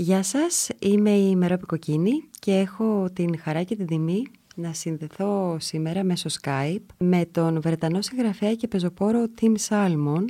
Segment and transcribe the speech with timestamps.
[0.00, 4.22] Γεια σας, είμαι η Μερόπη Κοκκίνη και έχω την χαρά και την τιμή
[4.54, 10.24] να συνδεθώ σήμερα μέσω Skype με τον Βρετανό συγγραφέα και πεζοπόρο Tim Salmon,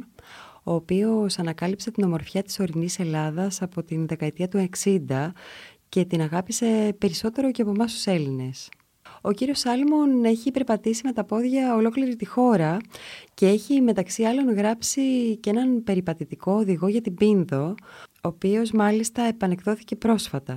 [0.62, 5.32] ο οποίος ανακάλυψε την ομορφιά της ορεινής Ελλάδας από την δεκαετία του 60
[5.88, 8.68] και την αγάπησε περισσότερο και από εμάς τους Έλληνες.
[9.20, 12.76] Ο κύριος Σάλμον έχει περπατήσει με τα πόδια ολόκληρη τη χώρα
[13.34, 17.74] και έχει μεταξύ άλλων γράψει και έναν περιπατητικό οδηγό για την Πίνδο,
[18.22, 20.56] ο οποίος μάλιστα επανεκδόθηκε πρόσφατα.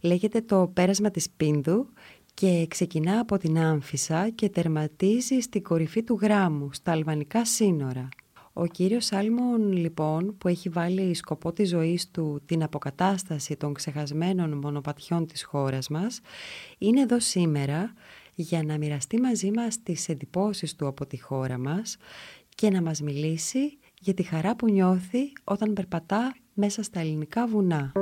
[0.00, 1.88] Λέγεται το «Πέρασμα της Πίνδου»
[2.34, 8.08] και ξεκινά από την Άμφισα και τερματίζει στην κορυφή του γράμμου, στα αλβανικά σύνορα.
[8.52, 14.52] Ο κύριος Σάλμον λοιπόν που έχει βάλει σκοπό της ζωής του την αποκατάσταση των ξεχασμένων
[14.52, 16.20] μονοπατιών της χώρας μας
[16.78, 17.92] είναι εδώ σήμερα
[18.34, 21.96] για να μοιραστεί μαζί μας τις εντυπώσεις του από τη χώρα μας
[22.54, 27.92] και να μας μιλήσει για τη χαρά που νιώθει όταν περπατά μέσα στα ελληνικά βουνά.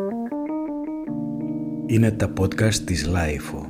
[1.87, 3.67] Είναι τα podcast της LiFO.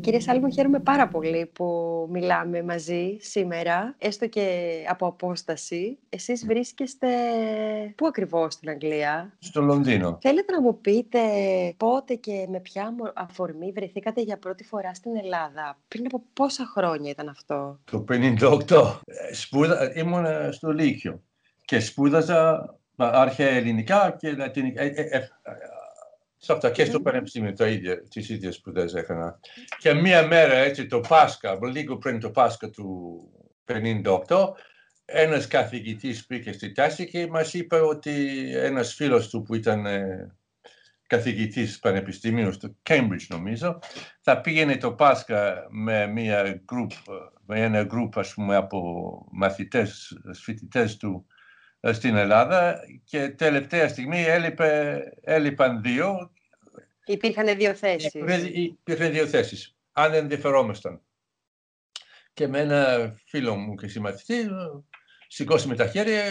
[0.00, 1.66] Κύριε Σάλμον, χαίρομαι πάρα πολύ που
[2.10, 5.98] μιλάμε μαζί σήμερα, έστω και από απόσταση.
[6.08, 7.08] Εσείς βρίσκεστε
[7.96, 10.18] πού ακριβώς στην Αγγλία; Στο Λονδίνο.
[10.20, 11.18] Θέλετε να μου πείτε
[11.76, 17.10] πότε και με ποια αφορμή βρεθήκατε για πρώτη φορά στην Ελλάδα; Πριν από πόσα χρόνια
[17.10, 19.00] ήταν αυτό; Το 1958.
[19.32, 21.22] Σπούδα, ήμουν στο Λύκειο
[21.64, 24.82] και σπούδαζα αρχαία ελληνικά και λατινικά.
[24.82, 25.28] Ε, ε, ε,
[26.40, 29.40] σε αυτά και στο Πανεπιστήμιο τα ίδια, τις ίδιες σπουδές έκανα.
[29.78, 33.20] Και μία μέρα έτσι το Πάσχα, λίγο πριν το Πάσχα του
[33.64, 34.48] 1958,
[35.04, 38.12] ένας καθηγητής πήγε στη τάση και μας είπε ότι
[38.54, 40.36] ένας φίλος του που ήταν ε,
[41.06, 43.78] καθηγητής πανεπιστημίου στο Cambridge νομίζω,
[44.20, 47.14] θα πήγαινε το Πάσχα με, μια group,
[47.46, 48.80] με ένα group ας πούμε, από
[49.30, 51.37] μαθητές, φοιτητές του ε,
[51.80, 56.32] στην Ελλάδα και τελευταία στιγμή έλειπε, έλειπαν δύο.
[57.04, 58.14] Υπήρχαν δύο θέσεις.
[58.52, 61.00] Υπήρχαν δύο θέσεις, αν ενδιαφερόμασταν.
[62.34, 64.48] Και με ένα φίλο μου και συμμαθητή
[65.28, 66.22] σηκώσαμε τα χέρια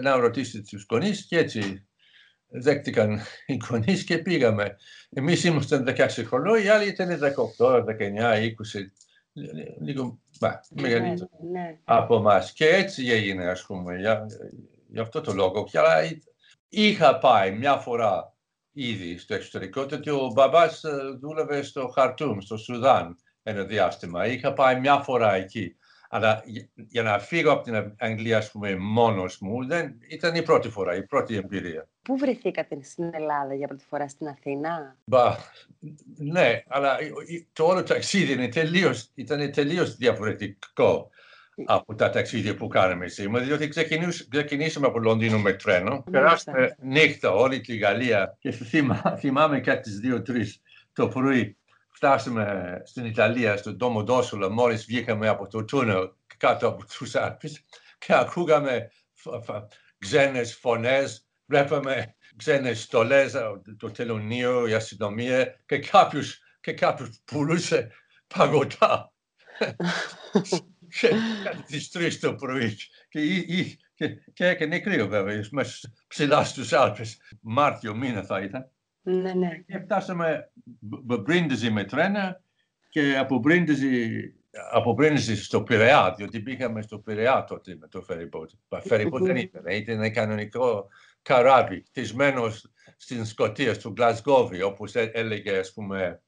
[0.00, 1.86] να ρωτήσει τους γονείς και έτσι
[2.48, 4.76] δέχτηκαν οι γονείς και πήγαμε.
[5.10, 7.18] Εμείς ήμασταν 16 χρονών, οι άλλοι ήταν
[7.58, 7.84] 18, 19,
[8.34, 8.48] 20
[9.80, 11.78] λίγο μπα, μεγαλύτερο ναι, ναι.
[11.84, 12.52] από εμάς.
[12.52, 14.26] Και έτσι έγινε, ας πούμε, για,
[14.88, 15.64] για αυτό το λόγο.
[15.64, 15.78] Και
[16.68, 18.34] είχα πάει μια φορά
[18.72, 20.90] ήδη στο εξωτερικό, γιατί ο μπαμπάς ε,
[21.20, 24.26] δούλευε στο Χαρτούμ, στο Σουδάν ένα διάστημα.
[24.26, 25.76] Είχα πάει μια φορά εκεί.
[26.08, 26.42] Αλλά
[26.74, 30.96] για να φύγω από την Αγγλία, ας πούμε, μόνος μου, δεν, ήταν η πρώτη φορά,
[30.96, 31.88] η πρώτη εμπειρία.
[32.02, 35.36] Πού βρεθήκατε στην Ελλάδα για πρώτη φορά, στην Αθήνα; Μπα,
[36.16, 36.96] ναι, αλλά
[37.52, 41.10] το όλο ταξίδι είναι τελείως, ήταν τελείως διαφορετικό
[41.64, 43.68] από τα ταξίδια που κάναμε σήμερα, διότι
[44.28, 49.98] ξεκινήσαμε από Λονδίνο με τρένο, περάσαμε νύχτα όλη τη Γαλλία και θυμά, θυμάμαι κάτι τις
[49.98, 50.60] δύο-τρεις
[50.92, 51.57] το πρωί
[51.98, 57.64] φτάσαμε στην Ιταλία, στον Τόμο Ντόσουλα, μόλις βγήκαμε από το τούνελ κάτω από τους Άλπες
[57.98, 58.90] και ακούγαμε
[59.98, 63.34] ξένες φωνές, βλέπαμε ξένες στολές,
[63.78, 67.90] το τελωνίο, η αστυνομία και κάποιος, και κάποιος πουλούσε
[68.34, 69.12] παγωτά.
[71.00, 71.10] και
[71.66, 72.76] τις τρεις το πρωί
[73.08, 73.20] και,
[73.94, 77.20] και, και έκανε κρύο βέβαια, μέσα ψηλά στους Άλπες.
[77.40, 78.70] Μάρτιο μήνα θα ήταν.
[79.08, 79.62] Ναι, ναι.
[79.66, 82.40] Και φτάσαμε Μπρίντιζι με τρένα
[82.88, 84.32] και από Μπρίντιζι
[84.72, 84.96] από
[85.34, 88.50] στο Πειραιά, διότι πήγαμε στο Πειραιά τότε με το φεριμπότ.
[88.80, 90.88] Φεριμπότ δεν ήταν, ήταν ένα κανονικό
[91.22, 92.50] καράβι, χτισμένο
[92.96, 96.22] στην Σκοτία, στο Γλασγκόβι, όπως έλεγε ας πούμε,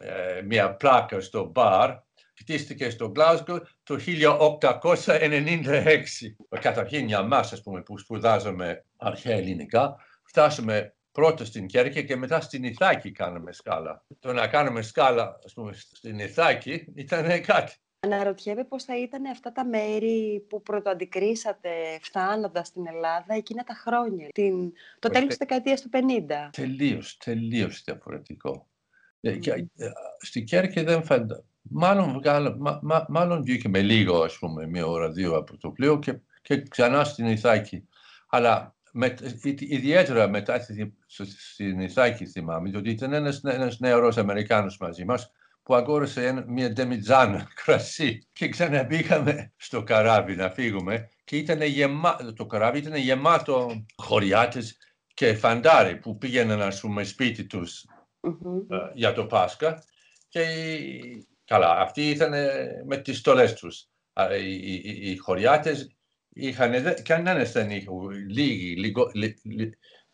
[0.00, 1.90] ε, μια πλάκα στο μπαρ.
[2.38, 6.36] Χτίστηκε στο Γλάσγκο το 1896.
[6.60, 12.64] Καταρχήν για εμάς, πούμε, που σπουδάζαμε αρχαία ελληνικά, φτάσαμε πρώτα στην Κέρκη και μετά στην
[12.64, 14.04] Ιθάκη κάναμε σκάλα.
[14.18, 17.72] Το να κάνουμε σκάλα ας πούμε, στην Ιθάκη ήταν κάτι.
[18.00, 21.70] Αναρωτιέμαι πώς θα ήταν αυτά τα μέρη που πρωτοαντικρίσατε
[22.00, 24.72] φτάνοντας στην Ελλάδα εκείνα τα χρόνια, την...
[24.98, 25.98] το τέλος της δεκαετίας του 50.
[26.50, 28.68] Τελείως, τελείως διαφορετικό.
[29.20, 29.38] Mm.
[29.40, 29.66] Και, ε,
[30.18, 31.44] στην Κέρκη δεν φαίνεται.
[31.62, 36.18] Μάλλον, βγάλα, μα, μάλλον βγήκαμε λίγο, ας πούμε, μία ώρα, δύο από το πλοίο και,
[36.42, 37.88] και ξανά στην Ιθάκη.
[38.28, 39.14] Αλλά με,
[39.58, 40.60] ιδιαίτερα μετά
[41.36, 45.32] στην Ιθάκη θυμάμαι, ότι ήταν ένας, ένας νεαρός Αμερικάνος μαζί μας
[45.62, 52.46] που αγόρασε μια ντεμιτζάνα κρασί και ξαναμπήκαμε στο καράβι να φύγουμε και ήταν γεμά, το
[52.46, 54.76] καράβι ήταν γεμάτο χωριάτες
[55.14, 57.84] και φαντάρι που πήγαιναν ας πούμε σπίτι τους
[58.20, 58.90] mm-hmm.
[58.94, 59.82] για το Πάσχα
[60.28, 60.46] και
[61.44, 62.32] καλά αυτοί ήταν
[62.86, 63.88] με τις στολές τους.
[64.40, 65.97] Οι, οι, οι χωριάτες
[66.38, 67.90] είχαν, κανένας δεν είχε,
[68.28, 69.10] λίγοι, λίγο,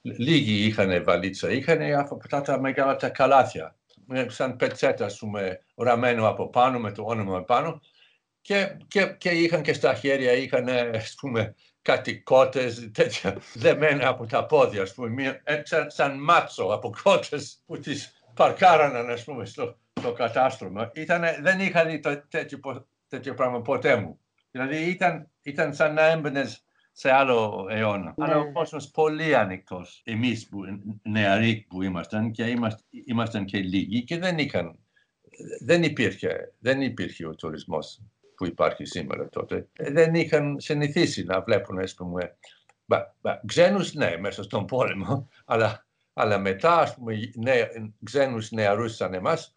[0.00, 1.80] λίγοι είχαν βαλίτσα, είχαν
[2.22, 3.76] αυτά τα μεγάλα τα καλάθια,
[4.26, 7.80] σαν πετσέτα, ας πούμε, ραμμένο από πάνω με το όνομα πάνω
[8.40, 14.26] και, και, και είχαν και στα χέρια, είχαν, ας πούμε, κάτι κότες τέτοια δεμένα από
[14.26, 19.44] τα πόδια, ας πούμε, ε, σαν, σαν μάτσο από κότες που τις παρκάραναν, ας πούμε,
[19.44, 20.90] στο, στο κατάστρωμα.
[20.94, 22.58] Ήτανε, δεν είχα δει το, τέτοιο,
[23.08, 24.18] τέτοιο πράγμα ποτέ μου.
[24.54, 28.14] Δηλαδή ήταν, ήταν σαν να έμπαινες σε άλλο αιώνα.
[28.16, 28.24] Ναι.
[28.24, 29.84] Αλλά ο κόσμος πολύ ανοιχτό.
[30.04, 30.60] Εμείς που
[31.02, 34.78] νεαροί που ήμασταν και είμαστε, ήμασταν και λίγοι και δεν είχαν.
[35.64, 38.00] Δεν υπήρχε, δεν υπήρχε ο τουρισμός
[38.36, 39.68] που υπάρχει σήμερα τότε.
[39.78, 42.36] Δεν είχαν συνηθίσει να βλέπουν, ας πούμε,
[43.46, 47.68] ξένους ναι, μέσα στον πόλεμο, αλλά, αλλά μετά, ας πούμε, νέα,
[48.02, 49.56] ξένους νεαρούς σαν εμάς,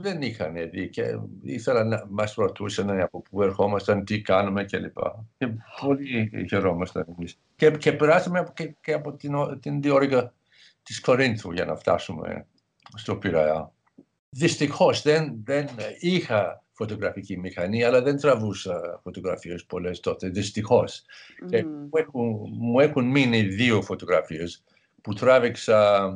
[0.00, 4.98] δεν είχαν δει και ήθελαν να μας ρωτούσαν από πού ερχόμασταν, τι κάνουμε κλπ.
[5.38, 5.48] Και
[5.80, 7.38] πολύ χαιρόμασταν εμείς.
[7.56, 10.32] Και, και περάσαμε και, και από την, την διόρυγα
[10.82, 12.46] της Κορίνθου για να φτάσουμε
[12.94, 13.72] στο Πειραιά.
[14.30, 15.68] Δυστυχώς δεν, δεν
[16.00, 21.04] είχα φωτογραφική μηχανή, αλλά δεν τραβούσα φωτογραφίες πολλές τότε, δυστυχώς.
[21.44, 21.48] Mm.
[21.50, 24.64] Και μου έχουν, μου έχουν μείνει δύο φωτογραφίες
[25.02, 26.06] που τράβηξα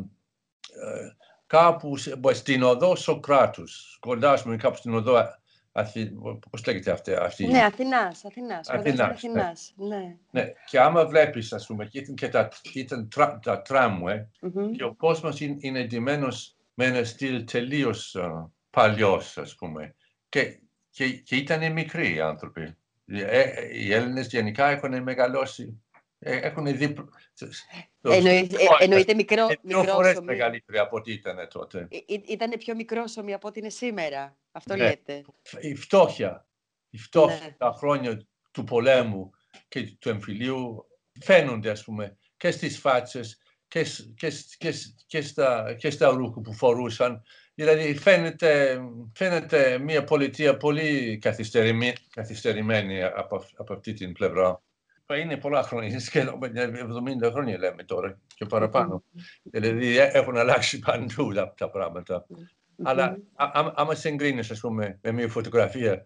[0.75, 1.20] ε,
[1.51, 1.97] κάπου
[2.31, 5.39] στην οδό Σοκράτους, κοντά σου κάπου στην οδό
[5.73, 6.13] Αθη...
[6.51, 8.69] Πώς λέγεται αυτή, αυτή; Ναι, Αθηνάς, Αθηνάς.
[8.69, 9.05] Αθηνάς, ναι.
[9.05, 10.17] Αθηνάς ναι.
[10.31, 10.53] ναι.
[10.67, 14.71] Και άμα βλέπεις, ας πούμε, και ήταν και τα, ήταν τρα, τα τραμουε mm-hmm.
[14.77, 19.95] και ο κόσμος είναι, είναι εντυμένος με ένα στυλ τελείως uh, παλιός, ας πούμε.
[20.29, 20.59] Και,
[20.91, 22.77] και, και ήταν μικροί οι άνθρωποι.
[23.07, 25.90] Ε, οι Έλληνες γενικά έχουν μεγαλώσει ε,
[26.21, 26.95] έχουν δει...
[28.03, 31.89] Εννοείται, εννοείται μικρό, μικρό φορές μεγαλύτερη από ό,τι ήταν τότε.
[32.27, 34.37] Ήταν πιο μικρόσωμη από ό,τι είναι σήμερα.
[34.53, 34.83] Αυτό ναι.
[34.83, 35.25] λέτε.
[35.61, 36.47] Η φτώχεια,
[36.91, 37.55] η φτώχεια ναι.
[37.59, 39.31] τα χρόνια του πολέμου
[39.69, 40.87] και του εμφυλίου
[41.21, 43.83] φαίνονται, ας πούμε, και στις φάτσες και,
[44.17, 44.73] και, και,
[45.07, 47.23] και, στα, και στα ρούχα που φορούσαν.
[47.55, 48.81] Δηλαδή φαίνεται,
[49.15, 54.63] φαίνεται μια πολιτεία πολύ καθυστερημένη, καθυστερημένη από, από αυτή την πλευρά
[55.17, 59.05] είναι πολλά χρόνια, σχεδόν 70 χρόνια λέμε τώρα και παραπάνω.
[59.43, 62.27] δηλαδή έχουν αλλάξει παντού τα, τα πράγματα.
[62.83, 63.17] Αλλά
[63.75, 66.03] άμα συγκρίνει, ας πούμε, με μια φωτογραφία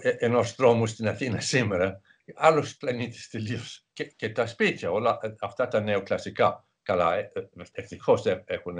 [0.00, 2.00] ε, ενός δρόμου στην Αθήνα σήμερα,
[2.34, 3.84] άλλος πλανήτης τελείως.
[3.92, 7.32] Και, και, τα σπίτια, όλα ε, αυτά τα νεοκλασικά, καλά, ε,
[7.72, 8.78] ευτυχώς έχουν,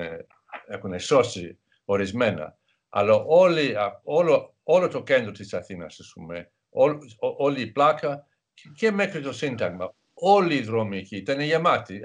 [0.67, 2.57] έχουν σώσει ορισμένα.
[2.89, 6.51] Αλλά όλη, όλο, όλο το κέντρο της Αθήνας, ας πούμε,
[7.19, 8.27] όλη η πλάκα
[8.77, 9.95] και μέχρι το Σύνταγμα.
[10.15, 12.01] Όλοι οι δρόμοι εκεί ήταν γεμάτοι.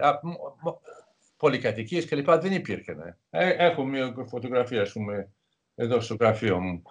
[1.38, 2.32] Πολυκατοικίες κλπ.
[2.32, 3.18] δεν υπήρχαν.
[3.30, 5.32] Ε, έχω μια φωτογραφία, ας πούμε,
[5.76, 6.82] εδώ στο γραφείο μου.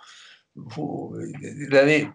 [0.75, 1.11] Που,
[1.57, 2.15] δηλαδή,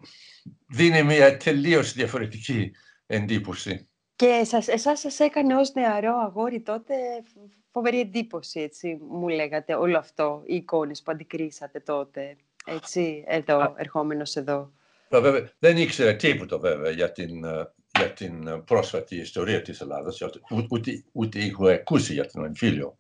[0.68, 2.72] δίνει μια τελείως διαφορετική
[3.06, 3.90] εντύπωση.
[4.16, 6.96] Και εσάς, εσάς σας έκανε ως νεαρό αγόρι τότε
[7.72, 12.36] φοβερή εντύπωση, έτσι, μου λέγατε, όλο αυτό, οι εικόνες που αντικρίσατε τότε,
[12.66, 14.72] έτσι, εδώ, ερχόμενος εδώ.
[15.20, 20.22] Βέβαια, δεν ήξερα τίποτα βέβαια για την, ε, για την ε, πρόσφατη ιστορία της Ελλάδας,
[20.70, 22.98] ούτε, ούτε είχα ακούσει για τον εμφύλιο.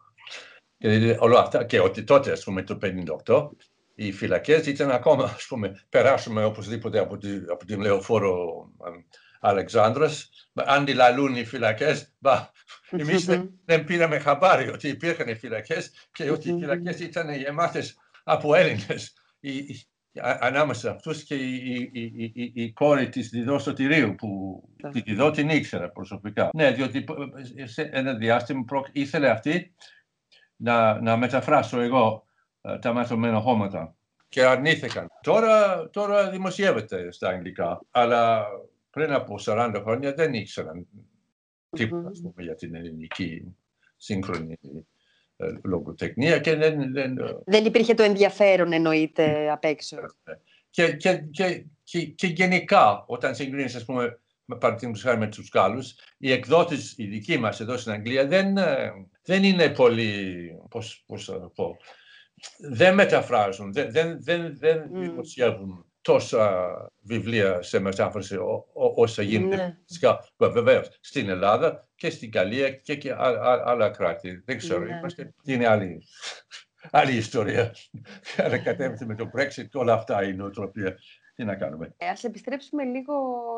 [0.78, 2.78] Και, όλα αυτά, και ότι τότε, ας πούμε, το
[3.26, 3.50] 1958,
[3.96, 8.66] οι φυλακές ήταν ακόμα, ας πούμε, περάσουμε οπωσδήποτε από, τη, από την λεωφόρο
[9.40, 12.14] Αλεξάνδρας, αντιλαλούν οι φυλακές,
[12.90, 13.26] εμείς
[13.66, 19.14] δεν, πήραμε χαμπάρι ότι υπήρχαν οι φυλακές και ότι οι φυλακές ήταν γεμάτες από Έλληνες
[20.20, 25.32] ανάμεσα σε αυτούς και η, η, η, η κόρη της Διδό Σωτηρίου που τη Διδό
[25.32, 26.50] την ήξερα προσωπικά.
[26.54, 27.04] Ναι, διότι
[27.64, 29.76] σε ένα διάστημα ήθελε αυτή
[30.56, 32.26] να, να μεταφράσω εγώ
[32.62, 33.96] ε, τα μαθημένα χώματα
[34.30, 35.08] και αρνήθηκαν.
[35.22, 38.46] Τώρα, τώρα δημοσιεύεται στα αγγλικά, αλλά
[38.90, 40.88] πριν από 40 χρόνια δεν ήξεραν
[41.70, 42.34] τίποτα mm-hmm.
[42.38, 43.56] για την ελληνική
[43.98, 44.80] σύγχρονη ε,
[45.64, 47.18] λογοτεχνία και δεν, δεν...
[47.46, 49.98] Δεν υπήρχε το ενδιαφέρον εννοείται απ' έξω.
[50.70, 55.50] Και, και, και, και, και γενικά όταν συγκρίνεις ας πούμε με παραδείγματος χάρη με τους
[55.54, 58.92] Γάλλους, οι εκδότες οι δικοί μας εδώ στην Αγγλία δεν, ε,
[59.24, 61.78] δεν είναι πολύ, πώς, πώς θα το πω,
[62.58, 65.00] δεν μεταφράζουν, δεν, δεν, δεν, δεν mm.
[65.00, 66.72] δημοσιεύουν τόσα
[67.02, 68.38] βιβλία σε μετάφραση
[68.96, 69.78] όσα γίνονται
[70.38, 70.48] ναι.
[70.48, 73.14] βεβαίως στην Ελλάδα και στην Γαλλία και, και
[73.66, 74.42] άλλα κράτη.
[74.46, 74.98] Δεν ξέρω, ναι.
[74.98, 76.02] είμαστε, είναι άλλη,
[76.92, 77.76] άλλη ιστορία.
[78.46, 80.98] Ανακατεύεται με το Brexit όλα αυτά η νοοτροπία.
[81.36, 81.94] Τι να κάνουμε.
[81.98, 83.14] Ε, ας επιστρέψουμε λίγο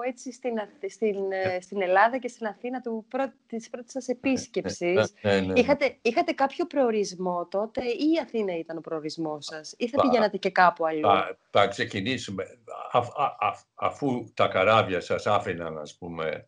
[0.07, 0.53] έτσι στην,
[0.89, 5.13] στην, ε, στην Ελλάδα και στην Αθήνα του πρω, της πρώτης σας επίσκεψης.
[5.21, 9.75] Ναι, ναι, ναι, είχατε, είχατε κάποιο προορισμό τότε ή η Αθήνα ήταν ο προορισμός σας
[9.77, 12.43] ή θα πηγαίνατε και κάπου αλλού; Θα, θα ξεκινήσουμε.
[12.91, 16.47] Α, α, αφού τα καράβια σας άφηναν, ας πούμε,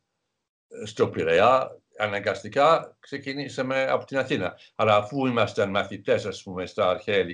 [0.83, 4.57] στο Πειραιά, αναγκαστικά ξεκινήσαμε από την Αθήνα.
[4.75, 7.25] Αλλά αφού ήμασταν μαθητές, ας πούμε, στα αρχαία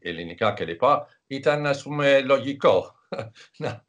[0.00, 0.82] ελληνικά κλπ,
[1.26, 2.94] ήταν, ας πούμε, λογικό
[3.58, 3.84] να,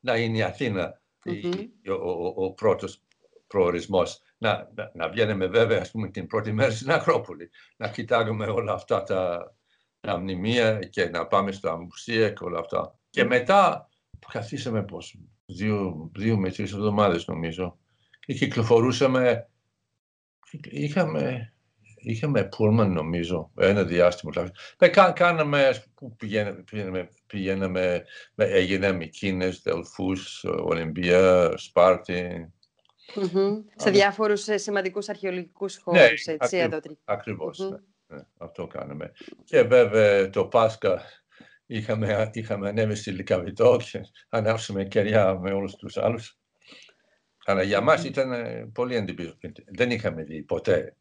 [0.00, 1.68] να είναι η Αθήνα mm-hmm.
[1.88, 3.02] ο, ο, ο πρώτος
[3.46, 4.22] προορισμός.
[4.38, 8.72] Να, να, να βγαίνουμε βέβαια, ας πούμε, την πρώτη μέρα στην Ακρόπολη, να κοιτάγουμε όλα
[8.72, 9.52] αυτά τα,
[10.00, 12.98] τα μνημεία και να πάμε στα μουσεία και όλα αυτά.
[13.10, 13.88] Και μετά
[14.32, 17.78] καθίσαμε πώς, δύο, δύο με τρεις εβδομάδες νομίζω
[18.28, 19.48] και κυκλοφορούσαμε,
[20.62, 21.52] είχαμε,
[21.96, 24.32] είχαμε πούλμαν νομίζω, ένα διάστημα.
[24.78, 28.04] Με κάν, κάναμε, που πηγαίναμε, πηγαίναμε, πηγαίναμε
[28.34, 32.52] έγιναμε Κίνες, Δελφούς, Ολυμπία, Σπάρτη.
[33.14, 33.64] Mm-hmm.
[33.76, 36.80] Σε διάφορους ε, σημαντικούς αρχαιολογικούς χώρους, ναι, έτσι, ακριβώς, εδώ.
[37.04, 37.78] Ακριβώς, mm-hmm.
[38.06, 39.12] ναι, ναι, αυτό κάναμε.
[39.44, 41.02] Και βέβαια το Πάσχα
[41.66, 46.38] είχαμε, είχαμε ανέβει στη Λικαβητό και ανάψαμε κεριά με όλους τους άλλους.
[47.48, 49.38] Αλλά για μας ήταν ε, πολύ εντυπωσιακό.
[49.66, 50.96] Δεν είχαμε δει ποτέ.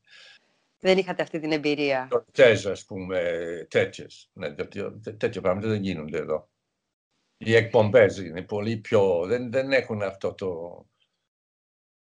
[0.79, 2.07] Δεν είχατε αυτή την εμπειρία.
[2.31, 3.21] Τες, ας πούμε,
[3.69, 4.29] τέτοιες.
[4.33, 4.53] Ναι,
[5.17, 6.49] τέτοια πράγματα δεν γίνονται εδώ.
[7.37, 9.25] Οι εκπομπές είναι πολύ πιο...
[9.25, 10.85] Δεν, δεν έχουν αυτό το,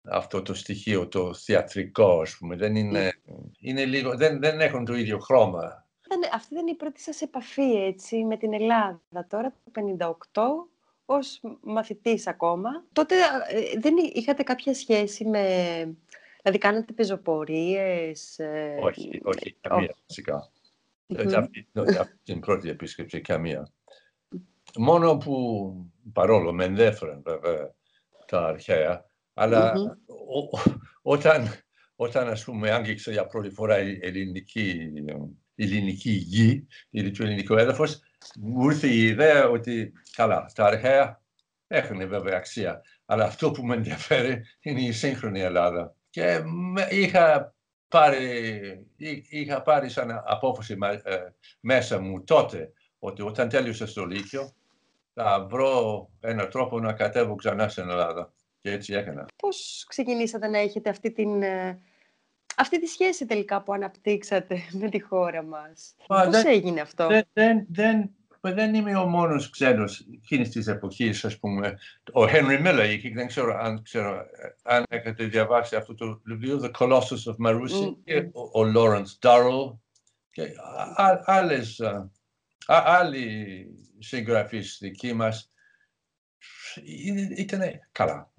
[0.01, 2.55] αυτό το στοιχείο, το θεατρικό, ας πούμε.
[2.55, 3.21] Δεν είναι,
[3.59, 5.87] είναι λίγο, δεν, δεν έχουν το ίδιο χρώμα.
[6.33, 9.01] Αυτή δεν είναι η πρώτη σας επαφή, έτσι, με την Ελλάδα.
[9.27, 9.71] Τώρα, το
[10.31, 10.70] 58,
[11.11, 12.69] ως μαθητής ακόμα.
[12.93, 13.15] Τότε
[13.49, 15.43] ε, δεν είχατε κάποια σχέση με...
[16.41, 18.39] Δηλαδή, κάνατε πεζοπορίες...
[18.39, 20.51] Ε, όχι, όχι, καμία, φυσικά.
[21.37, 21.67] Αυτή
[22.23, 23.71] την πρώτη επίσκεψη, καμία.
[24.77, 25.75] Μόνο που,
[26.13, 27.73] παρόλο με ενδιαφέρον βέβαια
[28.27, 29.73] τα αρχαία, αλλά
[31.01, 31.47] όταν,
[31.95, 34.91] όταν ας πούμε άγγιξε για πρώτη φορά η ελληνική,
[35.55, 38.01] η ελληνική γη, το ελληνικό έδαφος, μου
[38.61, 41.21] ήρθε η ιδέα ότι καλά, τα αρχαία
[41.67, 45.95] έχουν βέβαια αξία, αλλά αυτό που με ενδιαφέρει είναι η σύγχρονη Ελλάδα.
[46.09, 46.41] Και
[46.89, 47.55] είχα
[47.87, 48.87] πάρει,
[49.29, 51.17] είχα πάρει σαν απόφαση ε,
[51.59, 54.53] μέσα μου τότε ότι όταν τέλειωσα στο Λύκειο
[55.13, 58.33] θα βρω έναν τρόπο να κατέβω ξανά στην Ελλάδα.
[58.59, 59.25] Και έτσι έκανα.
[59.35, 61.81] Πώς ξεκινήσατε να έχετε αυτή την ε,
[62.61, 65.95] αυτή τη σχέση τελικά που αναπτύξατε με τη χώρα μας.
[66.07, 68.09] Πώς Πώς έγινε αυτό; Δεν, δεν, δεν,
[68.41, 71.77] δεν είμαι ο μόνος ξένος εκείνης της εποχής, ας πούμε.
[72.13, 74.25] Ο Henry Miller, δεν ξέρω αν, ξέρω
[74.63, 77.95] αν έχετε διαβάσει αυτό το βιβλίο, The Colossus of Marusi, mm.
[78.03, 79.77] και ο, ο Lawrence Durrell
[80.31, 80.43] και
[80.95, 83.65] α, άλλες, α, άλλοι
[83.99, 85.51] συγγραφείς δικοί μας
[87.35, 88.33] ήταν καλά.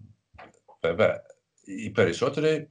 [0.81, 1.23] Βέβαια,
[1.64, 2.69] οι περισσότεροι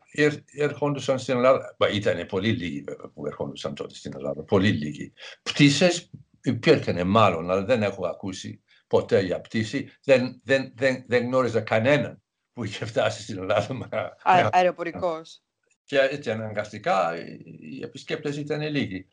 [0.58, 1.76] ερχόντουσαν στην Ελλάδα.
[1.94, 2.84] Ήταν πολύ λίγοι
[3.14, 4.44] που ερχόντουσαν τότε στην Ελλάδα.
[4.44, 5.14] Πολύ λίγοι.
[5.44, 6.10] Πτήσεις
[6.42, 9.92] υπήρχαν μάλλον, αλλά δεν έχω ακούσει ποτέ για πτήση.
[10.04, 12.22] Δεν, δεν, δεν, δεν γνώριζα κανέναν
[12.54, 14.18] που είχε φτάσει στην Ελλάδα.
[14.52, 15.42] Αεροπορικός.
[15.84, 17.14] Και έτσι αναγκαστικά
[17.46, 19.08] οι επισκέπτες ήταν λίγοι.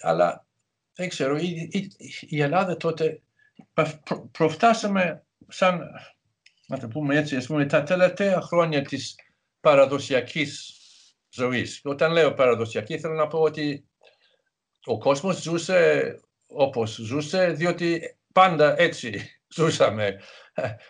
[0.00, 0.46] Αλλά
[0.94, 3.22] δεν ξέρω, η, η, η Ελλάδα τότε
[4.30, 5.90] προφτάσαμε σαν
[6.66, 9.14] να το πούμε έτσι, ας πούμε, τα τελευταία χρόνια της
[9.60, 10.80] παραδοσιακής
[11.30, 11.80] ζωής.
[11.84, 13.88] Όταν λέω παραδοσιακή, θέλω να πω ότι
[14.84, 16.14] ο κόσμος ζούσε
[16.46, 20.20] όπως ζούσε, διότι πάντα έτσι ζούσαμε.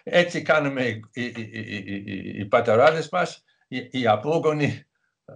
[0.02, 4.85] Έτσι κάνουμε οι, οι, οι, οι πατεράδες μας, οι, οι απόγονοι,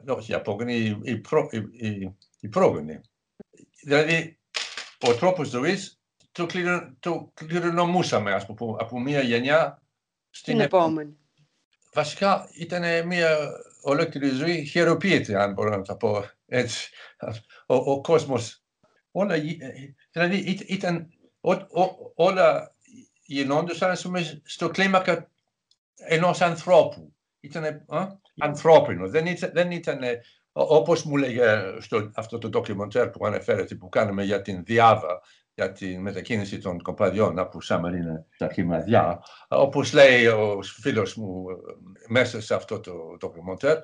[0.07, 3.01] όχι οι απόγονοι, οι, προ, οι, οι πρόγονοι.
[3.83, 4.39] Δηλαδή,
[5.09, 6.01] ο τρόπος ζωής
[6.33, 6.47] το,
[6.99, 9.83] το κληρονομούσαμε, ας πούμε, από μια γενιά
[10.31, 11.17] στην επόμενη.
[11.93, 13.39] Βασικά ήταν μια
[13.83, 16.91] ολόκληρη ζωή χειροποίητη, αν μπορώ να το πω έτσι.
[17.67, 18.63] Ο, ο κόσμος,
[19.11, 19.35] όλα,
[20.13, 21.09] δηλαδή ήταν,
[21.41, 22.75] ό, ό, όλα
[23.23, 23.97] γινόντουσαν
[24.45, 25.31] στο κλίμακα
[25.95, 27.15] ενός ανθρώπου.
[27.41, 27.87] Ήταν
[28.39, 29.09] ανθρώπινο.
[29.09, 30.01] Δεν ήταν, δεν ήταν
[30.53, 31.45] όπως μου λέγε
[31.79, 35.23] στο, αυτό το ντοκιμοντέρ που αναφέρεται που κάναμε για την Διάβα,
[35.61, 39.23] για τη μετακίνηση των κομπαδιών από Σαμαρίνα στα Χιμαδιά.
[39.49, 41.45] Όπως λέει ο φίλος μου
[42.09, 43.79] μέσα σε αυτό το ντοκιμοντέρ,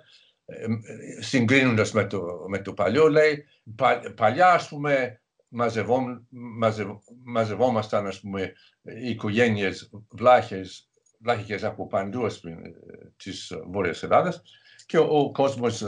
[1.20, 3.44] συγκρίνοντας με το, με το παλιό, λέει,
[4.14, 5.20] παλιά, ας πούμε,
[7.24, 8.52] μαζευόμασταν, ας πούμε,
[8.82, 10.88] οι οικογένειες βλάχες,
[11.20, 12.56] βλάχικες από παντού, ας πούμε,
[13.16, 14.42] της Βόρειας Ελλάδας
[14.86, 15.84] και ο, ο κόσμος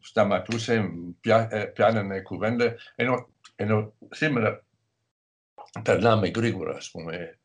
[0.00, 0.90] σταματούσε,
[1.20, 4.66] πιά, πιάνανε κουβέντα, ενώ, ενώ σήμερα
[5.82, 7.38] περνάμε γρήγορα, ας πούμε,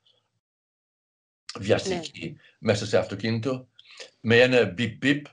[1.59, 2.35] βιαστική ναι.
[2.59, 3.67] μέσα σε αυτοκίνητο,
[4.19, 5.25] με ένα μπιπ-μπιπ,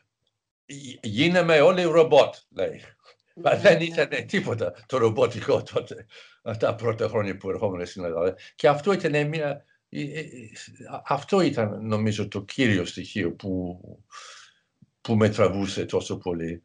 [1.02, 2.82] γίναμε όλοι ρομπότ, λέει.
[3.34, 3.84] Μα ναι, δεν ναι.
[3.84, 6.06] ήταν τίποτα το ρομποτικό τότε,
[6.58, 8.36] τα πρώτα χρόνια που ερχόμουν στην Ελλάδα.
[8.54, 9.64] Και αυτό ήταν μια...
[11.04, 13.80] Αυτό ήταν νομίζω το κύριο στοιχείο που,
[15.00, 16.62] που με τραβούσε τόσο πολύ.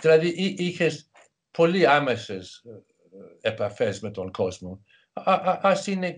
[0.00, 1.10] Δηλαδή είχες
[1.50, 2.64] πολύ άμεσες
[3.40, 4.84] επαφές με τον κόσμο.
[5.24, 6.16] Ας είναι,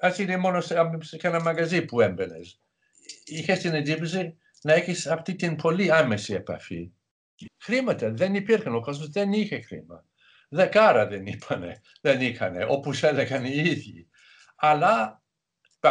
[0.00, 2.60] ας είναι μόνο σε, σε ένα μαγαζί που έμπαινες.
[3.24, 6.92] Είχες την εντύπωση να έχεις αυτή την πολύ άμεση επαφή.
[7.58, 10.04] Χρήματα δεν υπήρχαν, ο κόσμος δεν είχε χρήμα.
[10.48, 14.08] Δεκάρα δεν είπανε, δεν είχαν, όπως έλεγαν οι ίδιοι.
[14.56, 15.22] Αλλά,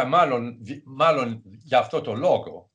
[0.06, 2.70] μάλλον, μάλλον για αυτό το λόγο,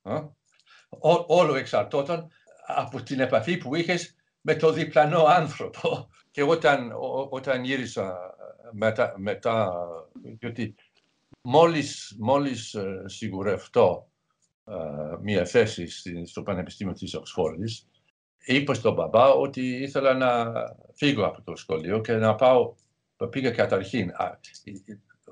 [0.89, 2.27] ό, όλο εξαρτώταν
[2.65, 6.09] από την επαφή που είχες με το διπλανό άνθρωπο.
[6.31, 6.91] Και όταν,
[7.29, 8.30] όταν γύρισα
[8.73, 9.73] μετά, μετά
[10.39, 10.75] γιατί
[11.41, 14.11] μόλις, μόλις ε, σιγουρευτώ
[14.65, 14.73] ε,
[15.21, 15.87] μία θέση
[16.25, 17.87] στο Πανεπιστήμιο της Οξφόρδης,
[18.45, 20.53] είπα στον μπαμπά ότι ήθελα να
[20.93, 22.73] φύγω από το σχολείο και να πάω,
[23.29, 24.11] πήγα καταρχήν,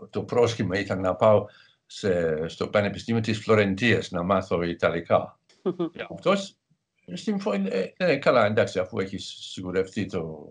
[0.09, 1.45] το πρόσχημα ήταν να πάω
[1.85, 5.39] σε, στο Πανεπιστήμιο της Φλωρεντίας να μάθω Ιταλικά.
[6.09, 6.59] αυτός
[7.69, 10.47] ε, ε, καλά, εντάξει, αφού έχεις σιγουρευτεί το,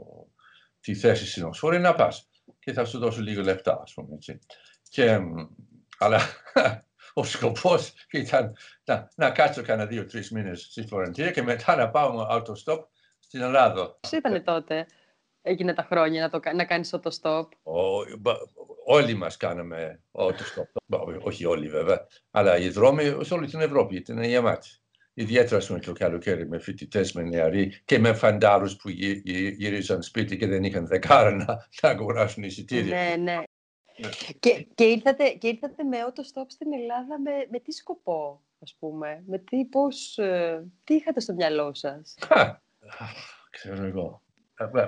[0.80, 2.27] τη θέση στην Οξφόρη, να πας
[2.68, 4.38] και θα σου δώσω λίγο λεπτά, ας πούμε, έτσι.
[4.88, 5.18] Και,
[5.98, 6.20] αλλά
[7.14, 12.12] ο σκοπός ήταν να, να κάτσω κανένα δύο-τρει μήνες στη Φλωρεντία και μετά να πάω
[12.12, 12.78] με autostop
[13.18, 13.98] στην Ελλάδα.
[14.00, 14.86] Πώς ήταν τότε,
[15.42, 17.44] έγινε τα χρόνια να, το, να κάνεις autostop;
[18.84, 21.20] όλοι μας κάναμε autostop.
[21.20, 24.68] Όχι όλοι βέβαια, αλλά οι δρόμοι σε όλη την Ευρώπη ήταν γεμάτοι.
[25.20, 30.46] Ιδιαίτερα στο το καλοκαίρι με φοιτητές, με νεαροί και με φαντάρους που γύριζαν σπίτι και
[30.46, 32.96] δεν είχαν δεκάρα να, να αγοράσουν εισιτήρια.
[32.96, 33.42] Ναι, ναι.
[33.96, 34.08] Ναι.
[34.40, 39.22] Και, και, ήρθατε, και ήρθατε με autostop στην Ελλάδα με, με τι σκοπό, ας πούμε,
[39.26, 42.14] με τι, πώς, ε, τι είχατε στο μυαλό σας;
[43.50, 44.22] Ξέρω εγώ.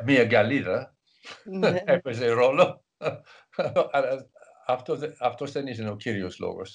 [0.04, 0.96] Μία γκαλίδα
[1.44, 1.82] ναι.
[1.84, 2.84] έπαιζε ρόλο,
[3.90, 4.30] αλλά
[4.66, 6.74] αυτός, αυτός δεν είναι ο κύριος λόγος.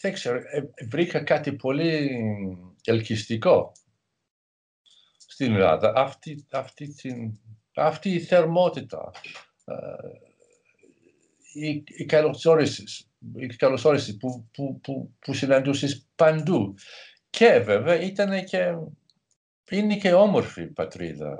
[0.00, 2.18] Δεν ξέρω, ε, βρήκα κάτι πολύ
[2.84, 3.72] ελκυστικό
[5.16, 5.92] στην Ελλάδα.
[5.96, 7.40] Αυτή, αυτή, την,
[7.74, 9.10] αυτή η θερμότητα,
[9.64, 9.74] ε,
[11.52, 13.06] η, η καλωσόριση,
[14.16, 16.74] που, που, που, που συναντούσες παντού.
[17.30, 18.74] Και βέβαια ήταν και,
[19.70, 21.38] είναι και όμορφη πατρίδα.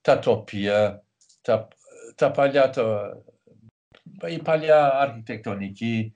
[0.00, 1.04] Τα τοπία,
[1.40, 1.68] τα,
[2.14, 3.16] τα παλιά, τα,
[4.28, 6.12] η παλιά αρχιτεκτονική,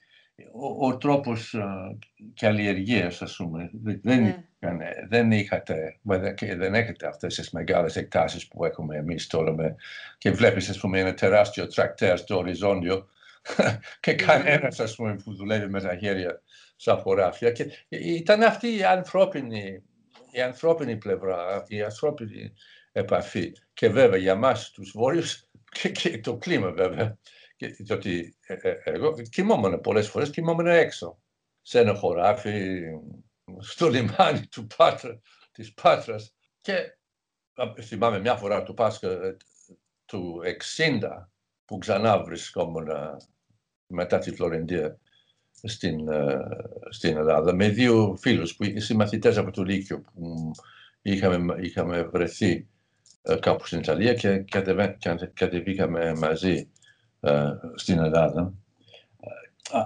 [0.52, 1.96] ο, ο τρόπος uh,
[2.34, 3.70] καλλιεργίας, ας πούμε.
[4.02, 4.88] Δεν, ναι.
[5.08, 5.98] δεν είχατε,
[6.34, 9.76] και δεν έχετε αυτές τις μεγάλες εκτάσεις που έχουμε εμείς τώρα με,
[10.18, 13.08] και βλέπεις, ας πούμε, ένα τεράστιο τρακτέρ στο οριζόντιο
[14.00, 14.16] και ναι.
[14.16, 16.42] κανένας, ας πούμε, που δουλεύει με τα χέρια
[16.76, 17.50] στα χωράφια.
[17.50, 19.82] Και ήταν αυτή η ανθρώπινη,
[20.30, 22.52] η ανθρώπινη πλευρά, η ανθρώπινη
[22.92, 23.52] επαφή.
[23.72, 25.48] Και βέβαια για μας τους Βόρειους
[25.80, 27.18] και, και το κλίμα βέβαια
[27.66, 31.22] διότι ε, ε, εγώ κοιμόμουν πολλές φορές, κοιμόμουν έξω,
[31.62, 32.80] σε ένα χωράφι,
[33.58, 35.20] στο λιμάνι του Πάτρα,
[35.52, 36.34] της Πάτρας.
[36.60, 36.98] Και
[37.80, 39.36] θυμάμαι μια φορά του Πάσχα ε,
[40.04, 40.40] του
[40.76, 41.00] 60,
[41.64, 42.88] που ξανά βρισκόμουν
[43.86, 44.98] μετά τη Φλωρεντία
[45.62, 45.98] στην,
[46.90, 50.50] στην Ελλάδα, με δύο φίλους, που συμμαθητές από το Λύκειο, που
[51.02, 52.68] είχαμε, είχαμε βρεθεί
[53.40, 54.44] κάπου στην Ιταλία και
[55.34, 56.79] κατεβήκαμε μαζί ε,
[57.74, 58.54] στην Ελλάδα.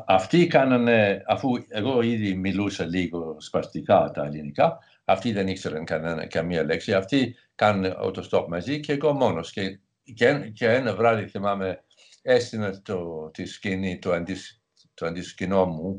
[0.07, 6.65] Αυτοί κάνανε, αφού εγώ ήδη μιλούσα λίγο σπαστικά τα ελληνικά, αυτοί δεν ήξεραν κανένα, καμία
[6.65, 6.93] λέξη.
[6.93, 9.53] Αυτοί κάνουν autostop μαζί και εγώ μόνος.
[9.53, 9.79] Και,
[10.15, 11.85] και, και ένα βράδυ θυμάμαι
[12.23, 14.63] έστεινα το, τη σκηνή, το, αντισ,
[14.95, 15.99] το αντισκηνό μου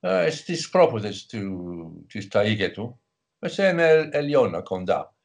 [0.00, 2.28] ε, στις πρόποδες του, της
[2.72, 3.00] του,
[3.40, 5.15] σε ένα ελιώνα κοντά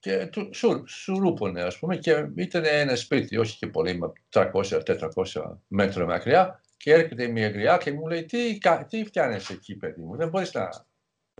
[0.00, 4.12] και του, σου, σου ρούπωνε, ας πούμε, και ήταν ένα σπίτι, όχι και πολύ, με
[4.32, 4.50] 300-400
[5.66, 8.58] μέτρα μακριά, και έρχεται μια γριά και μου λέει, τι,
[8.88, 10.68] τι φτιάνεις εκεί, παιδί μου, δεν μπορείς να...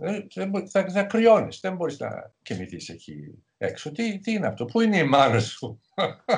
[0.01, 3.91] Δεν, θα, θα κρυώνεις, δεν μπορείς να κοιμηθείς εκεί έξω.
[3.91, 5.81] Τι, τι είναι αυτό, πού είναι η μάνα σου;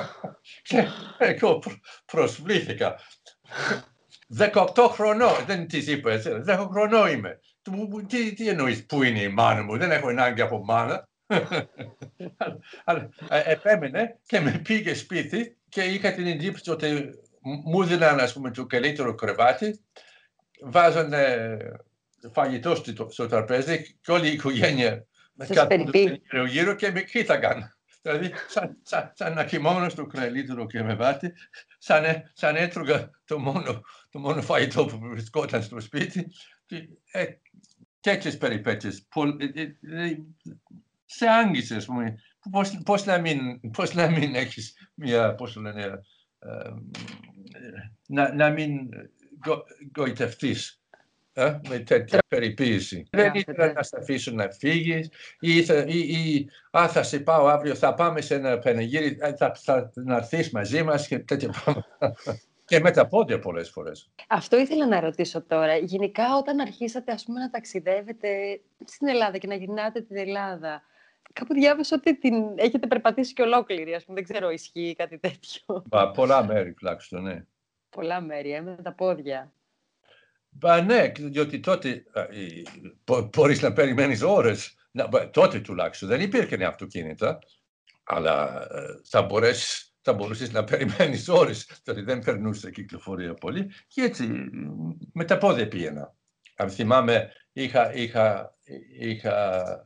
[0.62, 0.86] και
[1.18, 1.72] εγώ προ,
[2.04, 2.98] προσβλήθηκα.
[4.38, 7.40] 18 χρονών, δεν της είπα, 10 χρονών είμαι.
[8.06, 11.08] Τι, τι εννοείς, πού είναι η μάνα μου, δεν έχω ανάγκη από μάνα.
[12.84, 13.08] Αλλά
[13.44, 17.10] επέμενε και με πήγε σπίτι και είχα την εντύπωση ότι
[17.64, 19.80] μου δίναν ας πούμε το καλύτερο κρεβάτι,
[20.62, 21.56] βάζανε
[22.32, 22.74] φαγητό
[23.08, 25.06] στο τραπέζι και όλη η οικογένεια
[25.92, 27.76] γύρω γύρω και με κοίταγαν.
[28.02, 31.32] Δηλαδή, σαν, σαν, σαν να κοιμόμουν στο καλύτερο κρεβάτι,
[31.78, 36.32] σαν, σαν έτρωγα το μόνο, το μόνο φαγητό που βρισκόταν στο σπίτι.
[36.66, 37.24] Και, ε,
[38.00, 39.06] τέτοιες περιπέτειες
[41.14, 42.14] σε άγγισε, ας πούμε.
[42.50, 45.82] Πώς, πώς, να μην, πώς να μην έχεις μια, πώς το λένε,
[46.38, 46.70] ε,
[48.06, 48.88] να, να μην
[49.46, 49.62] γο,
[49.96, 50.80] γοητευτείς
[51.32, 53.06] ε, με τέτοια περιποίηση.
[53.10, 53.52] Δεν Γράφετε.
[53.52, 55.08] ήθελα να σε αφήσουν να φύγεις
[55.40, 59.34] ή, θα- ή, ή «Α, θα σε πάω αύριο, θα πάμε σε ένα πανηγύρι, ε,
[59.34, 62.14] θα, θα να έρθεις μαζί μας και τέτοια πράγματα.
[62.64, 64.10] και με τα πόδια πολλές φορές.
[64.28, 65.76] Αυτό ήθελα να ρωτήσω τώρα.
[65.76, 70.82] Γενικά, όταν αρχίσατε ας πούμε, να ταξιδεύετε στην Ελλάδα και να γυρνάτε την Ελλάδα,
[71.32, 73.94] κάπου διάβασα ότι την έχετε περπατήσει και ολόκληρη.
[73.94, 74.20] Ας πούμε.
[74.22, 75.82] Δεν ξέρω, ισχύει κάτι τέτοιο.
[75.90, 77.44] Μα, πολλά μέρη τουλάχιστον, ναι.
[77.88, 79.52] Πολλά μέρη, ε, με τα πόδια.
[80.60, 82.66] Μα ναι, διότι τότε α, η-
[83.04, 84.74] μπο- μπορείς να περιμένεις ώρες.
[84.90, 87.38] Να, μπα, τότε τουλάχιστον δεν υπήρχαν αυτοκίνητα,
[88.04, 93.70] αλλά ε, θα, μπορέσεις, θα μπορούσες να περιμένεις ώρες, διότι δεν περνούσε κυκλοφορία πολύ.
[93.88, 96.14] Και έτσι μ, με τα πόδια πήγαινα.
[96.56, 98.54] Αν θυμάμαι, είχα, είχα,
[98.98, 99.82] είχα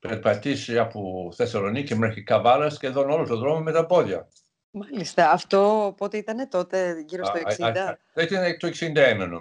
[0.00, 4.28] περπατήσει από Θεσσαλονίκη μέχρι Καβάλας σχεδόν όλο τον δρόμο με τα πόδια.
[4.70, 5.30] Μάλιστα.
[5.30, 7.76] Αυτό πότε ήταν τότε, γύρω στο Α, 60.
[7.76, 9.40] α, α, Ήταν το 61 νομίζω.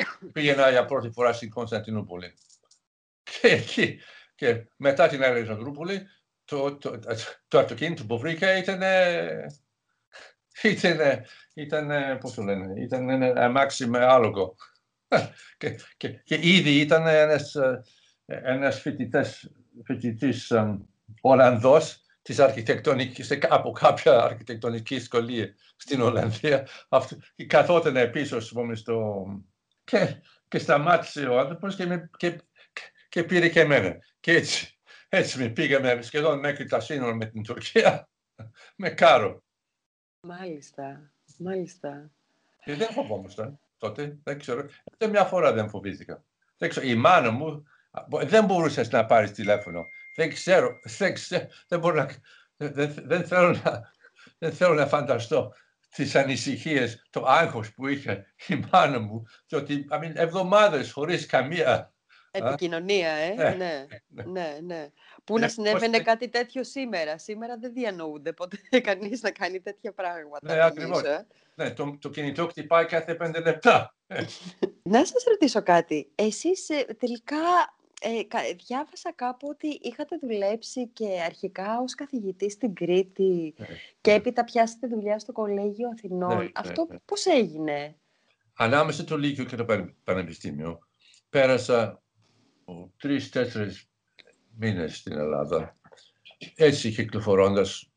[0.32, 2.34] Πήγαινα για πρώτη φορά στην Κωνσταντινούπολη.
[3.22, 4.00] Και εκεί,
[4.34, 6.06] και μετά την Αλεξανδρούπολη,
[6.44, 6.98] το, το,
[7.48, 8.82] το αυτοκίνητο που βρήκα ήταν,
[10.62, 10.98] ήταν,
[11.54, 14.56] ήταν, πώς το λένε, ήταν ένα αμάξι με άλογο.
[15.58, 17.82] και, και, και ήδη ήταν ένας, ε,
[18.26, 19.50] ένας φοιτητές,
[19.84, 20.78] φοιτητής ε,
[21.20, 26.68] Ολλανδός της αρχιτεκτονικής, σε- από κάποια αρχιτεκτονική σχολεία στην Ολλανδία.
[26.88, 29.26] Αυτό, και καθόταν πίσω, ας πούμε, στο...
[29.84, 32.40] Και, και σταμάτησε ο άνθρωπος και, με, και,
[33.08, 33.96] και πήρε και εμένα.
[34.20, 34.78] Και έτσι,
[35.08, 38.08] έτσι με πήγαμε σχεδόν μέχρι τα σύνορα με την Τουρκία
[38.76, 39.42] με κάρο.
[40.26, 41.12] Μάλιστα.
[41.38, 42.10] Μάλιστα.
[42.64, 44.66] Και δεν φοβόμασταν τότε, δεν ξέρω.
[44.92, 46.24] Ούτε μια φορά δεν φοβήθηκα.
[46.56, 47.64] Δεν ξέρω, η μάνα μου
[48.26, 49.88] δεν μπορούσες να πάρεις τηλέφωνο.
[50.14, 52.08] Δεν ξέρω, δεν, ξέρω, δεν, μπορώ να,
[52.56, 53.90] δεν, δεν, θέλω να,
[54.38, 55.54] δεν θέλω να φανταστώ
[55.94, 61.92] τις ανησυχίες, το άγχος που είχε η μάνα μου, διότι I mean, εβδομάδες χωρίς καμία.
[62.32, 63.34] Επικοινωνία, ε.
[63.34, 64.22] Ναι, Ναι, ναι.
[64.24, 64.88] ναι, ναι.
[65.24, 67.18] Πού να Ε, συνέβαινε πώς- κάτι τέτοιο σήμερα.
[67.18, 70.38] Σήμερα δεν διανοούνται ποτέ κανείς να κάνει τέτοια πράγματα.
[70.54, 71.02] Ναι, νομίζω, ακριβώς.
[71.02, 71.26] ε.
[71.54, 73.94] Ναι, το, το κινητό χτυπάει κάθε πέντε λεπτά.
[74.82, 76.10] Να σας ρωτήσω κάτι.
[76.14, 77.36] Εσείς ε, τελικά
[78.02, 83.66] ε, κα- διάβασα κάπου ότι είχατε δουλέψει και αρχικά ως καθηγητή στην Κρήτη Ναι.
[84.00, 86.36] και έπειτα πιάσετε δουλειά στο Κολέγιο Αθηνών.
[86.36, 86.98] Ναι, ναι, Αυτό ναι.
[87.04, 87.96] πώς έγινε;
[88.56, 90.78] Ανάμεσα το Λύκειο και το πανε- Πανεπιστήμιο
[91.30, 92.02] πέρασα
[92.96, 93.88] τρεις-τέσσερις
[94.56, 95.76] μήνες στην Ελλάδα.
[96.56, 97.90] Έτσι κυκλοφορώντας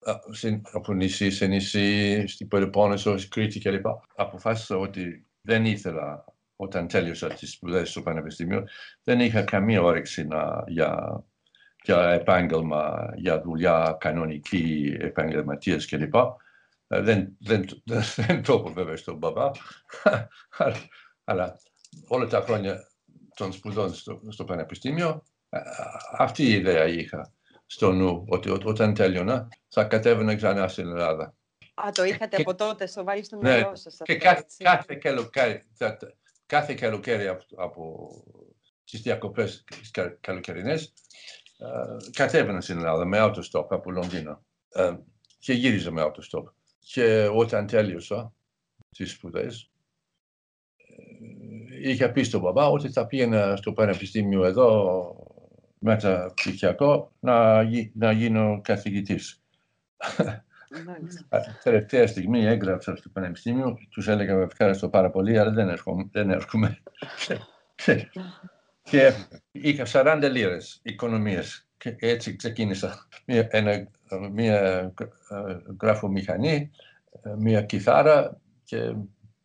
[0.00, 3.86] α, συν- από νησί σε νησί, στην Πελοπόννησο, στην Κρήτη κλπ.
[4.16, 6.24] Αποφάσισα ότι δεν ήθελα,
[6.60, 8.64] όταν τέλειωσα τις σπουδές στο Πανεπιστήμιο,
[9.02, 11.22] δεν είχα καμία όρεξη να, για,
[11.82, 16.14] για επάγγελμα, για δουλειά κανονική, επαγγελματίας κλπ.
[16.14, 19.50] Ε, Δεν, δεν, δεν, δεν το είπα βέβαια στον μπαμπά,
[20.58, 20.76] αλλά,
[21.24, 21.60] αλλά
[22.08, 22.88] όλα τα χρόνια
[23.34, 25.08] των σπουδών στο, στο Πανεπιστήμιο,
[25.48, 25.60] α,
[26.18, 27.32] αυτή η ιδέα είχα
[27.66, 31.34] στο νου, ότι ό- όταν τέλειωνα θα κατέβαινα ξανά στην Ελλάδα.
[31.74, 33.96] Α, το είχατε και- από τότε στο βάλει στο Ναι, μυαλό σας.
[34.04, 34.64] Και αυτό, κάθε, έτσι.
[34.64, 35.96] κάθε καλοκαίρι, θα-
[36.48, 38.08] κάθε καλοκαίρι από, από
[38.84, 40.92] τις διακοπές τις κα- καλοκαιρινές,
[41.58, 44.96] ε, κατέβαινα στην Ελλάδα με autostop από Λονδίνο ε,
[45.38, 46.44] και γύριζα με autostop.
[46.78, 48.34] Και όταν τέλειωσα
[48.90, 49.70] τις σπουδές,
[51.80, 55.16] ε, είχα πει στον μπαμπά ότι θα πήγαινα στο πανεπιστήμιο εδώ
[55.78, 59.42] μεταπτυχιακό να, γι- να γίνω καθηγητής.
[60.86, 61.36] Μάλιστα.
[61.36, 66.08] Α, Τελευταία στιγμή έγραψα στο Πανεπιστήμιο, τους έλεγα με ευχαριστώ πάρα πολύ, αλλά δεν έρχομαι.
[66.12, 66.78] Δεν έρχομαι.
[67.74, 68.08] και,
[68.90, 69.12] και
[69.50, 73.06] είχα 40 λίρες οικονομίες και έτσι ξεκίνησα.
[73.26, 73.88] Μία, ένα,
[74.32, 76.70] μία ε, γραφομηχανή,
[77.22, 78.94] ε, μία κιθάρα και,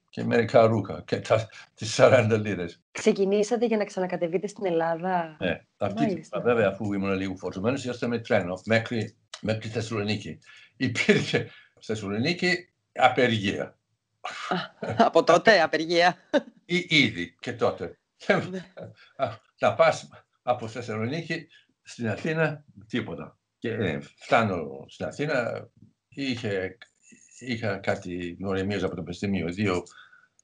[0.09, 2.81] και μερικά ρούχα και τα, τις 40 λίρες.
[2.91, 6.41] Ξεκινήσατε για να ξανακατεβείτε στην Ελλάδα; Ναι, αυτή τη Μάλιστα.
[6.41, 10.39] φορά, βέβαια, αφού ήμουν λίγο φορτωμένος, ήρθα με τρένο μέχρι, μέχρι Θεσσαλονίκη.
[10.77, 13.77] Υπήρχε στη Θεσσαλονίκη απεργία.
[14.97, 16.15] από τότε, απεργία.
[16.65, 17.97] Ή, ήδη και τότε.
[18.17, 18.65] Και, Ναι.
[19.15, 19.29] α,
[19.59, 20.09] να πας
[20.41, 21.47] από Θεσσαλονίκη
[21.81, 23.37] στην Αθήνα, τίποτα.
[23.57, 25.67] Και ε, φτάνω στην Αθήνα,
[26.07, 26.77] είχε,
[27.39, 29.83] είχα κάτι γνωριμίες από το Πανεπιστήμιο, δύο,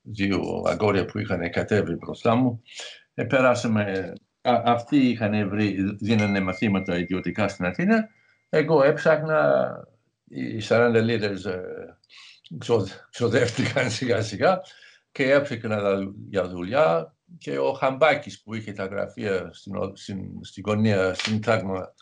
[0.02, 2.62] δύο αγόρια που είχαν κατέβει μπροστά μου.
[3.14, 8.10] Ε, περάσαμε, α, αυτοί είχαν βρει, δίνανε μαθήματα ιδιωτικά στην Αθήνα.
[8.50, 9.70] Εγώ έψαχνα,
[10.28, 11.62] οι 40 λίρες ε,
[12.58, 14.62] ξοδ- ξοδεύτηκαν σιγά σιγά
[15.12, 15.98] και έψαχνα
[16.30, 21.94] για δουλειά και ο Χαμπάκης που είχε τα γραφεία στην, ο- στην, στην γωνία συντάγμα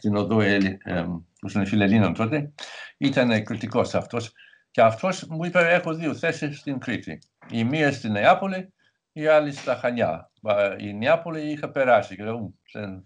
[0.00, 1.04] την οδό Ελλη- ε,
[1.40, 2.52] πώς λένε, Φιλελλήνων τότε,
[2.98, 4.32] ήταν κριτικός αυτός
[4.70, 7.18] και αυτός μου είπε έχω δύο θέσεις στην Κρήτη.
[7.50, 8.72] Η μία στην Νεάπολη
[9.12, 10.31] οι άλλοι στα Χανιά.
[10.78, 13.02] Η Νιάπολη είχα περάσει και δεν, δεν,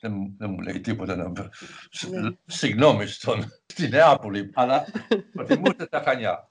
[0.00, 2.30] δεν, δεν μου λέει τίποτα να ναι.
[2.44, 4.84] Συγγνώμη στον, στη Νεάπολη, αλλά
[5.34, 6.50] προτιμούσε τα Χανιά.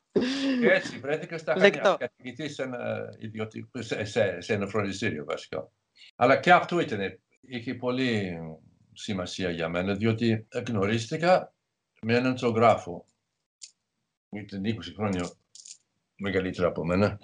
[0.60, 3.10] Και έτσι βρέθηκα στα Χανιά, καθηγητή σε ένα,
[3.74, 5.72] σε, σε, σε ένα φροντιστήριο βασικά.
[6.16, 8.38] Αλλά και αυτό ήταν, είχε πολύ
[8.94, 11.54] σημασία για μένα, διότι γνωρίστηκα
[12.02, 13.06] με έναν ζωγράφο.
[14.30, 15.30] Ήταν 20 χρόνια
[16.16, 17.20] μεγαλύτερα από μένα.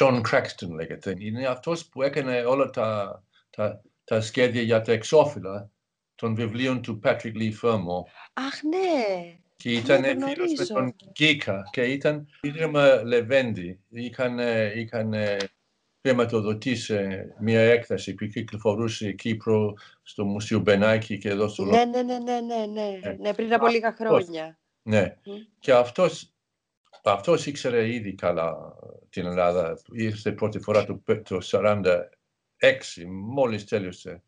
[0.00, 1.14] John Craxton λέγεται.
[1.18, 5.70] Είναι αυτός που έκανε όλα τα, τα, τα σχέδια για τα εξώφυλλα
[6.14, 8.02] των βιβλίων του Patrick Lee Fermor.
[8.32, 9.36] Αχ, ναι.
[9.56, 13.80] Και ήταν ναι, φίλος με τον Γκίκα και ήταν ίδρυμα Λεβέντη.
[13.88, 14.38] Είχαν,
[14.74, 15.14] είχαν
[16.00, 16.98] χρηματοδοτήσει
[17.40, 22.40] μια έκθεση που κυκλοφορούσε Κύπρο στο Μουσείο Μπενάκη και εδώ στο Ναι, ναι, ναι, ναι,
[22.40, 24.58] ναι, ναι, ναι πριν από λίγα χρόνια.
[24.82, 25.16] Ναι,
[25.58, 26.32] και αυτός
[27.04, 28.74] αυτός ήξερε ήδη καλά
[29.08, 29.78] την Ελλάδα.
[29.92, 32.02] Ήρθε πρώτη φορά το, το 1946,
[33.08, 34.22] μόλις τέλειωσε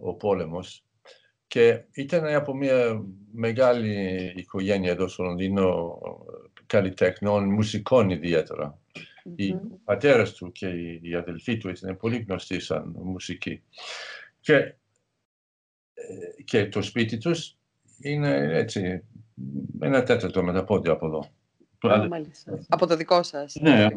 [0.00, 0.84] ο πόλεμος.
[1.46, 3.02] Και ήταν από μια
[3.32, 5.98] μεγάλη οικογένεια εδώ στο Λονδίνο
[6.66, 8.78] καλλιτέχνων, μουσικών ιδιαίτερα.
[8.94, 9.32] Mm-hmm.
[9.36, 10.68] Οι πατέρες του και
[11.02, 13.62] οι αδελφοί του ήταν πολύ γνωστοί σαν μουσικοί.
[14.40, 14.74] Και, ε,
[16.44, 17.56] και το σπίτι τους
[18.00, 19.02] είναι έτσι,
[19.80, 21.30] ένα τέταρτο με τα πόδια από εδώ.
[22.68, 23.54] Από το δικό σας.
[23.60, 23.88] Ναι.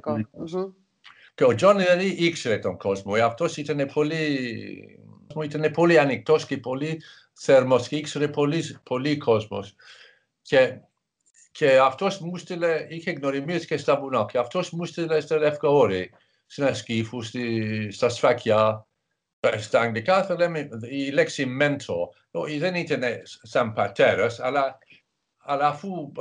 [1.36, 3.14] Και ο Τζον δηλαδή ήξερε τον κόσμο.
[3.14, 5.00] Αυτός ήταν πολύ,
[5.44, 7.02] ήταν πολύ ανοιχτός και πολύ
[7.34, 9.76] θερμός και ήξερε πολύ, πολύ κόσμος.
[10.42, 10.80] Και,
[11.52, 15.70] και αυτός μου στείλε, είχε γνωριμίες και στα βουνά και αυτός μου στείλε στα Λευκό
[15.70, 16.12] Όρη,
[16.46, 18.88] στην Ασκήφου, στη, στα Σφακιά.
[19.58, 22.10] Στα αγγλικά θα λέμε η λέξη mentor.
[22.60, 24.78] Δεν ήταν σαν πατέρας, αλλά,
[25.38, 26.12] αλλά αφού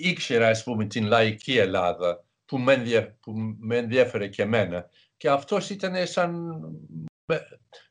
[0.00, 4.88] ήξερα, ας πούμε, την λαϊκή Ελλάδα που με, ενδιαφέρε, που με ενδιαφέρε και εμένα.
[5.16, 6.46] Και αυτός ήταν σαν...
[7.24, 7.40] με,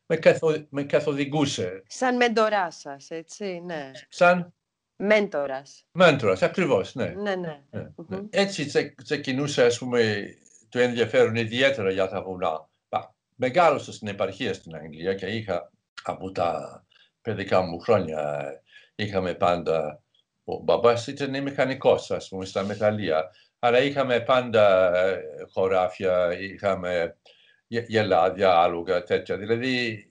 [0.06, 1.82] με, καθο, με καθοδηγούσε.
[1.86, 3.90] Σαν μέντορά σας, έτσι, ναι.
[4.08, 4.54] Σαν...
[4.96, 5.86] Μέντορας.
[5.92, 7.06] Μέντορας, ακριβώς, ναι.
[7.06, 7.62] Ναι, ναι.
[7.70, 8.18] ναι, ναι.
[8.30, 10.24] Έτσι ξεκινούσε, ας πούμε,
[10.68, 12.68] το ενδιαφέρον ιδιαίτερα για τα βουνά.
[13.42, 15.70] Μεγάλωσα στην επαρχία στην Αγγλία και είχα
[16.02, 16.84] από τα
[17.22, 18.44] παιδικά μου χρόνια
[18.94, 20.02] είχαμε πάντα
[20.54, 23.30] ο μπαμπάς ήταν μηχανικός, ας πούμε, στα μεταλλεία.
[23.58, 27.16] Αλλά είχαμε πάντα ε, χωράφια, είχαμε
[27.66, 29.36] γελάδια, άλογα, τέτοια.
[29.36, 30.04] Δηλαδή,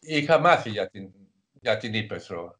[0.00, 1.12] είχα μάθει για την,
[1.52, 2.58] για την Ήπεθρο.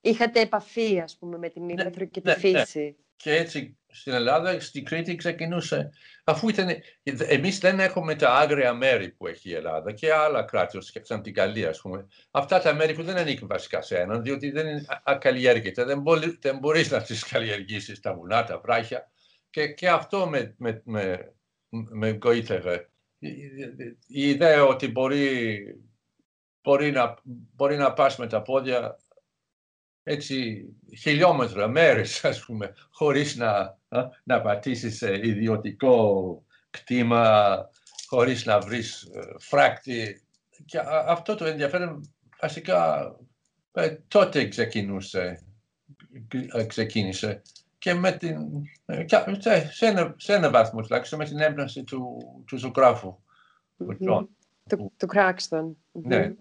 [0.00, 2.64] Είχατε επαφή, ας πούμε, με την ναι, Ήπεθρο και τη ναι, ναι.
[2.64, 2.96] φύση.
[3.16, 5.90] Και έτσι στην Ελλάδα, στην Κρήτη ξεκινούσε.
[6.24, 6.68] Αφού ήταν,
[7.02, 11.32] εμείς δεν έχουμε τα άγρια μέρη που έχει η Ελλάδα και άλλα κράτη, σαν την
[11.32, 12.06] Γαλλία, ας πούμε.
[12.30, 15.84] Αυτά τα μέρη που δεν ανήκουν βασικά σε έναν, διότι δεν είναι ακαλλιέργητα.
[15.84, 19.10] Δεν, μπορεί, δεν μπορείς να τις καλλιεργήσεις τα βουνά, τα βράχια.
[19.50, 21.34] Και, και αυτό με, με, με,
[21.68, 22.90] με γοήτευε.
[24.06, 25.60] Η, ιδέα ότι μπορεί,
[26.62, 28.96] μπορεί, να, μπορεί να πας με τα πόδια
[30.08, 30.64] έτσι
[30.98, 33.78] χιλιόμετρα, μέρες ας πούμε, χωρίς να,
[34.24, 37.56] να πατήσεις σε ιδιωτικό κτήμα,
[38.06, 40.22] χωρίς να βρεις ε, φράκτη.
[40.64, 43.10] Και αυτό το ενδιαφέρον βασικά
[43.72, 45.42] ε, τότε ξεκινούσε,
[46.52, 47.42] ε, ξεκίνησε
[47.78, 48.38] και με την,
[49.70, 53.18] σε, ένα, σε ένα βαθμό τουλάχιστον με την έμπνευση του, του ζωγράφου.
[53.78, 54.26] Mm-hmm.
[54.68, 55.76] Του, του Κράξτον.
[55.92, 56.34] Ναι,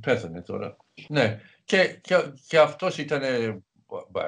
[0.00, 0.76] πέθανε τώρα.
[1.08, 3.22] Ναι, και, και, και αυτός ήταν,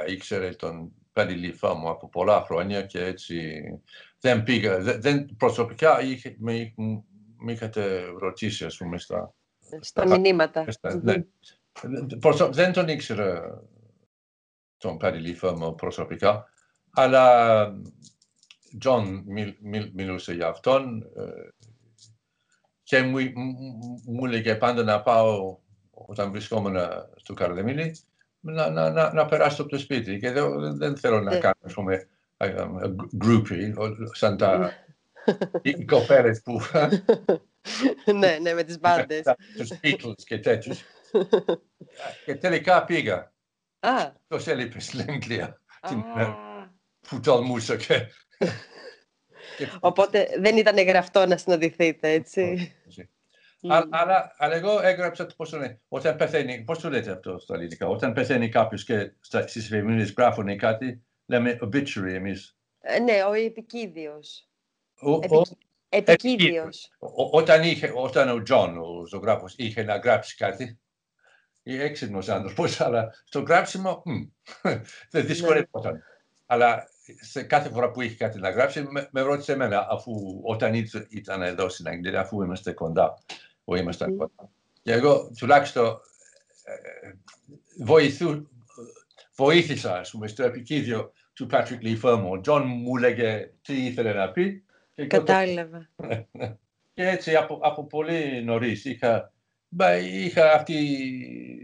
[0.06, 3.62] ήξερε τον Παντιλήφα μου από πολλά χρόνια και έτσι
[4.20, 6.74] δεν πήγα, δεν, προσωπικά είχε, με,
[7.36, 9.34] με είχατε ρωτήσει ας πούμε στα...
[9.80, 10.66] Στα μηνύματα.
[11.02, 11.14] ναι.
[12.50, 13.62] δεν τον ήξερα
[14.76, 16.48] τον Paddy Leigh Fermor προσωπικά,
[16.90, 17.66] αλλά
[18.78, 19.24] Τζον
[19.92, 21.48] μιλούσε για αυτόν ε,
[22.82, 23.18] και μου,
[24.06, 25.58] μου έλεγε πάντα να πάω
[25.90, 26.76] όταν βρισκόμουν
[27.16, 27.96] στο Καρδαμύλη,
[28.44, 30.18] να, να, να, να περάσω από το σπίτι.
[30.18, 32.08] Και δεν, δεν θέλω να κάνω, ας πούμε,
[33.24, 33.72] groupie,
[34.12, 34.72] σαν τα
[35.62, 36.60] οι κοπέλες που...
[38.18, 39.22] ναι, ναι, με τις μπάντες.
[39.56, 40.82] Τους Beatles και τέτοιους.
[42.24, 43.32] και τελικά πήγα.
[43.80, 44.12] Α.
[44.28, 45.60] Τόσο έλειπες στην Αγγλία.
[47.08, 48.06] Που τολμούσα και...
[49.80, 52.72] Οπότε δεν ήταν γραφτό να συναντηθείτε, έτσι.
[53.68, 55.80] Αλλά, αλλά εγώ έγραψα το πώς το λένε.
[55.88, 60.58] Όταν πεθαίνει, πώς το λέτε αυτό στα ελληνικά, όταν πεθαίνει κάποιος και στις εφημερίδες γράφουν
[60.58, 62.56] κάτι, λέμε obituary εμείς.
[62.80, 64.48] Ε, ναι, ο επικήδειος.
[65.00, 65.42] Ο,
[65.88, 66.90] επικήδειος.
[67.30, 70.78] Όταν, είχε, όταν ο Τζον, ο ζωγράφος, είχε να γράψει κάτι,
[71.62, 74.02] έξυπνος άνθρωπος, αλλά στο γράψιμο
[75.12, 76.02] δεν δυσκολεύονταν.
[76.46, 76.88] Αλλά
[77.20, 80.74] σε κάθε φορά που είχε κάτι να γράψει, με, με ρώτησε εμένα, αφού όταν
[81.08, 83.14] ήταν εδώ στην Αγγλία, αφού είμαστε κοντά,
[83.64, 84.50] που ήμασταν κοντά.
[84.82, 86.00] Και εγώ τουλάχιστον
[86.64, 87.12] ε,
[87.84, 88.48] βοηθού,
[89.36, 92.28] βοήθησα, ας πούμε, στο επικήδειο του Patrick Leigh Fermor.
[92.30, 94.64] Ο Τζον μου έλεγε τι ήθελε να πει.
[94.94, 95.88] Και Κατάλαβα.
[96.94, 99.32] και έτσι από, από πολύ νωρίς είχα,
[100.02, 100.78] είχα αυτή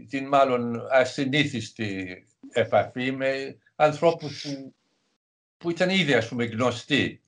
[0.09, 4.75] την μάλλον ασυνήθιστη επαφή με ανθρώπους που,
[5.57, 7.21] που ήταν ήδη ας πούμε γνωστοί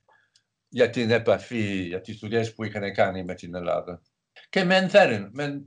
[0.70, 4.02] για την επαφή, για τις δουλειές που είχαν κάνει με την Ελλάδα.
[4.54, 4.89] Και με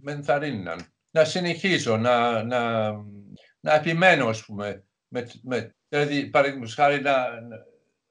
[0.05, 2.91] ενθαρρύναν να συνεχίσω, να, να,
[3.61, 7.15] να επιμένω, ας πούμε, με, με, δηλαδή, παραδείγματος χάρη, να,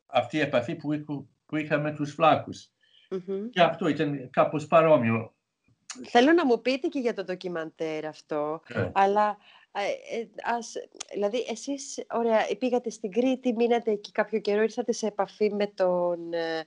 [0.06, 1.04] αυτή η επαφή που,
[1.46, 2.70] που είχα με τους φλάκους.
[3.10, 3.50] Mm-hmm.
[3.50, 5.36] Και αυτό ήταν κάπως παρόμοιο.
[6.08, 8.92] Θέλω να μου πείτε και για το ντοκιμαντέρ αυτό, yeah.
[8.94, 9.38] αλλά
[9.72, 10.74] ε, ε, ας,
[11.14, 16.34] δηλαδή εσείς, ωραία, πήγατε στην Κρήτη, μείνατε εκεί κάποιο καιρό, ήρθατε σε επαφή με τον,
[16.34, 16.66] ε,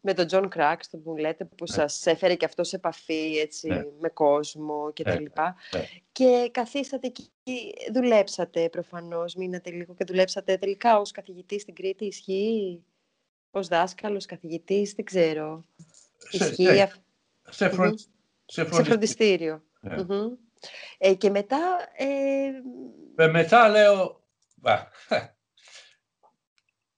[0.00, 1.74] με τον John Cracks, τον που λέτε, που ναι.
[1.74, 3.84] σας έφερε και αυτό σε επαφή έτσι, ναι.
[4.00, 5.56] με κόσμο και τα ναι, λοιπά.
[5.74, 5.84] Ναι.
[6.12, 7.30] Και καθίσατε εκεί,
[7.92, 12.84] δουλέψατε προφανώς, μείνατε λίγο και δουλέψατε τελικά ως καθηγητής στην Κρήτη, ισχύει,
[13.50, 15.64] ως δάσκαλος, καθηγητής, δεν ξέρω.
[16.30, 16.92] Ισχύει σε,
[17.48, 17.94] σε, φρο...
[18.44, 19.62] σε, φροντιστήριο.
[20.98, 21.58] Ε, και μετά...
[23.16, 23.28] Ε...
[23.28, 24.24] μετά λέω...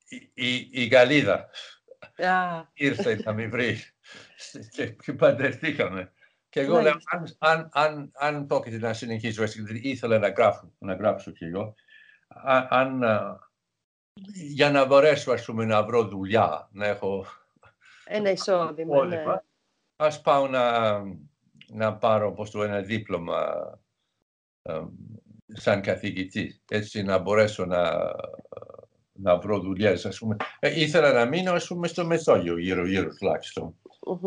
[0.09, 1.49] η, η, η Γαλλίδα
[2.75, 3.79] ήρθε να με βρει
[5.03, 6.13] και παντρευτήκαμε.
[6.49, 9.45] Και εγώ λέω, αν, αν, αν, αν πρόκειται να συνεχίσω,
[9.83, 11.75] ήθελα να γράψω, να γράψω κι εγώ,
[12.69, 13.03] αν,
[14.33, 17.27] για να μπορέσω ας πούμε, να βρω δουλειά, να έχω
[18.05, 19.25] ένα εισόδημα, ναι.
[19.97, 20.99] ας πάω να,
[21.69, 23.55] να πάρω πώς το ένα δίπλωμα
[25.47, 28.11] σαν καθηγητή, έτσι να μπορέσω να
[29.13, 30.37] να βρω δουλειές, ας πούμε.
[30.61, 33.75] Ε, ήθελα να μείνω, ας πούμε, στο Μεσόγειο, γύρω-γύρω τουλάχιστον.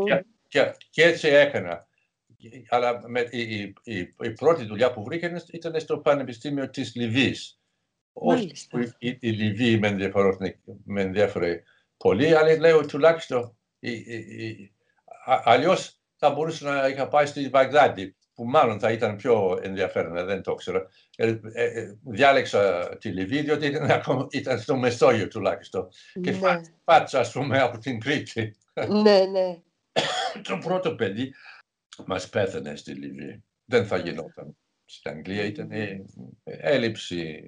[0.05, 1.87] Και, και, και, έτσι έκανα.
[2.69, 7.59] Αλλά με, η, η, η, η, πρώτη δουλειά που βρήκα ήταν στο Πανεπιστήμιο της Λιβύης.
[8.13, 8.51] Όχι,
[8.97, 10.11] η, η Λιβύη με,
[10.83, 11.63] με ενδιαφέρει
[11.97, 13.55] πολύ, αλλά λέω τουλάχιστον
[15.25, 20.41] αλλιώς θα μπορούσα να είχα πάει στη Βαγδάτη που μάλλον θα ήταν πιο ενδιαφέρον, δεν
[20.41, 20.87] το ξέρω.
[21.15, 25.87] Ε, ε, ε, διάλεξα τη Λιβύη, διότι ήταν, ήταν στο Μεσόγειο τουλάχιστον.
[26.21, 26.61] Και ναι.
[26.83, 28.55] φάτσα, ας πούμε, από την Κρήτη.
[28.89, 29.61] Ναι, ναι.
[30.49, 31.33] το πρώτο παιδί
[32.05, 33.43] μας πέθανε στη Λιβύη.
[33.65, 34.57] Δεν θα γινόταν.
[34.85, 35.69] Στην Αγγλία ήταν
[36.43, 37.43] έλλειψη...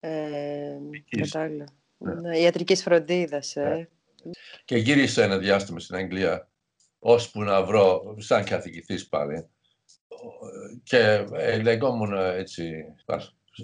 [0.00, 0.76] Ε,
[1.18, 1.66] κατάλληλα.
[1.96, 2.14] Ναι.
[2.14, 2.38] ναι.
[2.38, 3.56] Ιατρικής φροντίδας.
[3.56, 3.88] Ε.
[4.22, 4.30] Ναι.
[4.64, 6.48] Και γύρισα ένα διάστημα στην Αγγλία
[6.98, 9.48] ώσπου να βρω, σαν καθηγητής πάλι,
[10.82, 12.84] και ε, λεγόμουν έτσι,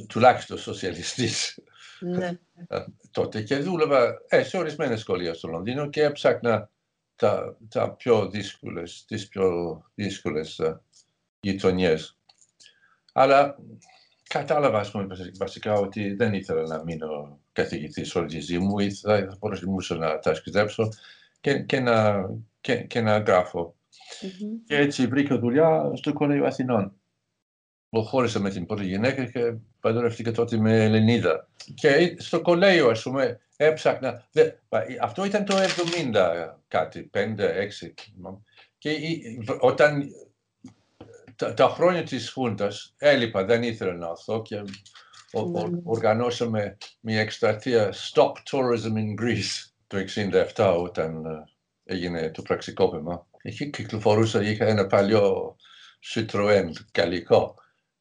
[0.09, 1.59] τουλάχιστον σοσιαλιστής
[2.03, 2.39] ναι.
[2.69, 6.71] Ε, τότε και δούλευα ε, σε ορισμένες σχολεία στο Λονδίνο και έψαχνα
[7.17, 10.79] τα, τα πιο δύσκολες, τις πιο δύσκολες uh,
[11.41, 12.17] γειτονιές.
[13.13, 13.57] Αλλά
[14.29, 15.07] κατάλαβα, ας πούμε,
[15.39, 20.19] βασικά ότι δεν ήθελα να μείνω καθηγητής όλη τη ζωή μου, θα, θα μπορούσα να
[20.19, 20.89] τα σκητέψω
[21.41, 22.29] και, και, να,
[22.61, 23.75] και, και να γράφω.
[24.23, 24.63] Mm-hmm.
[24.67, 26.97] Και έτσι βρήκα δουλειά στο Κολέγιο Αθηνών.
[27.89, 31.49] Προχώρησα με την πρώτη γυναίκα και παντρεύτηκα τότε με Ελληνίδα.
[31.75, 34.29] Και στο κολέγιο, ας πούμε, έψαχνα.
[34.33, 34.51] Δε,
[35.01, 35.55] αυτό ήταν το
[36.13, 37.37] 70 κάτι, 5,
[37.85, 37.93] 6.
[38.79, 38.97] Και
[39.61, 40.05] όταν
[41.37, 44.57] τα, τα χρόνια της Χούντας έλειπα, δεν ήθελα να έρθω και
[45.33, 45.83] ο, mm.
[45.85, 49.99] οργανώσαμε μια εκστρατεία Stop Tourism in Greece το
[50.57, 51.53] 67 όταν uh,
[51.85, 53.27] έγινε το πραξικόπημα.
[53.43, 55.57] Είχε κυκλοφορούσα, είχα ένα παλιό
[56.15, 57.55] Citroën καλικό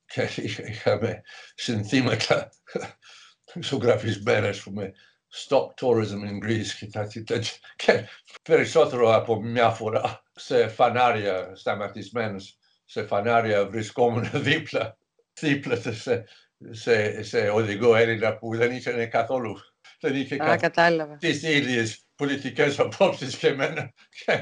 [0.06, 0.30] και
[0.70, 1.22] είχαμε
[1.56, 2.50] συνθήματα
[3.70, 4.94] ζωγραφισμένα, ας πούμε,
[5.34, 7.56] Stop tourism in Greece και κάτι τέτοιο.
[7.76, 8.08] Και
[8.42, 14.98] περισσότερο από μια φορά σε φανάρια σταματισμένους, σε φανάρια βρισκόμουν δίπλα,
[15.40, 16.26] δίπλα σε,
[16.72, 19.56] σε, σε οδηγό Έλληνα που δεν είχε καθόλου,
[20.00, 24.40] δεν είχε καθόλου τις ίδιες πολιτικές απόψεις και εμένα και,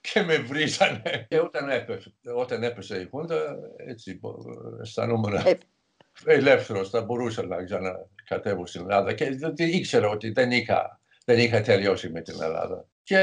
[0.00, 1.26] και με βρίζανε.
[1.28, 4.20] Και όταν έπεσε, όταν έπεσε η Χούντα, έτσι
[4.82, 5.58] αισθανόμουν ε...
[6.24, 12.10] ελεύθερος, θα μπορούσα να ξανακατέβω στην Ελλάδα και ήξερα ότι δεν είχα, δεν είχα τελειώσει
[12.10, 12.88] με την Ελλάδα.
[13.02, 13.18] Και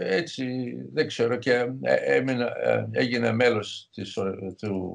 [0.00, 2.52] έτσι, δεν ξέρω, και έμεινα,
[2.90, 4.12] έγινε μέλος της,
[4.58, 4.94] του,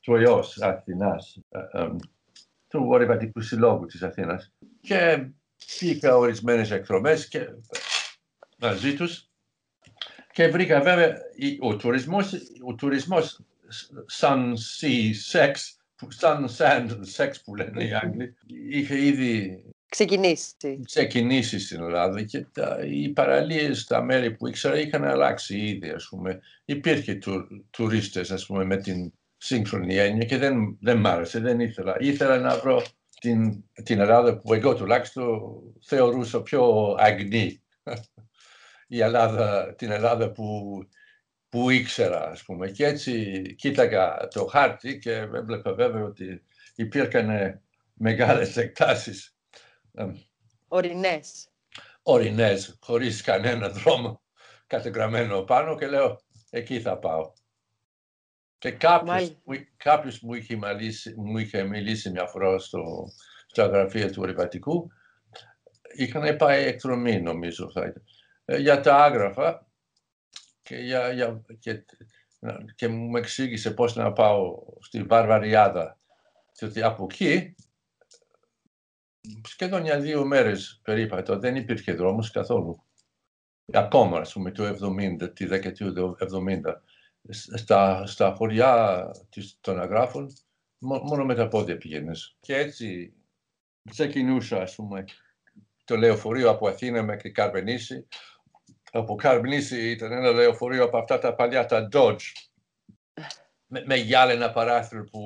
[0.00, 1.40] του ΕΟΣ Αθηνάς,
[2.68, 4.52] του Βορειβατικού Συλλόγου της Αθήνας.
[4.80, 5.28] Και
[5.78, 7.48] Πήγα ορισμένες εκδρομές και
[8.58, 9.30] μαζί τους
[10.32, 11.16] και βρήκα βέβαια
[11.60, 12.32] ο τουρισμός
[12.66, 13.40] ο τουρισμός
[14.06, 15.54] σαν sea sex,
[16.08, 18.34] σαν sand sex που λένε οι Άγγλοι,
[18.70, 20.80] είχε ήδη ξεκινήσει.
[20.84, 26.08] Ξεκινήσει στην Ελλάδα και τα, οι παραλίες, τα μέρη που ήξερα είχαν αλλάξει ήδη, ας
[26.08, 26.40] πούμε.
[26.64, 31.60] Υπήρχε του, τουρίστες, ας πούμε, με την σύγχρονη έννοια και δεν, δεν μ' άρεσε, δεν
[31.60, 31.96] ήθελα.
[31.98, 32.82] Ήθελα να βρω
[33.20, 35.52] την, την Ελλάδα που εγώ τουλάχιστον
[35.82, 37.62] θεωρούσα πιο αγνή.
[38.88, 40.78] Η Ελλάδα, την Ελλάδα που,
[41.48, 42.70] που ήξερα, ας πούμε.
[42.70, 46.42] Και έτσι κοίταγα το χάρτη και έβλεπα βέβαια ότι
[46.74, 47.60] υπήρχαν
[47.94, 49.36] μεγάλες εκτάσεις.
[50.68, 51.48] Ορεινές.
[52.02, 54.22] Ορεινές, χωρίς κανένα δρόμο
[54.66, 57.32] κατεγραμμένο πάνω και λέω εκεί θα πάω.
[58.66, 59.36] Και κάποιος,
[59.76, 62.82] κάποιος μου, είχε μιλήσει, μου είχε μιλήσει μια φορά στο,
[63.46, 64.90] στα γραφεία του Ρηπατικού,
[65.94, 67.92] είχαν πάει εκδρομή νομίζω θα
[68.44, 69.66] ε, για τα άγραφα
[70.62, 71.84] και, για, για, και,
[72.74, 75.98] και μου εξήγησε πώς να πάω στη Βαρβαριάδα.
[76.58, 77.54] Διότι από εκεί,
[79.42, 82.84] σχεδόν για δύο μέρες περίπατο, δεν υπήρχε δρόμος καθόλου.
[83.72, 84.76] Ακόμα, ας πούμε, το
[85.20, 86.80] 70, τη δεκαετία του 70
[87.30, 89.10] στα, στα χωριά
[89.60, 90.32] των αγράφων
[90.78, 92.36] μόνο με τα πόδια πήγαινες.
[92.40, 93.14] Και έτσι
[93.90, 95.04] ξεκινούσα, ας πούμε,
[95.84, 98.06] το λεωφορείο από Αθήνα μέχρι Καρπενήσι.
[98.92, 102.22] Από Καρπενήσι ήταν ένα λεωφορείο από αυτά τα παλιά, τα Dodge,
[103.66, 105.20] με, με γυάλαινα παράθυρο που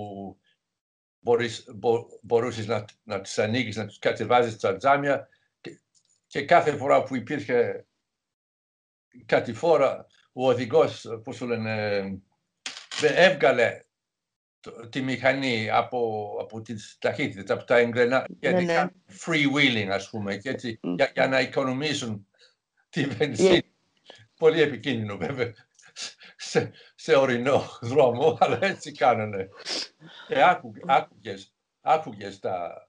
[1.18, 5.28] μπορείς, μπο, μπορούσες να, να τις ανοίγεις, να τους κατεβάζεις τα τζάμια
[5.61, 5.80] και,
[6.26, 7.86] και κάθε φορά που υπήρχε
[9.26, 12.02] κάτι φορά ο οδηγός, πώς το λένε,
[13.02, 13.84] έβγαλε
[14.90, 18.88] τη μηχανή από, από τις ταχύτητες, από τα εγγρενά, γιατί ναι, ναι.
[19.24, 20.94] freewheeling ας πούμε, και έτσι, mm.
[20.96, 22.26] για, για, να οικονομήσουν
[22.88, 23.60] τη βενζίνη.
[23.62, 23.68] Yeah.
[24.36, 25.52] Πολύ επικίνδυνο βέβαια,
[26.36, 29.48] σε, σε ορεινό δρόμο, αλλά έτσι κάνανε.
[30.28, 30.42] Και
[30.86, 32.88] άκουγες, άκουγες, τα,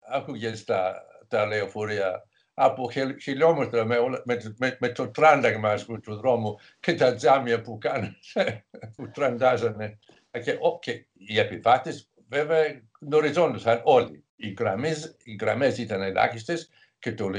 [0.00, 2.28] άκουγες τα, τα λεωφορεία
[2.58, 2.90] από
[3.20, 8.16] χιλιόμετρα με, με, με, με το τράνταγμα του δρόμου και τα τζάμια που κάνανε,
[8.96, 9.98] που τραντάζανε.
[10.30, 14.24] Και, και οι επιβάτες βέβαια γνωριζόντουσαν όλοι.
[14.36, 17.30] Οι γραμμές, οι γραμμές ήταν ελάχιστες και το,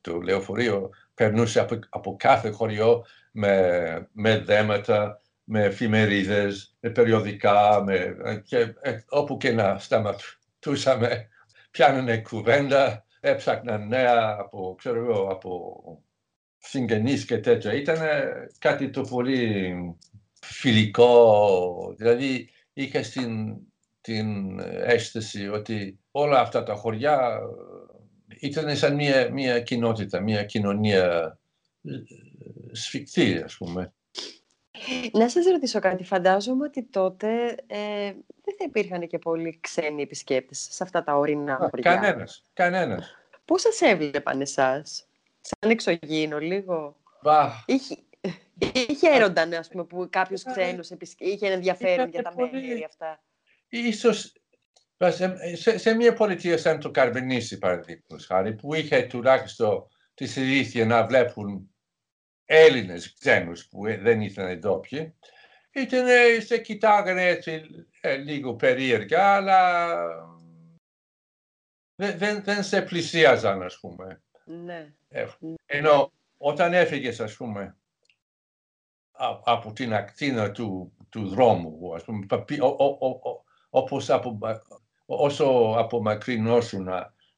[0.00, 8.16] το λεωφορείο περνούσε από, από κάθε χωριό με, με δέματα, με εφημερίδες, με περιοδικά, με,
[8.44, 11.28] και ε, όπου και να σταματούσαμε,
[11.70, 15.82] πιάνανε κουβέντα έψαχναν νέα από, ξέρω εγώ, από
[16.58, 17.72] συγγενείς και τέτοια.
[17.72, 17.98] Ήταν
[18.58, 19.74] κάτι το πολύ
[20.40, 23.56] φιλικό, δηλαδή είχα στην,
[24.00, 27.40] την αίσθηση ότι όλα αυτά τα χωριά
[28.40, 31.38] ήταν σαν μια, μια κοινότητα, μια κοινωνία
[32.72, 33.94] σφιχτή, ας πούμε.
[35.12, 36.04] Να σας ρωτήσω κάτι.
[36.04, 38.12] Φαντάζομαι ότι τότε ε,
[38.44, 41.94] δεν θα υπήρχαν και πολλοί ξένοι επισκέπτες σε αυτά τα ορεινά χωριά.
[41.94, 43.16] Κανένας, κανένας.
[43.44, 45.06] Πώς σας έβλεπαν εσάς,
[45.40, 46.96] σαν εξωγήινο λίγο.
[47.22, 47.50] Μπα.
[47.66, 47.96] Είχε,
[48.88, 53.22] είχε έρωτα, ας πούμε, που κάποιος ξένος είχε ενδιαφέρον για τα μέρη αυτά.
[53.68, 54.32] Ίσως
[55.54, 61.06] σε, σε, μια πολιτεία σαν το Καρμπενίσι, παραδείγματος χάρη, που είχε τουλάχιστον τη συνήθεια να
[61.06, 61.70] βλέπουν
[62.46, 65.14] Έλληνες ξένους που δεν ήταν ντόπιοι,
[65.70, 66.06] ήταν,
[66.40, 67.62] σε κοιτάγανε έτσι
[68.00, 69.96] ε, λίγο περίεργα, αλλά
[71.94, 74.22] δεν, δεν, δεν σε πλησίαζαν, ας πούμε.
[74.44, 74.92] Ναι.
[75.08, 75.26] Ε,
[75.66, 77.76] ενώ όταν έφυγες, ας πούμε,
[79.44, 82.26] από την ακτίνα του, του δρόμου, ας πούμε,
[82.60, 84.38] ο, ο, ο, όπως από,
[85.06, 86.88] όσο απομακρυνώσουν,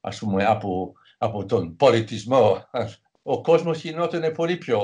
[0.00, 2.68] ας πούμε, από, από τον πολιτισμό,
[3.30, 4.80] ο κόσμος γινόταν πολύ πιο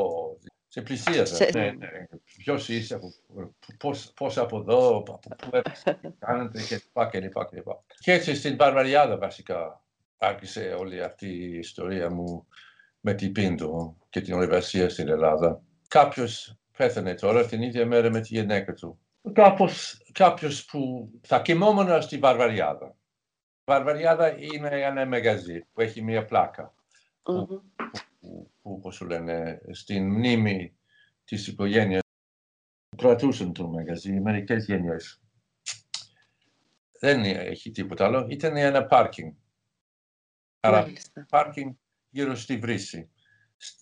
[0.68, 1.51] σε πλησίαζε.
[1.55, 1.88] Ναι, ναι.
[2.36, 2.99] Ποιος είσαι,
[3.78, 5.62] πώς, πώς από εδώ, από πού
[6.18, 7.82] κάνετε και λοιπά και λοιπά και λοιπά.
[7.99, 9.82] Και έτσι στην Παρβαριάδα βασικά
[10.18, 12.47] άρχισε όλη αυτή η ιστορία μου
[13.01, 15.61] με την Πίντο και την εργασία στην Ελλάδα.
[15.88, 18.99] Κάποιος πέθανε τώρα την ίδια μέρα με τη γυναίκα του.
[19.32, 22.86] Κάπως, κάποιος που θα κοιμόμουν στη Βαρβαριάδα.
[23.59, 26.74] Η Βαρβαριάδα είναι ένα μαγαζί που έχει μία πλάκα.
[27.22, 27.84] Mm-hmm.
[28.35, 30.76] Που, που, που, όπως λένε, στην μνήμη
[31.24, 32.03] της οικογένειας
[32.97, 35.22] κρατούσαν το μαγαζί μερικές γενιές.
[37.01, 38.26] Δεν έχει τίποτα άλλο.
[38.30, 39.32] Ήταν ένα πάρκινγκ.
[40.61, 40.93] Άρα
[41.28, 41.74] πάρκινγκ
[42.11, 43.11] γύρω στη βρύση.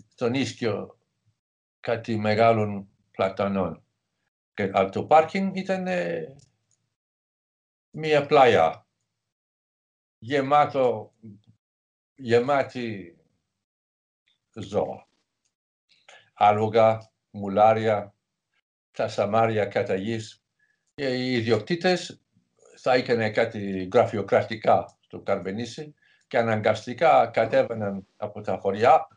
[0.08, 0.98] Στον ίσκιο
[1.80, 3.84] κάτι μεγάλων πλατανών.
[4.54, 5.86] Και το πάρκινγκ ήταν
[7.90, 8.86] μία πλάια
[10.18, 11.14] γεμάτο,
[12.14, 13.16] γεμάτη
[14.54, 15.06] ζώα.
[16.34, 18.14] Άλογα, μουλάρια,
[18.92, 20.42] τα σαμάρια κατά γης.
[20.94, 22.20] Και οι ιδιοκτήτες
[22.76, 25.94] θα έκανε κάτι γραφειοκρατικά στο Καρμπενήσι
[26.26, 29.08] και αναγκαστικά κατέβαιναν από τα χωριά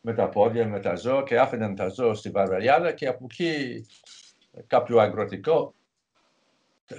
[0.00, 3.86] με τα πόδια, με τα ζώα και άφηναν τα ζώα στη Βαρβαριάδα και από εκεί
[4.66, 5.74] κάποιο αγροτικό,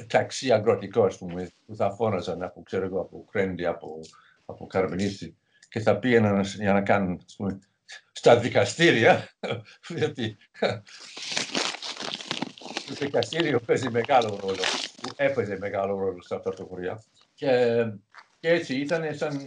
[0.07, 3.99] ταξί αγροτικό, ας πούμε, που θα φώναζαν από, ξέρω εγώ, από Κρέντι, από,
[4.45, 5.35] από Καρμενίση
[5.71, 7.59] και θα πήγαιναν για να κάνουν, ας πούμε,
[8.11, 9.29] στα δικαστήρια,
[9.99, 10.37] γιατί
[12.87, 14.61] το δικαστήριο παίζει μεγάλο ρόλο,
[15.01, 17.03] που έπαιζε μεγάλο ρόλο σε αυτά τα χωριά.
[17.33, 17.83] Και,
[18.39, 19.45] και έτσι ήταν σαν,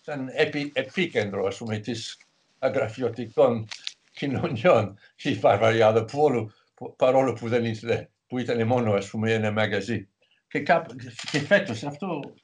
[0.00, 2.18] σαν επί, επίκεντρο, ας πούμε, της
[2.58, 3.68] αγραφιωτικών
[4.12, 6.50] κοινωνιών η Βαρβαριάδα, που
[6.96, 10.08] παρόλο που δεν ήταν, που ήταν μόνο, ας πούμε, ένα μαγαζί.
[10.48, 10.94] Και, κάπου,
[11.30, 12.34] και φέτος αυτό,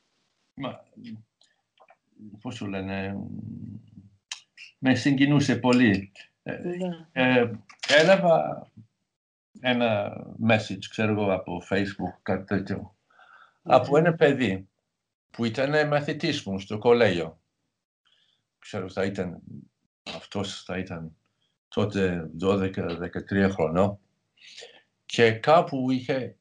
[0.54, 0.82] μα,
[2.40, 3.16] πώς σου λένε,
[4.78, 6.12] με συγκινούσε πολύ.
[6.42, 6.60] Ε,
[7.12, 7.50] ε,
[7.88, 8.66] έλαβα
[9.60, 10.12] ένα
[10.48, 12.96] message, ξέρω εγώ, από Facebook, κάτι τέτοιο,
[13.62, 14.68] από ένα παιδί
[15.30, 17.40] που ήταν μαθητής μου στο κολέγιο.
[18.58, 19.42] Ξέρω, θα ήταν,
[20.14, 21.16] αυτός θα ήταν
[21.68, 23.98] τότε 12-13 χρονών
[25.06, 26.36] και κάπου είχε,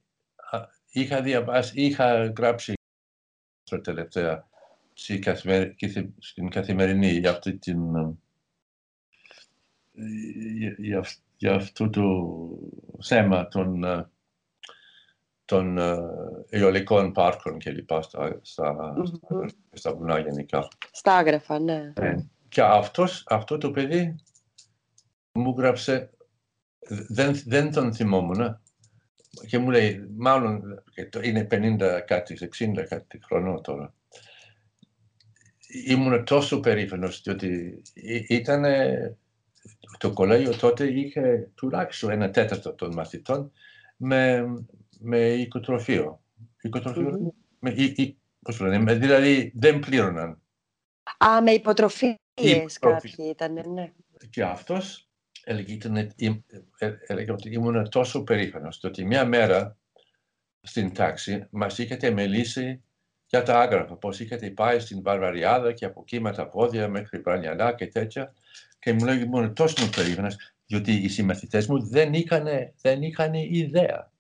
[0.92, 2.74] είχα διαβάσει, είχα γράψει
[3.84, 4.50] τελευταία
[6.20, 7.80] στην καθημερινή για αυτή την
[10.78, 11.06] για,
[11.38, 12.30] για αυτό το
[13.04, 13.86] θέμα των,
[15.45, 15.78] των
[16.49, 19.47] αιωλικών πάρκων και λοιπά στα, στα, mm-hmm.
[19.72, 20.68] στα, βουνά γενικά.
[20.91, 21.93] Στα άγραφα, ναι.
[21.99, 22.16] ναι.
[22.49, 24.16] Και αυτός, αυτό το παιδί
[25.34, 26.10] μου γράψε,
[27.08, 28.62] δεν, δεν τον θυμόμουν
[29.47, 30.84] και μου λέει, μάλλον
[31.24, 33.93] είναι 50 κάτι, 60 κάτι χρονών τώρα.
[35.86, 37.82] Ήμουν τόσο περήφανος, διότι
[38.28, 38.63] ήταν
[39.97, 43.51] το κολέγιο τότε είχε τουλάχιστον ένα τέταρτο των μαθητών
[43.97, 44.43] με,
[44.99, 46.22] με οικοτροφείο.
[46.61, 47.34] Οικοτροφείο, mm-hmm.
[47.59, 50.41] με, ή, πώς λένε, δηλαδή δεν πλήρωναν.
[51.17, 52.17] Α, με υποτροφίες
[52.80, 53.91] κάποιοι ήταν, ναι.
[54.30, 55.09] Και αυτός
[55.43, 55.78] έλεγε,
[57.07, 59.78] έλεγε ότι ήμουν τόσο περήφανος, ότι μια μέρα
[60.61, 62.84] στην τάξη μας είχατε μιλήσει
[63.32, 67.20] για τα άγραφα, πώς είχατε πάει στην Βαρβαριάδα και από εκεί με τα πόδια μέχρι
[67.20, 68.34] Πρανιανά και τέτοια
[68.80, 72.48] και μου λέγει μόνο τόσο περίφανος, διότι οι συμμαθητές μου δεν είχαν,
[72.82, 74.12] δεν είχαν ιδέα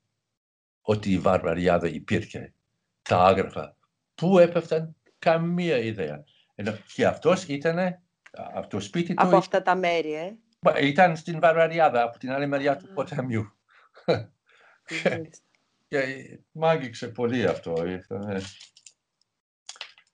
[0.81, 2.53] ότι η Βαρβαριάδα υπήρχε,
[3.01, 3.75] τα άγραφα.
[4.15, 6.23] Πού έπεφταν, καμία ιδέα.
[6.55, 7.99] Ενώ και αυτός ήταν
[8.31, 9.27] από το σπίτι του.
[9.27, 10.35] Από αυτά τα μέρη, ε.
[10.81, 13.51] Ήταν στην Βαρβαριάδα, από την άλλη μεριά του ποταμιού.
[15.87, 15.99] και
[16.51, 17.85] μ' άγγιξε πολύ αυτό.
[17.85, 18.41] Ήταν...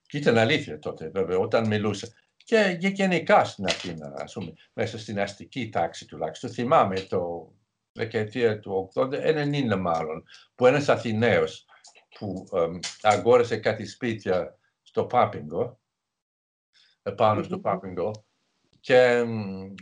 [0.07, 2.13] Και ήταν αλήθεια τότε, βέβαια, όταν μιλούσε
[2.47, 6.49] και, και γενικά στην Αθήνα, ας πούμε, μέσα στην αστική τάξη τουλάχιστον.
[6.49, 7.51] Θυμάμαι το
[7.91, 9.09] δεκαετία του 80,
[9.73, 10.23] 90 μάλλον,
[10.55, 11.65] που ένας Αθηναίος
[12.19, 15.79] που um, αγόρασε κάτι σπίτια στο Πάπιγκο,
[17.03, 18.25] επάνω στο Πάπιγκο,
[18.79, 19.73] και um,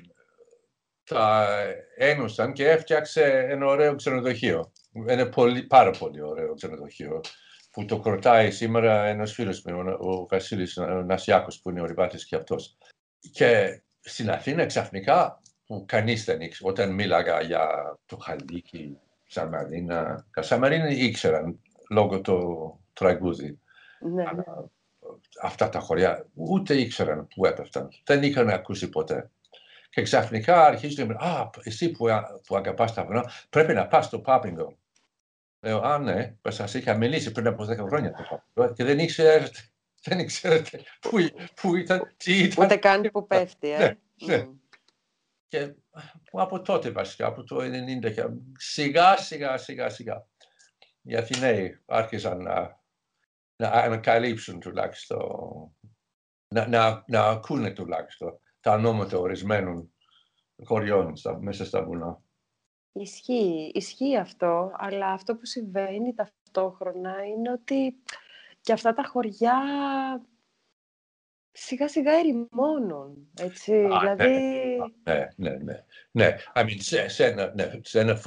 [1.03, 1.47] τα
[1.95, 4.71] ένωσαν και έφτιαξε ένα ωραίο ξενοδοχείο.
[5.05, 7.21] Ένα πολύ, πάρα πολύ ωραίο ξενοδοχείο
[7.76, 12.36] που το κρατάει σήμερα ένας φίλος μου, ο Βασίλης Νασιάκος, που είναι ο Ριβάτης και
[12.36, 12.78] αυτός.
[13.32, 17.67] Και στην Αθήνα ξαφνικά, που κανείς δεν ήξερε, όταν μίλαγα για
[18.05, 18.97] το Χαλίκι,
[19.28, 21.59] Σαμαρίνα, τα Σαμαρίνα ήξεραν
[21.89, 23.59] λόγω του τραγούδι.
[23.99, 24.23] Ναι.
[25.41, 27.89] αυτά τα χωριά ούτε ήξεραν που έπεφταν.
[28.03, 29.32] Δεν είχαν ακούσει ποτέ.
[29.89, 32.05] Και ξαφνικά αρχίζουν να μιλάνε, «Α, εσύ που,
[32.47, 34.78] που αγαπάς τα βουνά, πρέπει να πας στο Πάπινγκο».
[35.66, 38.11] Λέω, α, ναι, σας είχα μιλήσει πριν από 10 χρόνια
[38.53, 39.47] το και δεν ήξερε
[40.05, 41.18] δεν ήξερετε που,
[41.61, 42.66] που ήταν, τι ήταν.
[42.66, 43.78] Ούτε καν που πέφτει, ε.
[43.78, 44.47] Ναι, ναι.
[45.47, 45.74] Και
[46.32, 50.28] από τότε βασικά, από το 90, σιγά σιγά σιγά σιγά
[51.01, 52.84] οι Αθηναίοι άρχισαν να,
[53.55, 55.20] να ανακαλύψουν τουλάχιστον,
[56.47, 59.93] να, να, να ακούνε τουλάχιστον τα ονόματα ορισμένων
[60.63, 62.24] χωριών στα, μέσα στα βουνά.
[62.97, 67.95] Ισχύει, ισχύει αυτό, αλλά αυτό που συμβαίνει ταυτόχρονα είναι ότι
[68.61, 69.53] και αυτά τα χωριά
[71.51, 74.29] σιγά σιγά ερημώνουν, έτσι, Α, δηλαδή...
[75.03, 76.35] Ναι, ναι, ναι, ναι.
[76.53, 78.19] I mean, σε, σε, ένα, ναι, σε ένα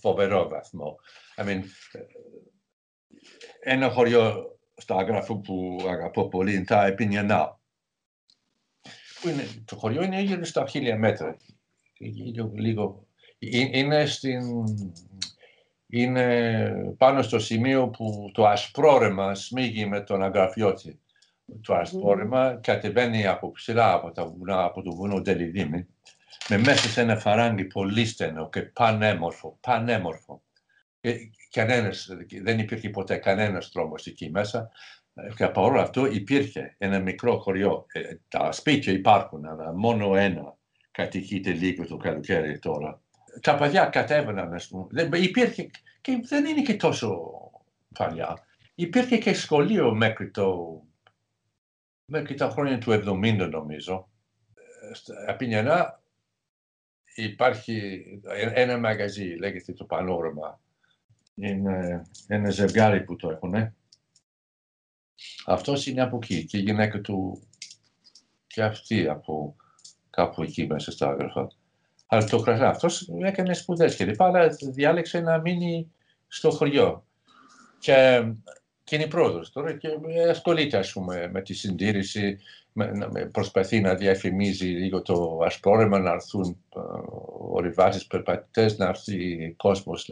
[0.00, 0.96] φοβερό βαθμό.
[1.36, 1.62] I mean,
[3.60, 7.60] ένα χωριό στα άγραφο που αγαπώ πολύ είναι τα Επινιανά.
[9.64, 11.36] το χωριό είναι γύρω στα χίλια μέτρα.
[11.98, 13.08] Λίγο, λίγο
[13.48, 14.42] είναι, στην,
[15.86, 21.00] είναι πάνω στο σημείο που το ασπρόρεμα σμίγει με τον αγραφιώτη.
[21.62, 22.60] Το ασπρόρεμα mm.
[22.62, 25.86] κατεβαίνει από ψηλά από, τα βουνά, από το βουνό Τελειδίμη
[26.48, 30.42] με μέσα σε ένα φαράγγι πολύ στενό και πανέμορφο, πανέμορφο.
[31.00, 32.08] Και κανένας,
[32.42, 34.70] δεν υπήρχε ποτέ κανένας δρόμος εκεί μέσα
[35.36, 37.86] Και παρόλο αυτό υπήρχε ένα μικρό χωριό.
[37.92, 40.56] Ε, τα σπίτια υπάρχουν, αλλά μόνο ένα
[40.90, 43.00] κατοικείται λίγο το καλοκαίρι τώρα.
[43.40, 45.08] Τα παιδιά κατέβαιναν, ας πούμε.
[45.18, 45.70] Υπήρχε,
[46.00, 47.30] και δεν είναι και τόσο
[47.94, 48.44] παλιά.
[48.74, 50.80] Υπήρχε και σχολείο μέχρι, το,
[52.04, 54.08] μέχρι τα χρόνια του 70 νομίζω.
[54.92, 56.02] Στα Πινιανά
[57.14, 58.04] υπάρχει
[58.54, 60.60] ένα μαγαζί, λέγεται το Πανόραμα.
[61.34, 63.74] Είναι ένα ζευγάρι που το έχουν.
[65.46, 67.42] Αυτός είναι από εκεί και η γυναίκα του
[68.46, 69.56] και αυτή από
[70.10, 71.48] κάπου εκεί μέσα στα άγραφα.
[72.12, 75.92] Αλλά το κρατά αυτός έκανε σπουδές και λοιπά, αλλά διάλεξε να μείνει
[76.28, 77.04] στο χωριό.
[77.78, 78.22] Και,
[78.84, 79.88] και είναι πρόεδρο τώρα και
[80.30, 82.38] ασχολείται ας πούμε, με τη συντήρηση,
[82.72, 86.80] με, προσπαθεί να διαφημίζει λίγο το ασπρόρεμα, να έρθουν ε,
[87.38, 90.04] ορειβάσεις περπατητές, να έρθει κόσμος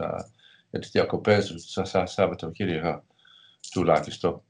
[0.69, 3.03] για τις διακοπές στα Σαββατοκύριακα
[3.71, 4.41] τουλάχιστον.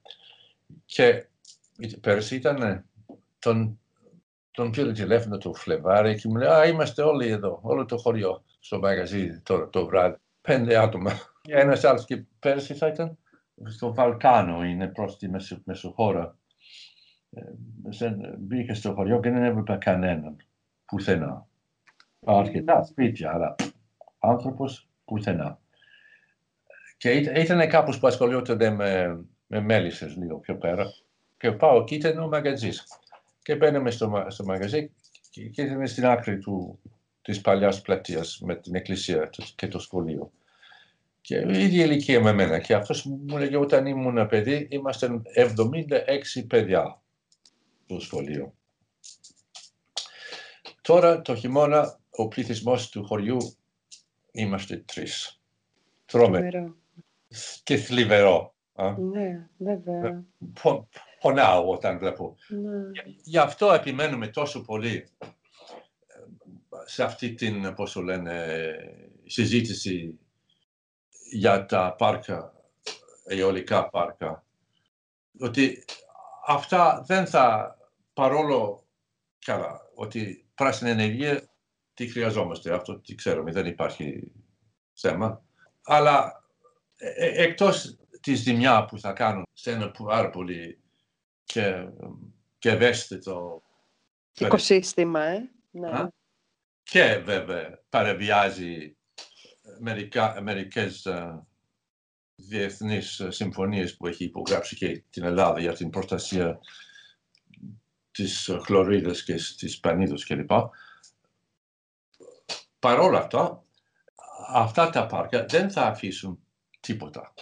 [0.85, 1.25] Και
[2.01, 2.85] πέρσι ήταν
[3.39, 3.79] τον,
[4.59, 8.43] τον πήρε τηλέφωνο το Φλεβάρι και μου λέει «Α, είμαστε όλοι εδώ, όλο το χωριό
[8.59, 11.11] στο μαγαζί το, το βράδυ, πέντε άτομα».
[11.47, 13.17] Ένας άλλος και πέρσι θα ήταν
[13.63, 15.29] στο Βαλκάνο, είναι προς τη
[15.63, 16.37] Μεσοχώρα.
[17.29, 17.41] Ε,
[18.37, 20.35] μπήκε στο χωριό και δεν έβλεπε κανέναν,
[20.85, 21.47] πουθενά.
[22.25, 23.55] Αρκετά σπίτια, αλλά
[24.19, 25.59] άνθρωπος πουθενά.
[26.97, 29.19] Και ήταν κάπως που ασχολιόταν με
[29.51, 30.85] με μέλισσες λίγο πιο πέρα
[31.37, 32.98] και πάω εκεί ήταν ο μαγαζίς.
[33.49, 34.91] Και μπαίνουμε στο, στο μαγαζί
[35.29, 36.79] και, και ήταν στην άκρη του,
[37.21, 40.31] της παλιάς πλατείας με την εκκλησία και το σχολείο.
[41.21, 42.59] Και η ίδια ηλικία με μένα.
[42.59, 47.01] Και αυτός μου λέγε όταν ήμουν παιδί, είμαστε 76 παιδιά
[47.85, 48.53] στο σχολείο.
[50.81, 53.37] Τώρα το χειμώνα ο πληθυσμός του χωριού
[54.31, 55.41] είμαστε τρεις.
[56.05, 56.73] Τρώμε.
[57.63, 58.53] Και θλιβερό.
[58.97, 60.23] Ναι, βέβαια.
[60.61, 60.87] Πο,
[61.19, 62.35] πονάω όταν βλέπω.
[62.47, 63.01] Ναι.
[63.23, 65.35] Γι' αυτό επιμένουμε τόσο πολύ ε,
[66.85, 68.65] σε αυτή την, πώς το λένε,
[69.25, 70.19] συζήτηση
[71.31, 72.53] για τα πάρκα,
[73.25, 74.43] αιωλικά πάρκα.
[75.39, 75.85] Ότι
[76.47, 77.77] αυτά δεν θα,
[78.13, 78.87] παρόλο
[79.45, 81.49] καλά, ότι πράσινη ενέργεια
[81.93, 84.31] τι χρειαζόμαστε, αυτό τι ξέρουμε, δεν υπάρχει
[84.93, 85.43] θέμα.
[85.83, 86.43] Αλλά
[86.97, 90.79] ε, ε, εκτός της ζημιά που θα κάνουν σε ένα πάρα πολύ
[91.53, 91.89] και,
[92.57, 93.63] και ευαίσθητο
[94.37, 95.51] οικοσύστημα, ε.
[95.71, 96.07] Ναι.
[96.83, 98.97] Και βέβαια παραβιάζει
[99.79, 101.39] μερικά, μερικές uh,
[102.35, 106.59] διεθνείς συμφωνίες που έχει υπογράψει και την Ελλάδα για την προστασία
[108.11, 110.51] της χλωρίδας και της πανίδος κλπ.
[112.79, 113.63] Παρ' όλα αυτά,
[114.47, 116.43] αυτά τα πάρκα δεν θα αφήσουν
[116.79, 117.33] τίποτα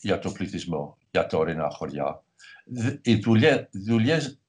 [0.00, 2.23] για τον πληθυσμό, για τα ορεινά χωριά.
[3.02, 3.14] Οι
[3.70, 4.40] δουλειές,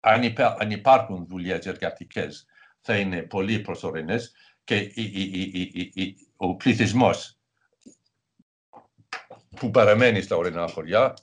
[0.00, 2.46] αν, υπά, αν υπάρχουν δουλειές εργατικές,
[2.80, 4.32] θα είναι πολύ προσωρινές
[4.64, 5.02] και η,
[5.94, 7.10] η, ο πληθυσμό
[9.56, 11.14] που παραμένει στα ορεινά χωριά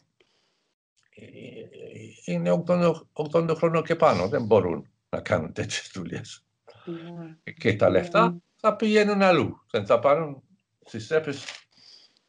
[2.26, 4.28] είναι 80, 80 χρόνων και πάνω.
[4.28, 6.46] Δεν μπορούν να κάνουν τέτοιες δουλειές.
[6.66, 7.54] Mm.
[7.58, 8.38] Και τα λεφτά mm.
[8.56, 9.66] θα πηγαίνουν αλλού.
[9.72, 10.44] Δεν θα πάρουν
[10.86, 11.46] στις τρέπες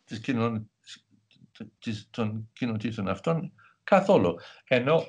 [0.05, 0.68] της κοινωνίας
[2.11, 3.53] των κοινοτήτων αυτών
[3.85, 4.39] καθόλου.
[4.68, 5.07] Ενώ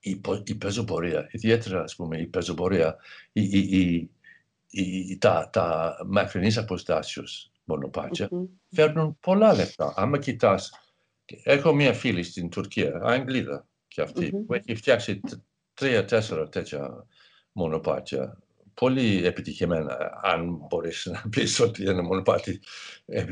[0.00, 2.96] η, η πεζοπορία, ιδιαίτερα ας πούμε η πεζοπορία,
[3.32, 4.10] η, η,
[4.70, 8.48] η, τα, τα μακρινής αποστάσεως μονοπάτια mm-hmm.
[8.70, 9.92] φέρνουν πολλά λεφτά.
[9.96, 10.70] Άμα κοιτάς,
[11.42, 14.46] έχω μια φίλη στην Τουρκία, Αγγλίδα και αυτή, mm-hmm.
[14.46, 15.20] που έχει φτιάξει
[15.74, 17.06] τρία-τέσσερα τέτοια
[17.52, 18.38] μονοπάτια
[18.74, 22.60] πολύ επιτυχημένα, αν μπορείς να πεις ότι ένα μονοπάτι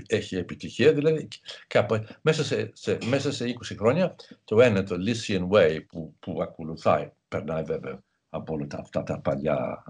[0.07, 0.93] έχει επιτυχία.
[0.93, 1.28] Δηλαδή,
[1.66, 6.43] κάπου, μέσα, σε, σε, μέσα σε 20 χρόνια, το ένα, το Lycian Way που, που
[6.43, 9.84] ακολουθάει, περνάει βέβαια από όλα αυτά τα παλιά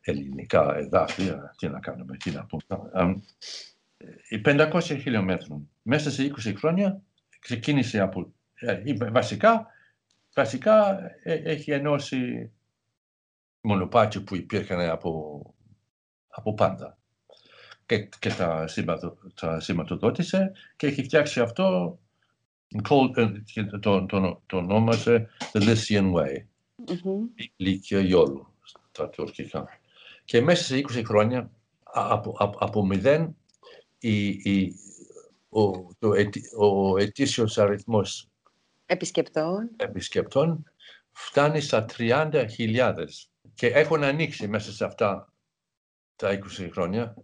[0.00, 3.22] ελληνικά εδάφια, τι να κάνουμε, τι να πούμε.
[4.28, 7.02] Οι 500 χιλιόμετρων μέσα σε 20 χρόνια
[7.38, 9.66] ξεκίνησε από, ε, βασικά,
[10.34, 12.52] βασικά ε, έχει ενώσει
[13.64, 15.42] μονοπάτια που υπήρχαν από,
[16.28, 16.98] από πάντα.
[17.86, 21.98] Και, και τα, σήματο, τα σηματοδότησε και έχει φτιάξει αυτό
[23.44, 26.36] και το, το, το ονόμασε The Lycian Way,
[26.86, 27.44] mm-hmm.
[27.56, 28.54] Λύκεια Ιόλου
[28.90, 29.68] στα τουρκικά.
[30.24, 31.50] Και μέσα σε 20 χρόνια
[31.82, 33.36] από, από, από μηδέν
[33.98, 34.74] η, η,
[35.48, 36.10] ο, το,
[36.58, 38.28] ο ετήσιος αριθμός
[38.86, 39.70] επισκεπτών.
[39.76, 40.64] επισκεπτών
[41.10, 42.46] φτάνει στα 30.000
[43.54, 45.32] και έχουν ανοίξει μέσα σε αυτά
[46.16, 47.14] τα 20 χρόνια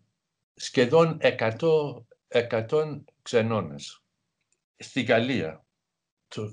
[0.55, 1.59] σχεδόν 100,
[2.29, 4.03] 100 ξενώνες.
[4.77, 5.65] Στη Γαλλία
[6.29, 6.51] το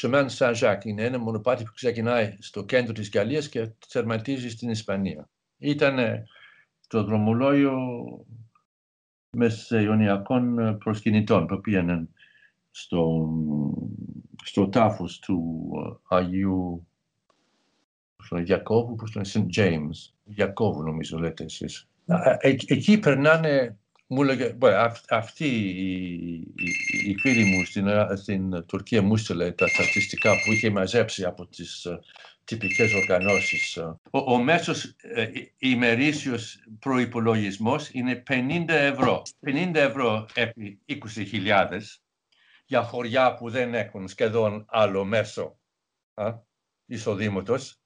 [0.00, 5.28] Chemin Saint-Jacques είναι ένα μονοπάτι που ξεκινάει στο κέντρο της Γαλλίας και τερματίζει στην Ισπανία.
[5.58, 6.24] Ήταν
[6.86, 7.76] το δρομολόγιο
[9.36, 12.08] μεσαιωνιακών προσκυνητών που πήγαιναν
[12.70, 13.28] στο,
[14.44, 15.70] στο τάφος του
[16.08, 16.89] Αγίου
[18.42, 19.46] Γιακώβου, πώς το St.
[19.56, 21.88] James, Γιακώβου νομίζω λέτε εσείς.
[22.66, 23.78] εκεί περνάνε
[24.12, 24.56] μου έλεγε,
[25.08, 25.46] αυτή
[27.06, 31.86] η, φίλη μου στην, στην Τουρκία μου έστειλε τα στατιστικά που είχε μαζέψει από τις
[31.88, 31.98] uh,
[32.44, 33.76] τυπικές οργανώσεις.
[34.10, 39.22] Ο, ο μέσος ε, ημερήσιος προϋπολογισμός είναι 50 ευρώ.
[39.46, 41.80] 50 ευρώ επί 20.000
[42.66, 45.58] για χωριά που δεν έχουν σχεδόν άλλο μέσο
[46.14, 46.34] α,
[46.86, 47.79] εισοδήματος.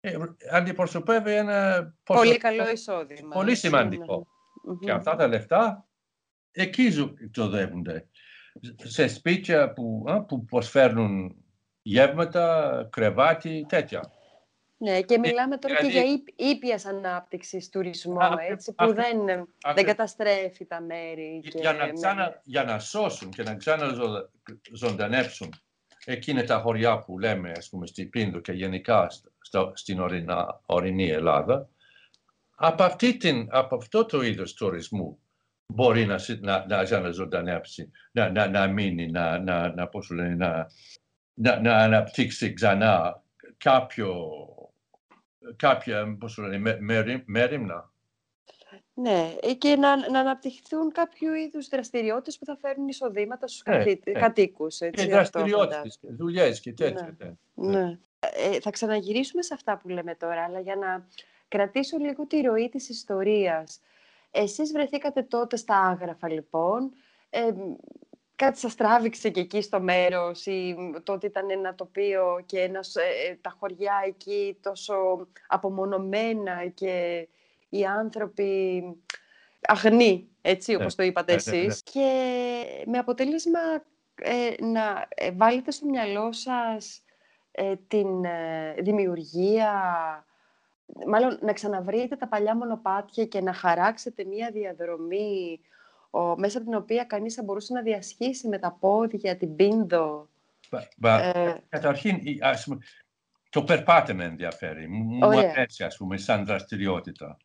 [0.00, 0.16] Ε,
[0.52, 1.88] αντιπροσωπεύει ένα...
[2.04, 3.34] Πολύ καλό εισόδημα.
[3.34, 4.26] Πολύ σημαντικό.
[4.80, 5.88] Και αυτά τα λεφτά
[6.50, 6.92] εκεί
[7.30, 8.08] ξοδεύονται.
[8.82, 11.36] Σε σπίτια που, α, που προσφέρουν
[11.82, 14.12] γεύματα, κρεβάτι, τέτοια.
[14.80, 19.18] Ναι, και μιλάμε τώρα δηλαδή, και για ήπιας ανάπτυξης τουρισμό, α, έτσι, που α, δεν,
[19.74, 21.40] δεν καταστρέφει τα μέρη.
[21.48, 25.52] Και, για, να ξανα, για να σώσουν και να ξαναζωντανέψουν
[26.04, 29.08] εκείνα τα χωριά που λέμε, ας πούμε, στη Πίνδο και γενικά
[29.40, 31.68] στο, στην ορεινά, ορεινή Ελλάδα,
[32.56, 35.18] από, αυτή την, από αυτό το είδος τουρισμού
[35.66, 40.34] μπορεί να, να, να, να ζωντανέψει, να, να, να μείνει, να, να, να, πώς λένε,
[40.34, 40.66] να,
[41.34, 43.22] να, να αναπτύξει ξανά
[43.58, 44.28] κάποιο,
[45.56, 46.78] κάποια πώς λένε,
[47.26, 47.92] μέρημνα.
[49.00, 53.76] Ναι, ε, και να, να αναπτυχθούν κάποιο είδους δραστηριότητες που θα φέρουν εισοδήματα στους ναι,
[53.76, 54.12] ναι.
[54.12, 54.80] κατοίκους.
[54.80, 57.16] Έτσι, και δραστηριότητες, δουλειές και τέτοια.
[57.18, 57.68] Ναι.
[57.68, 57.80] ναι.
[57.80, 57.98] ναι.
[58.20, 61.06] Ε, θα ξαναγυρίσουμε σε αυτά που λέμε τώρα, αλλά για να
[61.48, 63.80] κρατήσω λίγο τη ροή της ιστορίας.
[64.30, 66.92] Εσείς βρεθήκατε τότε στα Άγραφα, λοιπόν.
[67.30, 67.50] Ε,
[68.36, 73.30] κάτι σας τράβηξε και εκεί στο μέρος ή τότε ήταν ένα τοπίο και ένας, ε,
[73.30, 74.94] ε, τα χωριά εκεί τόσο
[75.46, 77.26] απομονωμένα και
[77.68, 78.82] οι άνθρωποι
[79.60, 81.82] αγνοί, έτσι όπως το είπατε ναι, ναι, ναι, εσείς.
[81.82, 82.10] Και
[82.86, 83.60] με αποτέλεσμα
[84.14, 87.02] ε, να βάλετε στο μυαλό σας
[87.88, 88.08] την
[88.78, 89.72] δημιουργία
[91.06, 95.60] μάλλον να ξαναβρείτε τα παλιά μονοπάτια και να χαράξετε μία διαδρομή
[96.10, 100.28] ο, μέσα από την οποία κανείς θα μπορούσε να διασχίσει με τα πόδια την πίνδο.
[101.34, 102.78] ε, καταρχήν, ας πούμε,
[103.50, 104.88] το περπάτημα ενδιαφέρει.
[104.88, 107.36] Μου αρέσει, ας πούμε, σαν δραστηριότητα.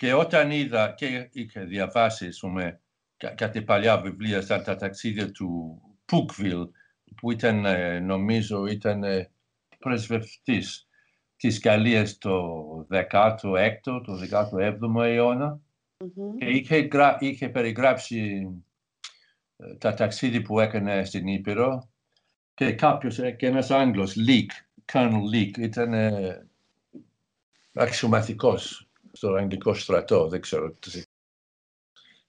[0.00, 2.80] Και όταν είδα και είχα διαβάσει, ας πούμε,
[3.34, 6.68] κάτι παλιά βιβλία σαν τα ταξίδια του Πουκβιλ,
[7.16, 9.30] που ήταν, ε, νομίζω, ήταν ε,
[9.78, 10.88] πρεσβευτής
[11.36, 12.42] της Γαλλίας το
[12.90, 15.60] 16ο, το 17ο αιώνα.
[15.98, 16.38] Mm-hmm.
[16.38, 16.88] και είχε,
[17.18, 18.48] είχε περιγράψει
[19.56, 21.88] ε, τα ταξίδια που έκανε στην Ήπειρο.
[22.54, 24.48] Και κάποιος, ε, και ένας Άγγλος, Leek,
[24.92, 26.46] Colonel Leek, ήταν ε,
[27.72, 31.02] αξιωματικός στο Αγγλικό στρατό, δεν ξέρω τι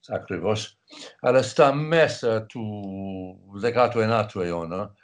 [0.08, 0.78] ακριβώς.
[1.20, 2.62] Αλλά στα μέσα του
[3.62, 4.94] 19ου αιώνα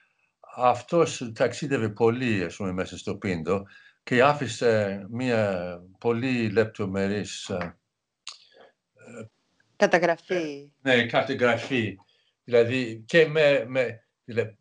[0.57, 3.65] αυτός ταξίδευε πολύ ας πούμε, μέσα στο Πίντο
[4.03, 7.77] και άφησε μία πολύ λεπτομερής ε,
[9.77, 10.73] καταγραφή.
[10.81, 11.97] Ναι, καταγραφή.
[12.45, 14.57] Δηλαδή και με, με δηλαδή,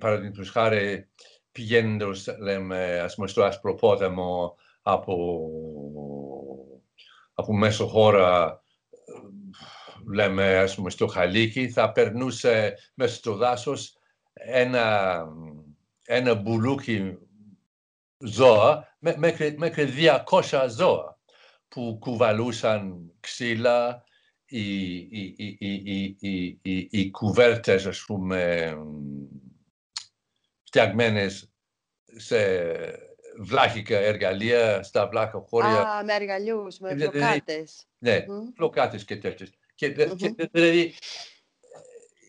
[0.00, 1.08] παραδείγματος χάρη
[1.52, 5.14] πηγαίνοντας λέμε, ας πούμε, στο Ασπροπόταμο από,
[7.38, 8.62] από μέσω χώρα
[10.12, 13.96] λέμε, ας πούμε, στο Χαλίκι, θα περνούσε μέσα στο δάσος
[14.32, 15.24] ένα,
[16.04, 17.18] ένα μπουλούκι
[18.18, 19.88] ζώα, μέχρι, μέχρι
[20.50, 21.18] 200 ζώα
[21.68, 24.04] που κουβαλούσαν ξύλα,
[24.46, 28.72] οι, οι, οι, οι, οι, οι κουβέρτες, ας πούμε,
[30.62, 31.52] φτιαγμένες
[32.04, 32.36] σε
[33.38, 35.80] βλάχικα εργαλεία, στα βλάχα χώρια.
[35.80, 37.86] Α, με εργαλιούς, με φλοκάτες.
[37.98, 38.52] Ναι, mm-hmm.
[38.56, 39.52] φλοκάτες και τέτοιες.
[39.74, 40.16] Και, mm-hmm.
[40.16, 40.94] και, δηλαδή,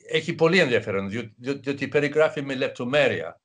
[0.10, 3.42] έχει πολύ ενδιαφέρον, διότι, διότι περιγράφει με λεπτομέρεια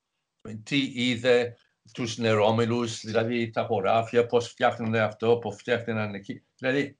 [0.63, 1.57] τι είδε,
[1.93, 6.45] τους νερόμελους, δηλαδή τα χωράφια, πώς φτιάχνουν αυτό, πώς φτιάχνουν εκεί.
[6.57, 6.97] Δηλαδή,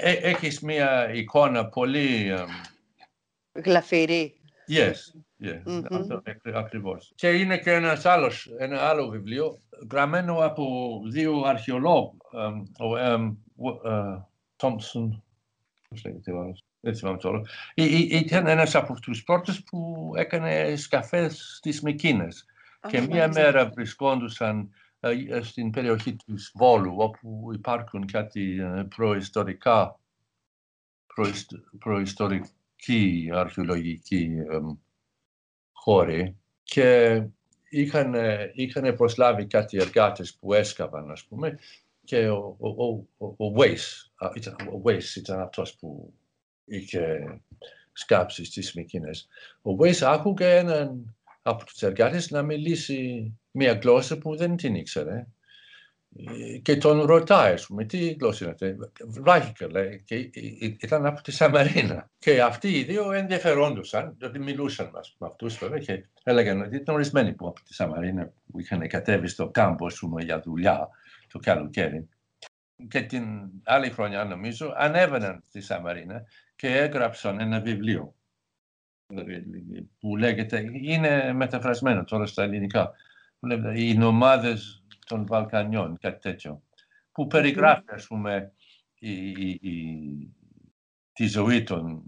[0.00, 2.34] ε, έχεις μια εικόνα πολύ...
[3.52, 4.40] Γλαφυρή.
[4.68, 4.94] Yes,
[5.44, 6.52] yes mm-hmm.
[6.54, 7.12] ακριβώς.
[7.14, 12.16] Και είναι και ένας άλλος, ένα άλλο βιβλίο, γραμμένο από δύο αρχαιολόγους,
[13.58, 13.80] ο
[14.56, 15.22] Τόμψον,
[15.88, 17.40] πώς λέγεται ο άλλος, δεν θυμάμαι τώρα.
[17.74, 22.44] Ήταν ένας από τους πρώτους που έκανε σκαφές στις Μεκίνες
[22.88, 24.70] και μία μέρα βρισκόντουσαν
[25.00, 30.00] ε, στην περιοχή του Βόλου, όπου υπάρχουν κάτι ε, προϊστορικά,
[31.78, 34.30] προϊστορική αρχαιολογική
[35.84, 37.22] χώροι και
[37.68, 38.14] είχαν,
[38.54, 41.58] είχαν προσλάβει κάτι εργάτες που έσκαβαν, ας πούμε,
[42.04, 42.68] και ο, ο,
[43.16, 46.14] ο, ο, Waze, ήταν, ο Waze ήταν αυτός που
[46.64, 47.40] είχε
[47.92, 49.28] σκάψει στις Μικίνες.
[49.62, 55.26] Ο Waze άκουγε έναν από τους εργάτες να μιλήσει μια γλώσσα που δεν την ήξερε
[56.62, 58.76] και τον ρωτάει, ας πούμε, τι γλώσσα είναι αυτή.
[59.06, 60.30] Βράχικα, λέει, και
[60.80, 62.10] ήταν από τη Σαμαρίνα.
[62.18, 66.94] Και αυτοί οι δύο ενδιαφερόντουσαν, δηλαδή μιλούσαν μας, με αυτούς βέβαια και έλεγαν ότι ήταν
[66.94, 70.88] ορισμένοι που από τη Σαμαρίνα που είχαν κατέβει στο κάμπο, ας πούμε, για δουλειά
[71.32, 72.08] το καλοκαίρι.
[72.88, 73.24] Και την
[73.64, 76.24] άλλη χρονιά, νομίζω, ανέβαιναν στη Σαμαρίνα
[76.56, 78.14] και έγραψαν ένα βιβλίο
[80.00, 82.92] που λέγεται, είναι μεταφρασμένο τώρα στα ελληνικά,
[83.44, 86.62] που λέγεται «Οι νομάδες των Βαλκανιών, κάτι τέτοιο,
[87.12, 88.52] που περιγράφει, ας πούμε,
[88.98, 90.36] η, η, η,
[91.12, 92.02] τη ζωή των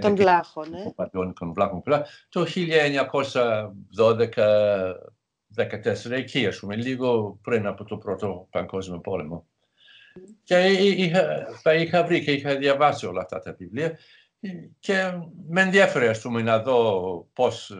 [0.00, 0.92] των βλάχων, ε.
[1.38, 1.82] των βλάχων.
[2.28, 2.46] Το
[3.96, 4.28] 1912
[5.56, 9.46] 14 εκεί, ας πούμε, λίγο πριν από το πρώτο παγκόσμιο πόλεμο.
[10.42, 13.98] Και είχα, είχα βρει και είχα διαβάσει όλα αυτά τα βιβλία
[14.78, 15.12] και
[15.48, 17.76] με ενδιαφέρει, ας πούμε, να δω πώς,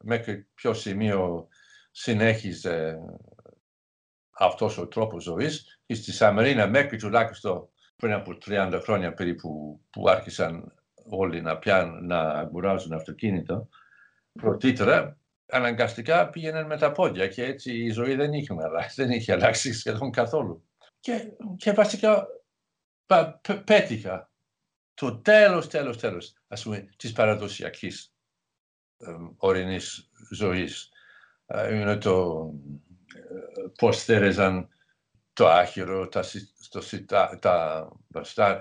[0.00, 1.48] μέχρι ποιο σημείο
[1.90, 2.98] συνέχιζε
[4.30, 5.80] αυτός ο τρόπος ζωής.
[5.86, 12.20] Στη Σαμερίνα μέχρι τουλάχιστον πριν από 30 χρόνια περίπου που άρχισαν όλοι να πιάνουν, να
[12.20, 13.68] αγοράζουν αυτοκίνητο.
[14.32, 19.32] Πρωτήτερα αναγκαστικά πήγαιναν με τα πόδια και έτσι η ζωή δεν είχε αλλάξει, δεν είχε
[19.32, 20.64] αλλάξει σχεδόν καθόλου.
[21.00, 22.26] Και, και βασικά
[23.64, 24.30] πέτυχα
[24.94, 28.14] το τέλος, τέλος, τέλος, ας πούμε, της παραδοσιακής
[28.96, 30.88] ε, ορεινής ζωής.
[31.70, 32.46] Είναι το
[33.78, 34.68] πώς θέλεζαν
[35.32, 36.24] το άχυρο, τα,
[36.68, 38.60] το, τα, τα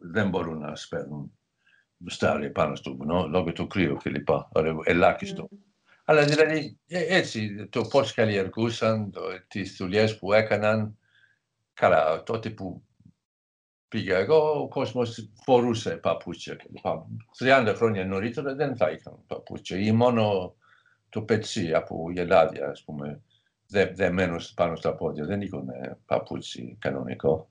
[0.00, 1.38] δεν μπορούν να σπέρνουν
[1.96, 4.28] μπροστά πάνω στο βουνό λόγω του κρύου κλπ.
[4.84, 5.48] Ελάχιστο.
[5.52, 5.56] Mm.
[6.04, 9.12] Αλλά δηλαδή ε, έτσι το πώς καλλιεργούσαν,
[9.48, 10.98] τις δουλειές που έκαναν.
[11.72, 12.84] Καλά, τότε που
[13.88, 16.86] πήγα εγώ, ο κόσμος φορούσε παπούτσια κλπ.
[17.38, 20.54] 30 χρόνια νωρίτερα δεν θα είχαν παπούτσια ή μόνο
[21.14, 23.20] το πετσί από γελάδια, ας πούμε,
[23.92, 25.24] δεμένο πάνω στα πόδια.
[25.24, 25.66] Δεν είχαν
[26.06, 27.50] παπούτσι κανονικό,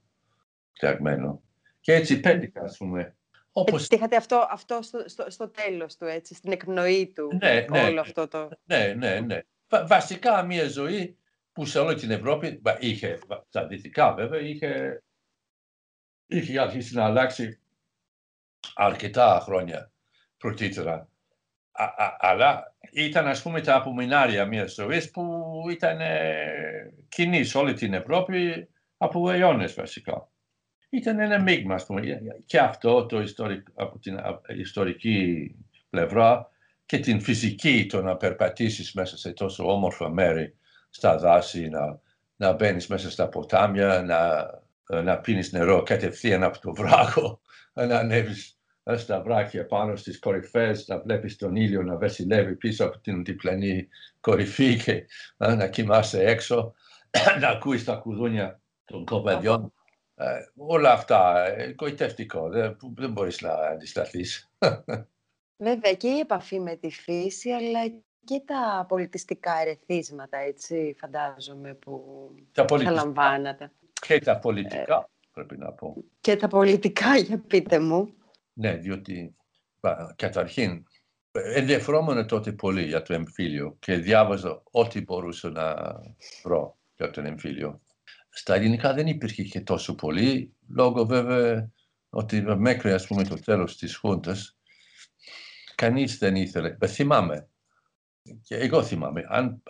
[0.71, 1.43] φτιαγμένο.
[1.79, 3.15] Και έτσι πέτυχα, ας πούμε,
[3.51, 3.81] όπως...
[3.81, 7.83] Έτσι, είχατε αυτό, αυτό στο, στο, στο τέλος του, έτσι, στην εκπνοή του, ναι, ναι,
[7.83, 8.49] όλο αυτό το...
[8.63, 9.41] Ναι, ναι, ναι.
[9.87, 11.17] βασικά μια ζωή
[11.51, 15.03] που σε όλη την Ευρώπη, είχε, στα δυτικά βέβαια, είχε,
[16.27, 17.59] είχε αρχίσει να αλλάξει
[18.73, 19.91] αρκετά χρόνια
[20.37, 21.07] πρωτήτερα.
[22.17, 27.93] Αλλά ήταν ας πούμε τα απομεινάρια μιας ζωής που ήταν ε, κοινής σε όλη την
[27.93, 30.27] Ευρώπη από αιώνες βασικά
[30.97, 32.01] ήταν ένα μείγμα, ας πούμε.
[32.45, 34.19] Και αυτό το ιστορικ, από την
[34.57, 35.51] ιστορική
[35.89, 36.49] πλευρά
[36.85, 40.55] και την φυσική, το να περπατήσεις μέσα σε τόσο όμορφα μέρη,
[40.89, 41.99] στα δάση, να,
[42.35, 47.41] να μπαίνεις μέσα στα ποτάμια, να, να πίνεις νερό κατευθείαν από το βράχο,
[47.73, 48.52] να ανέβεις
[48.95, 53.87] στα βράχια πάνω στις κορυφές, να βλέπεις τον ήλιο να βασιλεύει πίσω από την διπλανή
[54.19, 55.05] κορυφή και
[55.37, 56.73] να κοιμάσαι έξω,
[57.41, 59.73] να ακούεις τα κουδούνια των κοπαδιών
[60.15, 60.25] ε,
[60.55, 64.51] όλα αυτά, εγωιτευτικό, δεν, δεν μπορείς να αντισταθείς.
[65.57, 67.79] Βέβαια και η επαφή με τη φύση, αλλά
[68.23, 73.71] και τα πολιτιστικά ερεθίσματα, έτσι φαντάζομαι, που τα λαμβάνατε.
[74.07, 75.95] Και τα πολιτικά, ε, πρέπει να πω.
[76.21, 78.13] Και τα πολιτικά, για πείτε μου.
[78.53, 79.35] Ναι, διότι
[80.15, 80.83] καταρχήν
[81.31, 85.75] ενδιαφερόμουν τότε πολύ για το εμφύλιο και διάβαζα ό,τι μπορούσα να
[86.43, 87.81] βρω για το εμφύλιο
[88.29, 91.71] στα ελληνικά δεν υπήρχε και τόσο πολύ, λόγω βέβαια
[92.09, 94.57] ότι μέχρι ας πούμε το τέλος της Χούντας
[95.75, 97.47] κανείς δεν ήθελε, δεν θυμάμαι,
[98.43, 99.63] και εγώ θυμάμαι, αν,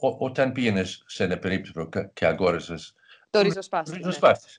[0.00, 2.94] ό, όταν πήγαινες σε ένα περίπτωμα και αγόρασες
[3.30, 3.96] το ριζοσπάστη.
[3.96, 4.58] Ριζοσπάστη.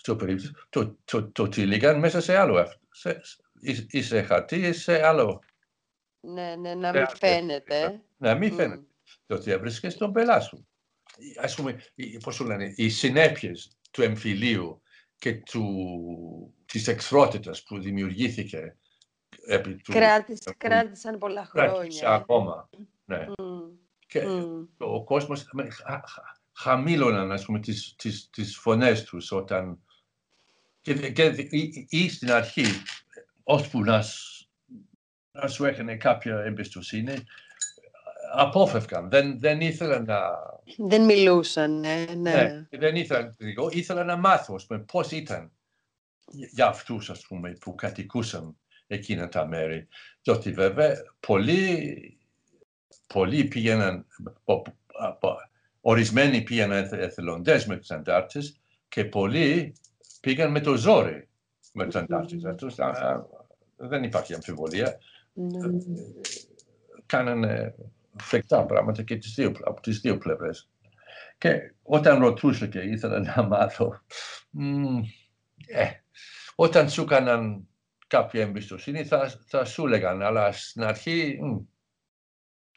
[0.00, 2.72] Στο περίπτωμα, το, το, το τυλίγαν μέσα σε άλλο.
[2.90, 3.20] Σε,
[3.90, 5.42] ή σε χαρτί ή σε άλλο.
[6.20, 8.02] Ναι, ναι, να μην φαίνεται.
[8.16, 8.86] Να μην φαίνεται.
[9.26, 10.68] Το ότι έβρισκες στον πελά σου
[11.40, 11.80] ας πούμε,
[12.22, 14.82] πώς σου λένε, οι συνέπειες του εμφυλίου
[15.18, 18.76] και του, της εχθρότητας που δημιουργήθηκε
[19.46, 19.92] επί του...
[19.92, 21.72] Κράτησε, κράτησαν πολλά χρόνια.
[21.72, 22.68] Κράτησε ακόμα,
[23.04, 23.26] ναι.
[23.28, 23.70] Mm.
[24.06, 24.66] Και mm.
[24.78, 25.44] ο κόσμος
[26.52, 29.82] χαμήλωναν, ας πούμε, τις, τις, τις φωνές τους όταν...
[30.94, 32.64] Και, και ή, ή στην αρχή,
[33.42, 34.04] ώσπου να,
[35.30, 37.14] να σου έκανε κάποια εμπιστοσύνη,
[38.32, 39.10] απόφευκαν.
[39.10, 40.20] Δεν, δεν ήθελαν να...
[40.76, 42.04] Δεν μιλούσαν, ναι.
[42.16, 42.32] ναι.
[42.32, 43.36] ναι δεν ήθελαν,
[43.70, 45.52] ήθελαν να μάθω πούμε, πώς ήταν
[46.30, 49.88] για αυτούς ας πούμε, που κατοικούσαν εκείνα τα μέρη.
[50.22, 52.18] Διότι βέβαια πολλοί,
[53.06, 54.06] πολλοί πήγαιναν,
[55.80, 59.74] ορισμένοι πήγαιναν εθελοντές με τους αντάρτες και πολλοί
[60.20, 61.28] πήγαν με το ζόρι
[61.72, 62.42] με τους αντάρτες.
[63.76, 64.98] Δεν υπάρχει αμφιβολία.
[65.32, 65.78] Ναι.
[67.06, 67.74] Κάνανε
[68.20, 70.70] φεκτά πράγματα και τις δύο, από τις δύο πλευρές.
[71.38, 74.00] Και όταν ρωτούσα και ήθελα να μάθω,
[75.66, 75.90] ε,
[76.54, 77.68] όταν σου έκαναν
[78.06, 81.38] κάποια εμπιστοσύνη θα, θα σου έλεγαν, αλλά στην αρχή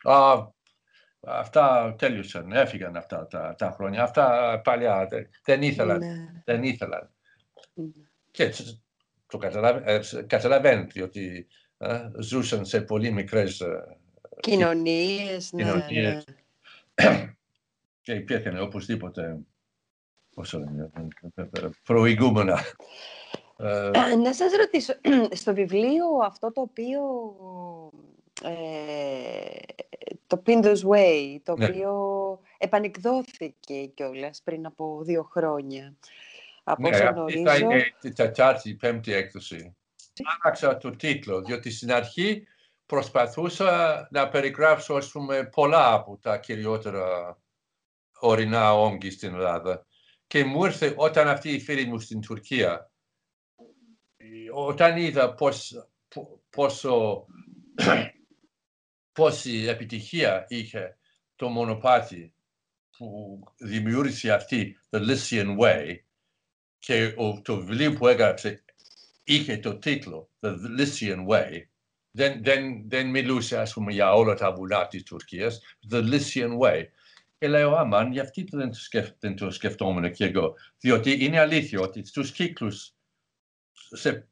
[0.03, 0.47] α,
[1.19, 4.03] αυτά τέλειωσαν, έφυγαν αυτά τα, τα χρόνια.
[4.03, 5.07] Αυτά παλιά
[5.43, 5.97] δεν ήθελαν.
[5.97, 6.15] Ναι.
[6.45, 7.11] Δεν ήθελαν.
[7.73, 7.91] Ναι.
[8.31, 8.53] Και
[9.27, 9.37] το
[10.27, 11.47] καταλαβαίνετε, διότι
[11.77, 13.97] ε, ζούσαν σε πολύ μικρές ε,
[14.39, 15.51] κοινωνίες.
[15.51, 16.25] Ναι, κοινωνίες.
[17.01, 17.35] Ναι.
[18.01, 19.39] και υπήρχαν οπωσδήποτε
[21.83, 22.59] προηγούμενα.
[23.57, 24.93] Ε, να σας ρωτήσω,
[25.41, 27.01] στο βιβλίο αυτό το οποίο
[28.43, 29.59] ε,
[30.27, 31.65] το Pindos Way, το ναι.
[31.65, 31.91] οποίο
[32.57, 35.95] επανεκδόθηκε κιόλας πριν από δύο χρόνια.
[36.63, 37.43] Από ναι, γνωρίζω...
[37.49, 39.75] Αυτή είναι η τετάρτη, πέμπτη έκδοση.
[40.23, 42.47] Άλλαξα το τίτλο, διότι στην αρχή
[42.85, 47.37] προσπαθούσα να περιγράψω ας πούμε, πολλά από τα κυριότερα
[48.19, 49.85] ορεινά όγκη στην Ελλάδα.
[50.27, 52.91] Και μου ήρθε όταν αυτή η φίλη μου στην Τουρκία,
[54.53, 55.87] όταν είδα πώς,
[56.49, 57.25] πόσο,
[59.19, 60.97] πόση επιτυχία είχε
[61.35, 62.33] το μονοπάτι
[62.97, 65.95] που δημιούργησε αυτή, The Lycian Way,
[66.81, 68.63] και το βιβλίο που έγραψε
[69.23, 71.61] είχε το τίτλο The Lycian Way,
[72.11, 75.61] δεν, δεν, δεν μιλούσε ας πούμε για όλα τα βουνά της Τουρκίας,
[75.91, 76.83] The Lycian Way.
[77.37, 80.55] Και λέω, αμάν, γιατί δεν το, σκεφ, δεν το σκεφτόμουν και εγώ.
[80.79, 82.93] Διότι είναι αλήθεια ότι στους κύκλους,
[83.91, 84.27] σε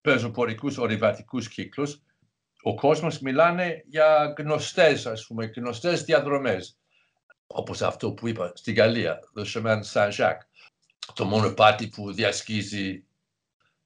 [0.00, 2.02] πεζοπορικούς ορειβατικούς κύκλους,
[2.62, 6.78] ο κόσμος μιλάνε για γνωστές, ας πούμε, γνωστές διαδρομές.
[7.46, 10.47] Όπως αυτό που είπα στη Γαλλία, το Chemin Saint-Jacques.
[11.14, 13.04] Το μονοπάτι που διασχίζει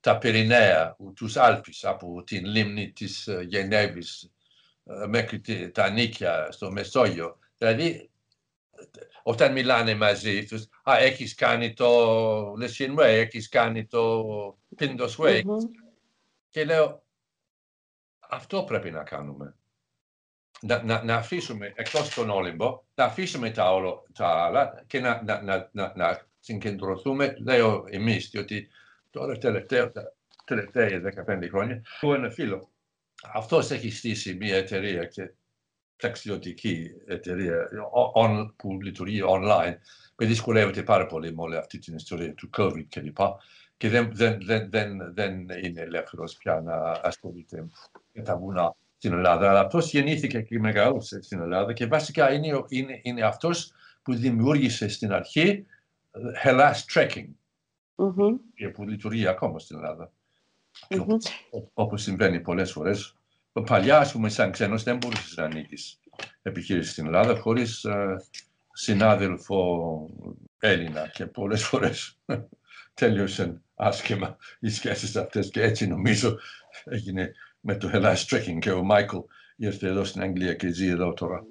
[0.00, 4.30] τα Πυρηναία, τους Άλπεις, από την λίμνη της ε, Γενέβης
[4.84, 7.38] ε, μέχρι τα νίκια στο Μεσόγειο.
[7.58, 8.10] Δηλαδή,
[9.22, 14.24] όταν μιλάνε μαζί τους, α, έχεις κάνει το Lycian Way, έχεις κάνει το
[14.78, 15.42] Pindos Way.
[16.48, 17.02] Και λέω,
[18.18, 19.56] αυτό πρέπει να κάνουμε.
[20.60, 25.22] Να, να, να αφήσουμε εκτός τον Όλυμπο, να αφήσουμε τα, όλο, τα άλλα και να,
[25.22, 28.68] να, να, να, να συγκεντρωθούμε, λέω εμείς, διότι
[29.10, 29.92] τώρα τελευταία,
[30.44, 30.88] τελευταία
[31.28, 32.70] 15 χρόνια, έχω ένα φίλο.
[33.34, 35.32] Αυτός έχει στήσει μια εταιρεία και
[35.96, 37.68] ταξιδιωτική εταιρεία
[38.14, 39.74] on, που λειτουργεί online
[40.16, 43.18] με δυσκολεύεται πάρα πολύ με όλη αυτή την ιστορία του COVID κλπ.
[43.76, 47.66] Και δεν, δεν, δεν, δεν, δεν είναι ελεύθερος πια να ασχολείται
[48.12, 49.50] με τα βουνά στην Ελλάδα.
[49.50, 53.72] Αλλά αυτός γεννήθηκε και μεγάλωσε στην Ελλάδα και βασικά είναι, είναι, είναι αυτός
[54.02, 55.66] που δημιούργησε στην αρχή
[56.44, 57.28] Hellas Trekking
[57.96, 58.72] mm-hmm.
[58.72, 60.12] που λειτουργεί ακόμα στην Ελλάδα.
[60.88, 61.16] Mm-hmm.
[61.74, 63.16] Όπως συμβαίνει πολλές φορές.
[63.66, 65.98] Παλιά, ας πούμε, σαν ξένος δεν μπορούσες να ανοίξει
[66.42, 68.16] επιχείρηση στην Ελλάδα χωρίς uh,
[68.72, 70.10] συνάδελφο
[70.58, 72.18] Έλληνα και πολλές φορές
[72.94, 76.38] τέλειωσαν άσχημα οι σχέσεις αυτές και έτσι νομίζω
[76.84, 79.16] έγινε με το Hellas Trekking και ο Μάικλ
[79.56, 81.44] ήρθε εδώ στην Αγγλία και ζει εδώ τώρα.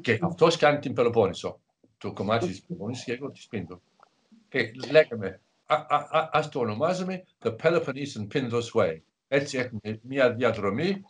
[0.00, 1.60] και αυτός κάνει την Πελοπόννησο,
[2.00, 3.80] το κομμάτι της Πελοπόννησης και εγώ τη Πίντο.
[4.48, 5.40] Και λέγαμε,
[6.30, 8.98] ας το ονομάζουμε The Peloponnesian Pindos Way.
[9.28, 11.04] Έτσι έχουμε μια διαδρομή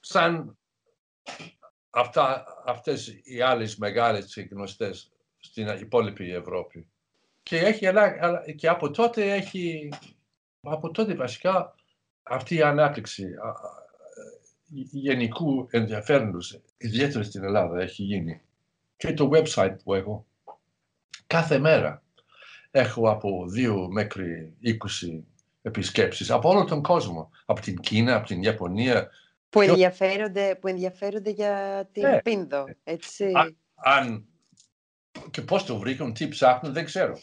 [0.00, 0.56] σαν
[1.90, 6.88] αυτά, αυτές οι άλλες μεγάλες και γνωστές στην υπόλοιπη Ευρώπη.
[7.42, 7.86] Και, έχει,
[8.56, 9.88] και από τότε έχει,
[10.60, 11.74] από τότε βασικά
[12.22, 13.26] αυτή η ανάπτυξη
[14.90, 18.40] γενικού ενδιαφέροντος, ιδιαίτερα στην Ελλάδα, έχει γίνει.
[19.00, 20.26] Και το website που έχω,
[21.26, 22.02] κάθε μέρα
[22.70, 25.22] έχω από δύο μέχρι 20
[25.62, 27.30] επισκέψεις από όλο τον κόσμο.
[27.46, 29.10] Από την Κίνα, από την Ιαπωνία.
[29.48, 32.22] Που ενδιαφέρονται, που ενδιαφέρονται για την ναι.
[32.22, 33.32] Πίνδο, έτσι.
[33.74, 34.24] αν,
[35.30, 37.18] και πώς το βρήκαν, τι ψάχνουν, δεν ξέρω.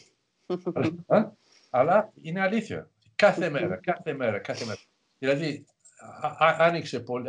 [1.06, 1.36] αλλά,
[1.70, 2.90] αλλά είναι αλήθεια.
[3.14, 4.80] Κάθε μέρα, κάθε μέρα, κάθε μέρα.
[5.18, 5.64] Δηλαδή,
[6.58, 7.28] άνοιξε πολύ,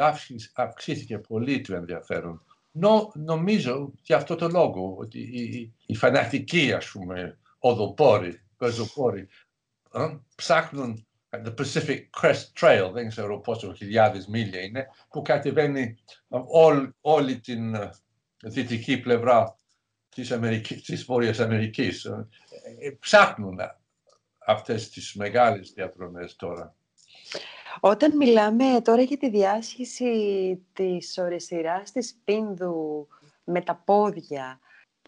[0.54, 2.44] αυξήθηκε πολύ το ενδιαφέρον.
[2.72, 9.28] Νο, νομίζω για αυτό το λόγο ότι η, η φανατική, ας πούμε, οδοπόροι, πεζοπόροι,
[10.36, 15.98] ψάχνουν the Pacific Crest Trail, δεν ξέρω πόσο χιλιάδες μίλια είναι, που κατεβαίνει
[16.48, 17.76] όλη, όλη την
[18.44, 19.60] δυτική πλευρά
[20.10, 22.08] της, Αμερικής, της Βόρειας Αμερικής.
[23.00, 23.58] Ψάχνουν
[24.46, 26.76] αυτές τις μεγάλες διαδρομές τώρα.
[27.80, 33.08] Όταν μιλάμε τώρα για τη διάσχιση της ορεσιράς της Πίνδου
[33.44, 34.60] με τα πόδια,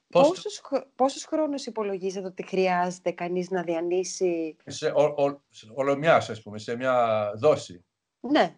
[0.10, 4.56] Πώς- πόσους, χρο- πόσους χρόνους υπολογίζετε ότι χρειάζεται κανείς να διανύσει...
[4.66, 5.42] Σε ο, ο,
[5.74, 7.86] ολομιάς, ας πούμε, σε μια δόση;
[8.20, 8.56] Ναι,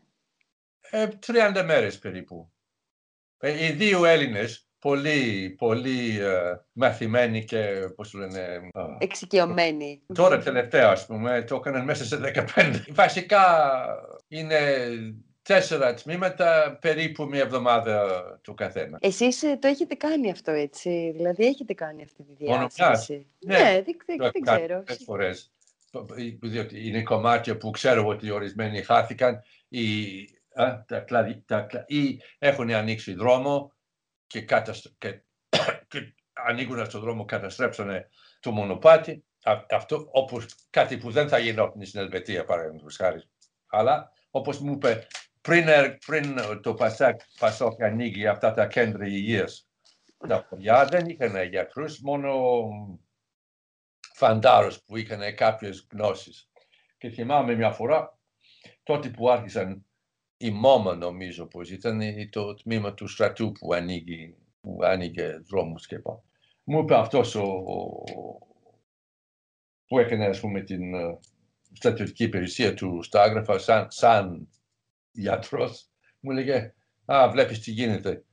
[0.89, 2.51] Ε, 30 μέρες περίπου.
[3.37, 7.65] Ε, οι δύο Έλληνες, πολύ, πολύ ε, μαθημένοι και,
[7.95, 10.01] πώς το λένε, ε, εξοικειωμένη.
[10.13, 12.19] τώρα τελευταία, ας πούμε, το έκαναν μέσα σε
[12.55, 12.83] 15.
[12.89, 13.45] Βασικά
[14.27, 14.59] είναι
[15.41, 18.09] τέσσερα τμήματα, περίπου μια εβδομάδα
[18.43, 18.97] το καθένα.
[19.01, 23.27] Εσείς ε, το έχετε κάνει αυτό έτσι, δηλαδή έχετε κάνει αυτή τη Μόνο μιας; διάσχιση.
[23.45, 24.83] Ναι, Ναι, δεν, δεν, Το δεν έχω κάνει ξέρω.
[24.83, 25.51] πολλές φορές.
[26.41, 30.03] Διότι είναι κομμάτια που ξέρω ότι ορισμένοι χάθηκαν ή,
[30.53, 33.72] α, τα κλαδι- τα κλα- ή έχουν ανοίξει δρόμο
[34.33, 35.23] και, καταστ- και,
[35.89, 38.09] και ανοίγουν στον δρόμο καταστρέψανε
[38.39, 39.23] το μονοπάτι.
[39.43, 43.23] Α- αυτό όπως κάτι που δεν θα γινόταν στην Ελβετία παραδείγματος χάρη.
[43.67, 45.07] Αλλά όπως μου είπε
[45.41, 49.67] πριν, ερ- πριν το Πασάκ, Πασόκ ανοίγει αυτά τα κέντρα υγείας
[50.27, 52.69] τα παιδιά δεν είχαν γιατρούς, μόνο
[54.13, 56.49] φαντάρους που είχαν κάποιες γνώσεις.
[56.97, 58.19] Και θυμάμαι μια φορά,
[58.83, 59.85] τότε που άρχισαν
[60.43, 65.99] η ΜΟΜΑ νομίζω πως ήταν το τμήμα του στρατού που ανοίγει, που άνοιγε δρόμους και
[65.99, 66.23] πάνω.
[66.63, 68.03] Μου είπε αυτός ο, ο-
[69.87, 71.19] που έκανε ας πούμε την ε,
[71.73, 74.49] στρατιωτική υπηρεσία του στα Άγραφα σαν, σαν
[75.11, 75.89] γιατρός,
[76.19, 76.73] μου λέγε
[77.05, 78.23] «Α, βλέπεις τι γίνεται.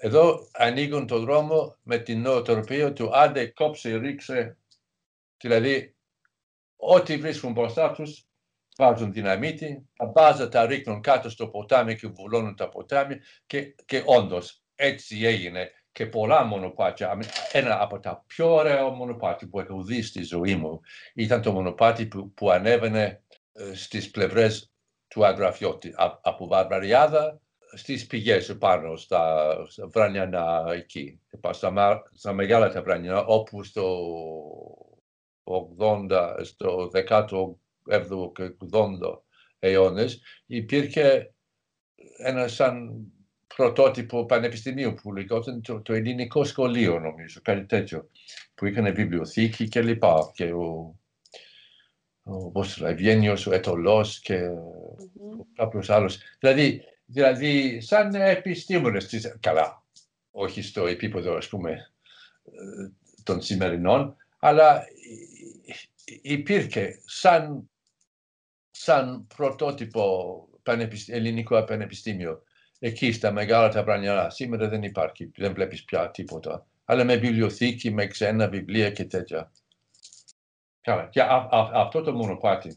[0.00, 4.58] Εδώ ανοίγουν το δρόμο με την νοοτροπία του άντε κόψε, ρίξε.
[5.42, 5.94] Δηλαδή,
[6.76, 8.25] ό,τι βρίσκουν μπροστά τους,
[8.76, 14.02] βάζουν δυναμίτη, τα μπάζα τα ρίχνουν κάτω στο ποτάμι και βουλώνουν τα ποτάμια και, και
[14.06, 17.10] όντως έτσι έγινε και πολλά μονοπάτια.
[17.10, 20.80] Αμέ- Ένα από τα πιο ωραία μονοπάτι που έχω δει στη ζωή μου
[21.14, 23.22] ήταν το μονοπάτι που, που ανέβαινε
[23.52, 24.72] ε, στις πλευρές
[25.08, 27.40] του Αγραφιώτη Α- από Βαρβαριάδα
[27.72, 33.62] στις πηγές πάνω, στα, στα Βρανιανά εκεί, Πα- στα, μα- στα μεγάλα τα Βρανιανά, όπου
[33.64, 33.84] στο
[35.44, 36.90] 80, στο
[37.90, 39.20] 17ο και 80
[39.58, 41.34] αιώνες υπήρχε
[42.16, 43.00] ένα σαν
[43.56, 48.10] πρωτότυπο πανεπιστημίου που λεγόταν το, το ελληνικό σχολείο νομίζω, κάτι τέτοιο,
[48.54, 50.30] που είχαν βιβλιοθήκη και λοιπά.
[50.34, 50.96] Και ο,
[52.22, 55.40] ο, πώς το λέει, Ευγένιος, ο Ετωλός και Μμμ.
[55.54, 56.18] κάποιος άλλος.
[56.38, 59.84] Δηλαδή, δηλαδή σαν επιστήμονες, της- καλά,
[60.30, 61.70] όχι στο επίπεδο ας πούμε
[62.44, 62.90] ε,
[63.22, 64.84] των σημερινών, αλλά
[65.64, 67.70] υ- υ- υπήρχε σαν,
[68.78, 72.42] σαν πρωτότυπο πανεπισ- ελληνικό πανεπιστήμιο
[72.78, 74.30] εκεί στα μεγάλα τα βρανιανά.
[74.30, 76.66] Σήμερα δεν υπάρχει, δεν βλέπεις πια τίποτα.
[76.84, 79.52] Αλλά με βιβλιοθήκη, με ξένα βιβλία και τέτοια.
[80.80, 82.76] Καλά, και α- α- αυτό το μονοπάτι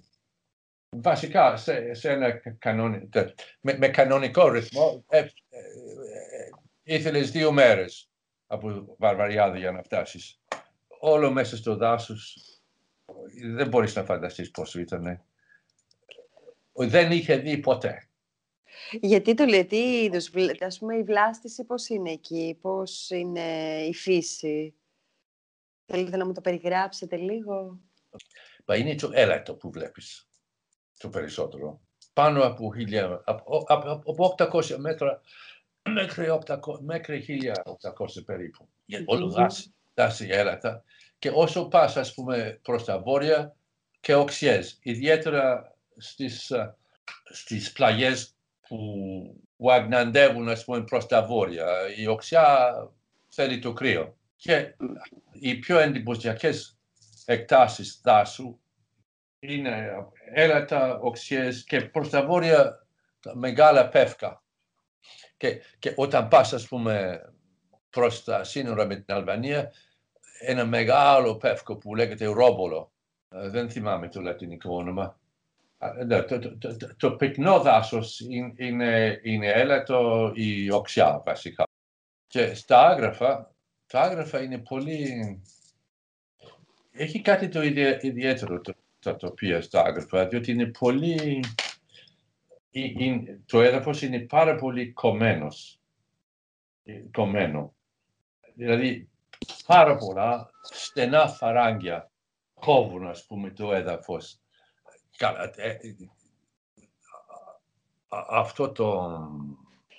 [0.96, 3.08] Βασικά, σε, σε ένα κανονι...
[3.08, 6.50] τε- με, με κανονικό ρυθμό, ε, ε, ε,
[6.84, 8.10] ήθελες δύο μέρες
[8.48, 10.40] από Βαρβαριάδα για να φτάσεις.
[11.00, 12.38] Όλο μέσα στο δάσος,
[13.54, 15.24] δεν μπορείς να φανταστείς πόσο ήταν.
[16.88, 18.10] Δεν είχε δει ποτέ.
[19.02, 23.78] Γιατί το λέτε, τι είδους, βλ- ας πούμε η βλάστηση πώς είναι εκεί, πώς είναι
[23.86, 24.74] η φύση;
[25.86, 27.80] Θέλετε να μου το περιγράψετε λίγο;
[28.66, 30.28] Μα είναι το έλατο που βλέπεις
[30.98, 31.82] το περισσότερο.
[32.14, 35.22] Πάνω από, χιλιά, από, από, από 800 μέτρα
[35.90, 38.70] μέχρι, 800, μέχρι 1800 περίπου.
[38.86, 39.34] Για όλο Μμμ.
[39.34, 40.84] δάση, δάση έλατα.
[41.20, 43.56] Και όσο πας, ας πούμε, προς τα βόρεια
[44.00, 46.78] και οξιές, ιδιαίτερα στις, α,
[47.24, 48.36] στις πλαγιές
[48.68, 48.78] που,
[49.58, 51.68] που αγναντεύουν, ας πούμε, προς τα βόρεια.
[51.98, 52.74] Η οξιά
[53.30, 54.18] θέλει το κρύο.
[54.36, 54.76] Και
[55.32, 56.80] οι πιο εντυπωσιακές
[57.26, 58.60] εκτάσεις δάσου
[59.40, 59.90] είναι
[60.34, 62.88] έλατα, οξιές και προς τα βόρεια
[63.20, 64.44] τα μεγάλα πεύκα.
[65.38, 67.22] Και, και όταν πας, ας πούμε,
[67.90, 69.72] προς τα σύνορα με την Αλβανία,
[70.40, 72.92] ένα μεγάλο πεύκο που λέγεται Ρόμπολο.
[73.30, 75.19] Ε, Δεν θυμάμαι το λατινικό όνομα.
[75.82, 81.22] Α, ναι, Το, το, το, το, το πυκνό δάσος είναι, είναι, είναι έλατο ή οξιά
[81.26, 81.64] βασικά.
[82.28, 83.56] Και στα άγραφα,
[83.88, 85.42] τα άγραφα είναι πολύ...
[86.92, 91.44] Έχει κάτι το ιδια- ιδιαίτερο το, τα τοπία στα άγραφα, διότι είναι πολύ...
[92.72, 95.80] ε- είναι- το έδαφος είναι πάρα πολύ κομμένος.
[96.84, 97.74] Ε, Κομμένο.
[98.56, 99.10] Δηλαδή,
[99.66, 102.12] πάρα πολλά στενά φαράγγια
[102.54, 104.40] κόβουν, ας πούμε, το έδαφος.
[105.20, 105.78] Καλά, ε, ε,
[108.08, 109.18] α- αυτό το...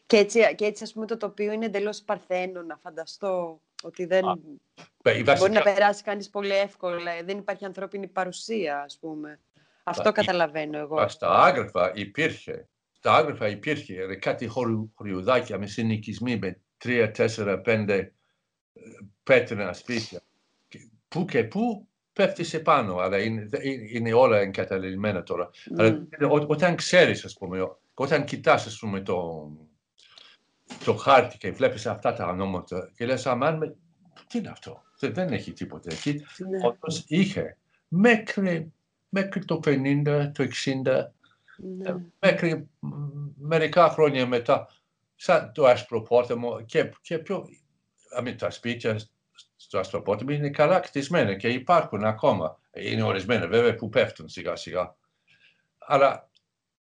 [0.07, 4.25] Και έτσι, και έτσι ας πούμε το τοπίο είναι εντελώς παρθένο, να φανταστώ ότι δεν
[4.29, 7.13] Α, Μπε, μπορεί βασικά- να περάσει κανείς πολύ εύκολα.
[7.25, 9.41] Δεν υπάρχει ανθρώπινη παρουσία, ας πούμε.
[9.85, 11.09] Αυτό καταλαβαίνω εγώ.
[11.09, 14.47] Στα άγραφα υπήρχε, στα άγραφα υπήρχε κάτι
[14.95, 18.13] χωριουδάκια με συνοικισμοί με τρία, τέσσερα, πέντε
[19.23, 20.21] πέτρινα σπίτια.
[21.09, 23.49] Πού και πού πέφτεις σε πάνω, αλλά είναι,
[23.93, 25.51] είναι όλα εγκαταλειμμένα τώρα.
[25.51, 25.75] Mm.
[25.79, 26.07] Αλλά
[26.47, 29.51] όταν ξέρεις, ας πούμε, όταν κοιτάς, ας πούμε, το,
[30.85, 33.77] το χάρτη και βλέπεις αυτά τα ονόματα και λες, αμάν, με,
[34.27, 36.25] τι είναι αυτό, δεν έχει τίποτα εκεί.
[36.51, 36.67] Ναι.
[36.67, 37.57] Όντως είχε,
[37.89, 38.73] μέχρι,
[39.09, 41.07] μέχρι το 50, το 60,
[41.57, 41.95] ναι.
[42.21, 42.69] μέχρι
[43.39, 44.69] μερικά χρόνια μετά,
[45.17, 47.47] σαν το Ασπροπόταμο και, και πιο,
[48.17, 49.01] αμήν, τα σπίτια
[49.71, 52.61] στο Ασπροπόταμο είναι καλά κτισμένα και υπάρχουν ακόμα.
[52.75, 54.97] Είναι ορισμένα βέβαια που πέφτουν σιγά σιγά.
[55.79, 56.31] Αλλά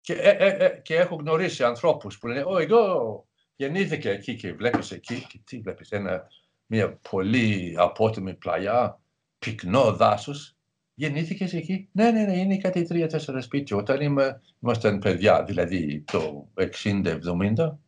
[0.00, 3.26] και, ε, ε, ε, και έχω γνωρίσει ανθρώπους που λένε «Ω, εγώ
[3.56, 6.26] γεννήθηκα εκεί και βλέπεις εκεί και τι βλέπεις, ένα,
[6.66, 9.00] μια πολύ απότομη πλαγιά,
[9.38, 10.56] πυκνό δάσος.
[10.94, 13.76] Γεννήθηκες εκεί; Ναι, ναι, ναι, είναι κάτι τρία-τέσσερα σπίτια.
[13.76, 17.78] Όταν είμαι, ήμασταν παιδιά, δηλαδή το 60-70,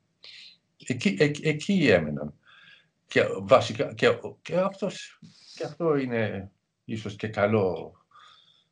[0.87, 2.35] εκεί, εκεί, εκεί έμειναν.
[3.11, 5.19] Και βασικά, και, και, αυτός,
[5.55, 6.51] και αυτό είναι
[6.85, 7.95] ίσως και καλό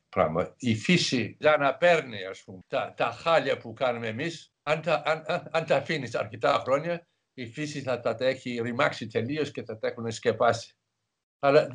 [0.09, 0.55] πράγμα.
[0.57, 5.01] Η φύση δεν να παίρνει ας πούμε, τα, τα χάλια που κάνουμε εμείς, αν τα,
[5.05, 9.77] αν, αν, τα αφήνεις αρκετά χρόνια, η φύση θα τα έχει ρημάξει τελείως και θα
[9.77, 10.75] τα έχουν σκεπάσει.
[11.39, 11.67] Αλλά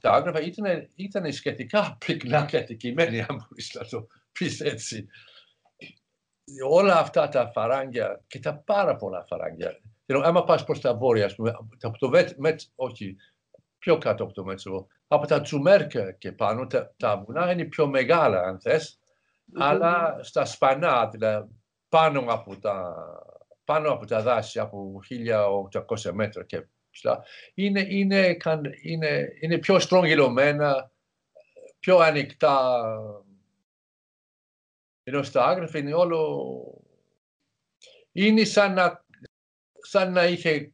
[0.00, 5.06] τα άγραφα ήταν, ήταν σχετικά πυκνά και αντικειμένοι, αν μπορείς να το πεις έτσι.
[6.68, 9.80] Όλα αυτά τα φαράγγια και τα πάρα πολλά φαράγγια.
[10.14, 11.50] Άμα πας προς τα βόρεια, ας πούμε,
[11.80, 13.16] από το Μέτ, όχι,
[13.78, 17.86] πιο κάτω από το Μέτσοβο, από τα Τσουμέρκα και πάνω, τα, τα βουνά είναι πιο
[17.86, 18.98] μεγάλα, αν θες,
[19.54, 21.48] αλλά στα σπανά, δηλαδή
[21.88, 22.94] πάνω από τα,
[23.64, 25.00] πάνω από τα δάση, από
[26.06, 27.24] 1800 μέτρα και ψηλά,
[27.54, 28.36] είναι, είναι,
[28.82, 30.90] είναι, είναι πιο στρογγυλωμένα,
[31.78, 32.82] πιο ανοιχτά.
[35.02, 36.44] Ενώ στα άγραφα είναι όλο...
[38.12, 39.04] Είναι σαν να,
[39.80, 40.72] σαν να είχε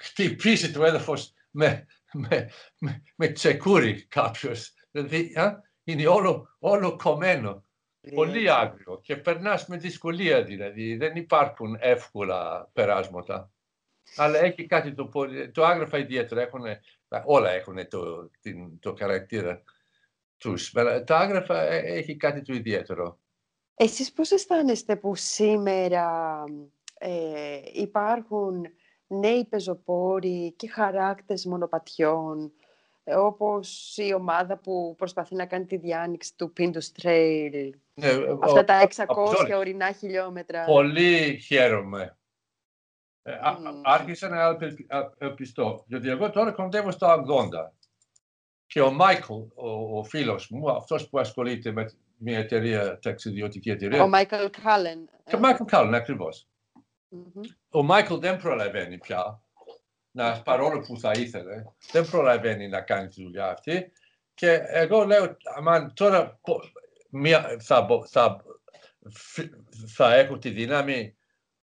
[0.00, 4.72] χτυπήσει το έδαφος με, με, με, με τσεκούρι κάποιος.
[4.90, 7.64] Δηλαδή, α, είναι όλο, όλο κομμένο.
[8.14, 10.96] Πολύ άγριο και περνάς με δυσκολία δηλαδή.
[10.96, 13.50] Δεν υπάρχουν εύκολα περάσματα.
[14.16, 15.50] Αλλά έχει κάτι το πολύ...
[15.50, 16.62] Το άγραφα ιδιαίτερα έχουν...
[17.24, 19.62] Όλα έχουν το, την, το χαρακτήρα
[20.36, 20.70] τους.
[21.04, 23.18] Τα άγραφα ε, έχει κάτι το ιδιαίτερο.
[23.74, 26.44] Εσείς πώς αισθάνεστε που σήμερα
[26.98, 28.66] ε, υπάρχουν
[29.06, 32.52] νέοι πεζοπόροι και χαράκτες μονοπατιών,
[33.04, 37.70] ε, όπως η ομάδα που προσπαθεί να κάνει τη διάνοιξη του Pindus Trail.
[37.94, 38.08] Ναι,
[38.40, 40.64] Αυτά τα 600 ορεινά χιλιόμετρα.
[40.64, 42.18] Πολύ χαίρομαι.
[43.22, 43.32] Ε,
[43.82, 44.56] άρχισα να
[45.18, 47.72] απελπιστώ, γιατί εγώ τώρα κοντεύω στα 80.
[48.66, 54.02] Και ο Μάικλ, ο, ο φίλος μου, αυτός που ασχολείται με μια εταιρεία, ταξιδιωτική εταιρεία.
[54.02, 55.08] Ο Μάικλ Κάλεν.
[55.24, 56.48] Και ο Μάικλ Κάλεν, ακριβώς.
[57.68, 59.42] Ο Μάικλ δεν προλαβαίνει πια,
[60.10, 61.62] να, παρόλο που θα ήθελε,
[61.92, 63.92] δεν προλαβαίνει να κάνει τη δουλειά αυτή.
[64.34, 66.40] Και εγώ λέω, αμάν, τώρα
[67.10, 68.44] μια, θα, θα,
[69.86, 71.16] θα έχω τη δύναμη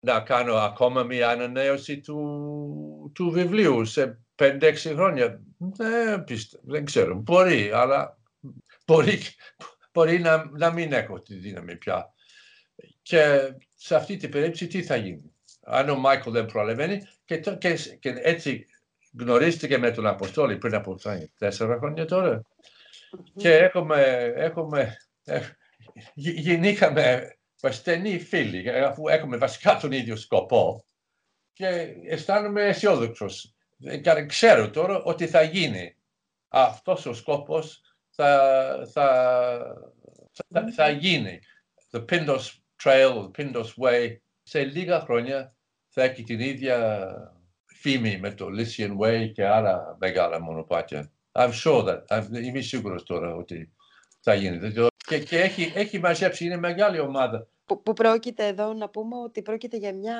[0.00, 5.42] να κάνω ακόμα μια ανανέωση του, του βιβλίου σε 5-6 χρόνια.
[5.58, 8.18] Δεν, πιστε, δεν ξέρω, μπορεί, αλλά
[8.86, 9.18] μπορεί,
[9.92, 12.12] μπορεί να, να μην έχω τη δύναμη πια.
[13.02, 15.33] Και σε αυτή την περίπτωση τι θα γίνει;
[15.64, 18.66] Αν ο Μάικλ δεν προλαβαίνει και, και, και έτσι
[19.18, 20.96] γνωρίστηκε με τον Αποστόλη πριν από
[21.38, 22.42] τέσσερα χρόνια τώρα.
[23.36, 25.40] Και έχουμε, έχουμε, ε,
[26.14, 27.36] γεννήκαμε
[27.68, 30.84] στενοί φίλοι, αφού έχουμε βασικά τον ίδιο σκοπό
[31.52, 33.54] και αισθάνομαι αισιόδοξος.
[34.02, 35.96] Και ξέρω τώρα ότι θα γίνει
[36.48, 37.80] αυτός ο σκόπος
[38.10, 39.58] θα, θα,
[40.50, 41.38] θα, θα γίνει.
[41.90, 42.50] The Pindos
[42.82, 45.54] Trail, the Pindos Way, σε λίγα χρόνια
[45.88, 47.06] θα έχει την ίδια
[47.64, 51.10] φήμη με το Lycian Way και άλλα μεγάλα μονοπάτια.
[51.32, 53.72] I'm sure that, είμαι σίγουρος τώρα ότι
[54.20, 54.72] θα γίνει.
[55.06, 57.46] Και, και έχει, έχει μαζέψει, είναι μεγάλη ομάδα.
[57.64, 60.18] Που, που πρόκειται εδώ να πούμε ότι πρόκειται για μια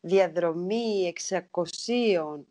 [0.00, 1.40] διαδρομή 600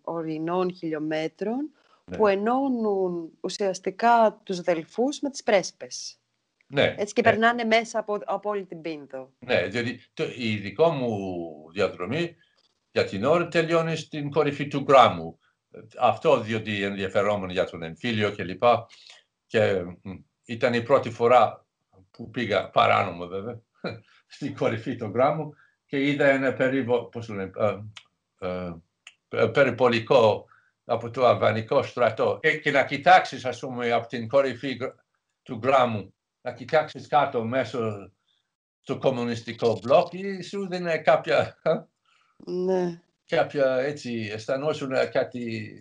[0.01, 1.71] ορεινών χιλιόμετρων
[2.05, 2.17] ναι.
[2.17, 6.19] που ενώνουν ουσιαστικά τους Δελφούς με τις Πρέσπες.
[6.67, 7.29] Ναι, Έτσι και ναι.
[7.29, 9.33] περνάνε μέσα από, από όλη την Πίνδο.
[9.39, 11.17] Ναι, διότι το, η δικό μου
[11.71, 12.35] διαδρομή
[12.91, 15.39] για την ώρα τελειώνει στην κορυφή του γράμμου.
[15.99, 18.63] Αυτό διότι ενδιαφερόμουν για τον εμφύλιο κλπ.
[19.45, 19.83] Και,
[20.41, 21.65] και ήταν η πρώτη φορά
[22.11, 23.61] που πήγα παράνομο βέβαια
[24.35, 25.53] στην κορυφή του γράμμου
[25.85, 27.51] και είδα ένα περίπου, πώς λένε,
[28.39, 28.71] ε,
[29.29, 30.45] ε, περιπολικό
[30.85, 34.77] από το αλβανικό στρατό και, και να κοιτάξεις ας πούμε από την κορυφή
[35.43, 36.14] του γράμμου
[36.45, 38.11] να κοιτάξεις κάτω μέσω
[38.83, 41.57] του κομμουνιστικό μπλοκ ή σου δίνει κάποια,
[42.45, 43.01] Ναι.
[43.27, 45.73] κάποια έτσι, αισθανόσουν κάτι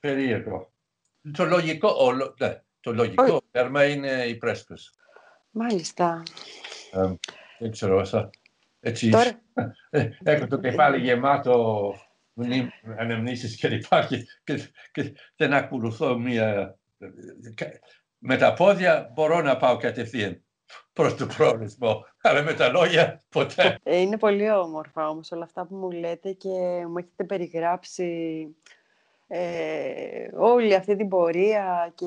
[0.00, 0.72] περίεργο.
[1.32, 4.94] Το λογικό, ο, λο- ναι, το λογικό τέρμα είναι η πρέσπες.
[5.50, 6.22] Μάλιστα.
[6.92, 7.12] Ε,
[7.58, 8.30] δεν ξέρω, θα,
[8.80, 9.40] έτσι, Τώρα,
[9.90, 11.94] ε, έχω το κεφάλι γεμάτο
[12.32, 12.68] μνήμ,
[12.98, 16.78] αναμνήσεις και υπάρχει και, και δεν ακολουθώ μία...
[18.22, 20.42] κα- Με τα πόδια μπορώ να πάω κατευθείαν
[20.92, 23.78] προς το προορισμό, αλλά με τα λόγια ποτέ.
[23.82, 26.48] ε, είναι πολύ όμορφα όμως όλα αυτά που μου λέτε και
[26.88, 28.46] μου έχετε περιγράψει
[29.26, 32.06] ε, όλη αυτή την πορεία και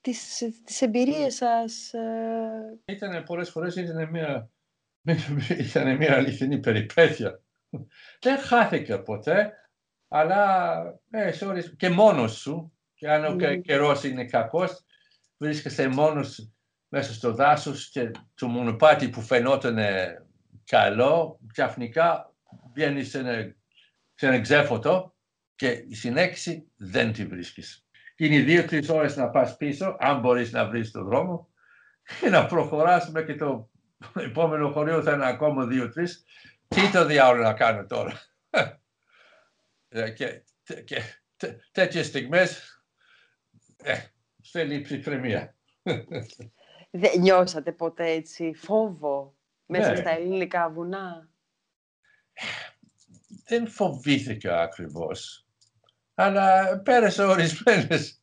[0.00, 1.92] τις, τις εμπειρίες σας.
[1.92, 4.50] ε, Ήταν πολλές φορές ήταν μια,
[5.68, 7.40] ήταν μια αληθινή περιπέτεια.
[8.20, 9.52] Δεν χάθηκα ποτέ,
[10.08, 13.56] αλλά ε, σε ώρες- και μόνος σου, και αν ο Ναι.
[13.56, 14.84] καιρός είναι κακός,
[15.42, 16.52] βρίσκεσαι μόνος
[16.88, 19.78] μέσα στο δάσος και το μονοπάτι που φαινόταν
[20.64, 22.34] καλό, ξαφνικά
[22.74, 23.54] βγαίνεις σε ένα,
[24.14, 25.14] σε ένα ξέφωτο
[25.54, 27.86] και η συνέχιση δεν τη βρίσκεις.
[28.16, 31.50] Είναι δύο-τρεις ώρες να πας πίσω, αν μπορείς να βρεις το δρόμο,
[32.20, 33.70] και να προχωράς μέχρι το
[34.14, 36.24] επόμενο χωριό θα είναι ακόμα δύο-τρεις.
[36.68, 38.20] Τι το διάολο να κάνω τώρα;
[39.88, 40.42] Ε, και,
[40.84, 41.02] και
[41.36, 42.82] τέ- τέτοιες στιγμές
[43.76, 43.98] ε,
[44.52, 45.56] θέλει ψυχραιμία.
[46.90, 49.96] Δεν νιώσατε ποτέ έτσι φόβο μέσα Ναι.
[49.96, 51.28] στα ελληνικά βουνά;
[53.44, 55.46] δεν φοβήθηκα ακριβώς.
[56.14, 58.22] Αλλά πέρασε ορισμένες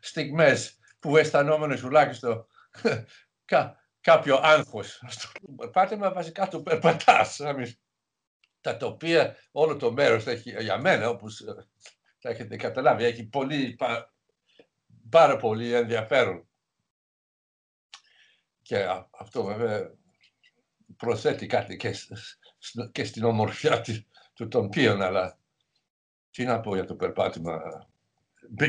[0.00, 2.46] στιγμές που αισθανόμουν τουλάχιστον
[3.44, 5.02] κα, κάποιο άγχος.
[5.08, 5.28] Στο
[5.72, 7.38] πάτημα βασικά το περπατάς.
[7.38, 7.78] να μην-
[8.60, 11.66] Τα τοπία, όλο το μέρος έχει, για μένα, όπως ε,
[12.18, 14.13] θα έχετε καταλάβει, έχει πολύ, πα-
[15.14, 16.48] πάρα πολύ ενδιαφέρον.
[18.62, 19.94] Και α- αυτό βέβαια
[20.96, 22.12] προσθέτει κάτι και, σ-
[22.58, 25.38] σ- και στην ομορφιά της- του τοπίων, αλλά
[26.30, 27.86] τι να πω για το περπάτημα.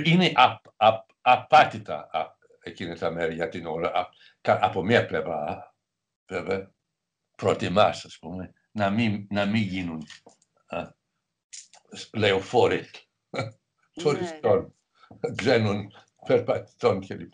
[0.06, 3.92] Είναι απ, απ, απάτητα α, εκείνα τα μέρη για την ώρα.
[3.94, 4.10] Α,
[4.42, 5.74] κα- από μία πλευρά,
[6.28, 6.72] βέβαια,
[7.36, 10.08] προτιμάς, ας πούμε, να μην, να μην γίνουν
[10.66, 10.90] α,
[11.92, 12.90] σ- λεωφόροι
[13.94, 14.74] τουριστών,
[15.36, 17.34] ξένων περπατητών κλπ.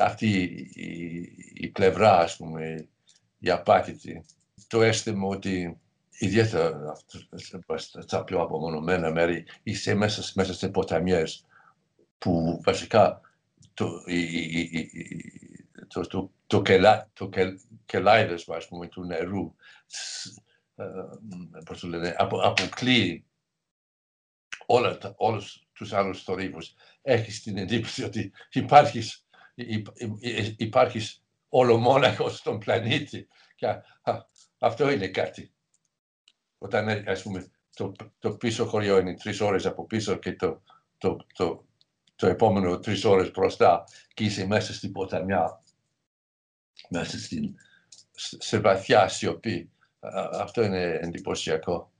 [0.00, 0.42] Αυτή
[0.74, 2.88] η, η πλευρά, ας πούμε,
[3.38, 4.24] η απάτητη,
[4.68, 5.78] το αίσθημα ότι
[6.18, 7.18] ιδιαίτερα αυτό-
[8.02, 11.46] στα πιο απομονωμένα μέρη είσαι μέσα, μέσα σε ποταμιές
[12.18, 13.20] που βασικά
[13.74, 19.04] το, η, η, η, η- το, το, το, κελά, το κελ, κελάιδεσμα, ας πούμε, του
[19.04, 19.54] νερού
[19.86, 20.38] σ-
[20.76, 20.84] ε,
[21.64, 23.24] πώς το λένε, απο, αποκλείει
[24.66, 26.74] όλα, τα- όλους τους άλλους θορύβους.
[27.08, 33.82] Έχεις την εντύπωση ότι υπάρχεις, υ- υ- υ- υπάρχεις ολομόναχος στον πλανήτη και α,
[34.58, 35.52] αυτό είναι κάτι.
[36.58, 40.62] Όταν, ε, ας πούμε, το, το πίσω χωριό είναι τρεις ώρες από πίσω και το,
[40.98, 41.66] το, το,
[42.16, 43.84] το επόμενο τρεις ώρες μπροστά
[44.14, 45.62] και είσαι μέσα στην ποταμιά,
[46.88, 47.54] μέσα στην,
[48.12, 49.70] σε σε βαθιά σιωπή.
[50.00, 51.92] Α, Αυτό είναι εντυπωσιακό.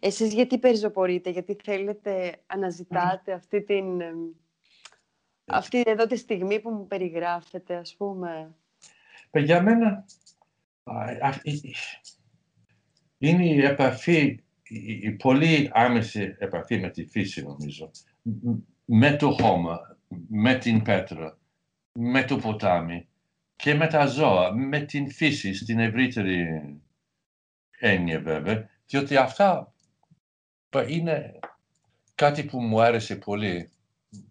[0.00, 4.00] Εσείς γιατί περιζωπορείτε, γιατί θέλετε, αναζητάτε αυτή την...
[4.00, 4.18] εμ,
[5.44, 8.54] Αυτή εδώ τη στιγμή που μου περιγράφετε, ας πούμε;
[9.30, 10.04] Ε, Για μένα
[10.84, 11.74] α, α, η- η-
[13.18, 17.90] είναι η επαφή, η, η πολύ άμεση επαφή με τη φύση νομίζω.
[18.22, 19.96] Μ- Με το χώμα,
[20.28, 21.38] με την πέτρα,
[21.92, 23.08] με το ποτάμι
[23.56, 26.46] και με τα ζώα, με την φύση στην ευρύτερη
[27.78, 29.72] έννοια βέβαια, διότι αυτά πα-
[30.88, 31.38] είναι
[32.14, 33.70] κάτι που μου άρεσε πολύ,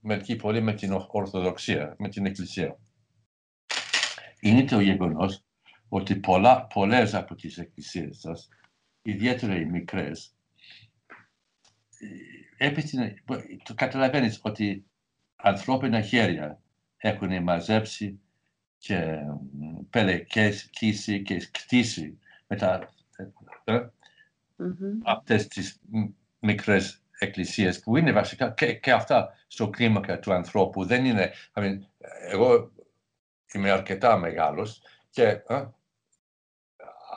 [0.01, 2.79] μερικοί πολύ με την Ορθοδοξία, με την Εκκλησία.
[4.39, 5.43] Είναι το γεγονός
[5.89, 8.49] ότι πολλά, πολλές από τις εκκλησίες σας,
[9.01, 10.35] ιδιαίτερα οι μικρές,
[12.57, 13.13] ε, έπειτα,
[13.63, 14.85] το καταλαβαίνεις ότι
[15.35, 16.61] ανθρώπινα χέρια
[16.97, 18.19] έχουν μαζέψει
[18.77, 19.17] και
[19.89, 22.89] πελεκίσει και κτίσει με τα,
[23.63, 23.79] ε,
[24.55, 24.99] Μμμ.
[25.03, 26.09] αυτές τις μ-
[26.39, 30.85] μικρές εκκλησίες που είναι βασικά και, και αυτά στο κλίμακα του ανθρώπου.
[30.85, 31.77] Δεν είναι, I mean,
[32.29, 32.71] εγώ
[33.53, 35.55] είμαι αρκετά μεγάλος και ε,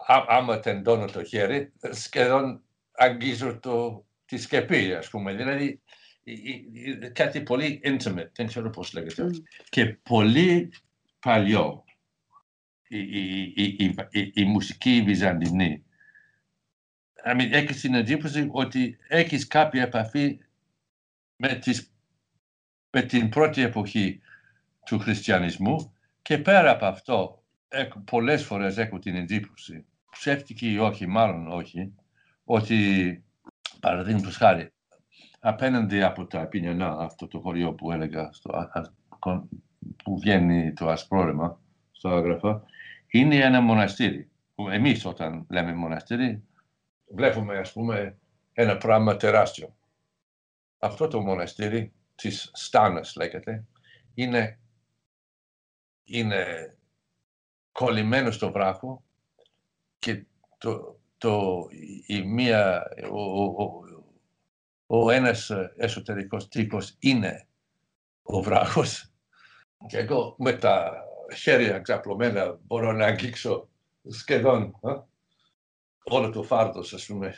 [0.07, 5.35] α, άμα τεντώνω το χέρι σχεδόν αγγίζω το, τη σκεπή ας πούμε.
[5.35, 5.81] Δηλαδή
[6.23, 9.25] η- η- η- κάτι πολύ intimate, δεν ξέρω πώς λέγεται.
[9.25, 9.31] Μμ.
[9.69, 10.73] Και πολύ
[11.21, 11.85] παλιό
[12.89, 15.85] η, η, η, η, η, η μουσική βυζαντινή
[17.25, 20.39] I mean, έχεις την εντύπωση ότι έχεις κάποια επαφή
[21.37, 21.93] με, τις,
[22.91, 24.21] με την πρώτη εποχή
[24.85, 27.43] του χριστιανισμού και πέρα από αυτό
[28.05, 31.95] πολλές φορές έχω την εντύπωση, ψεύτικη ή όχι, μάλλον όχι,
[32.45, 32.79] ότι
[33.81, 34.73] παραδείγματος χάρη
[35.41, 38.69] απέναντι από τα Πινιανά, αυτό το χωριό που έλεγα, στο,
[40.05, 41.61] που βγαίνει το ασπρόρεμα
[41.91, 42.63] στο άγραφα,
[43.07, 44.31] είναι ένα μοναστήρι.
[44.71, 46.43] Εμείς όταν λέμε μοναστήρι,
[47.15, 48.19] βλέπουμε ας πούμε
[48.53, 49.77] ένα πράγμα τεράστιο.
[50.79, 53.65] Αυτό το μοναστήρι της Στάνας λέγεται,
[54.15, 54.59] είναι,
[56.05, 56.75] είναι
[57.73, 59.05] κολλημένο στο βράχο
[59.99, 60.25] και
[60.59, 61.67] το, το,
[62.07, 63.85] η μία, ο, ο,
[64.87, 67.47] ο ένας εσωτερικός τύπος είναι
[68.23, 69.13] ο βράχος
[69.87, 71.05] και εγώ με τα
[71.37, 73.69] χέρια ξαπλωμένα μπορώ να αγγίξω
[74.09, 75.09] σχεδόν α,
[76.03, 77.35] όλο το φάρδος, ας πούμε,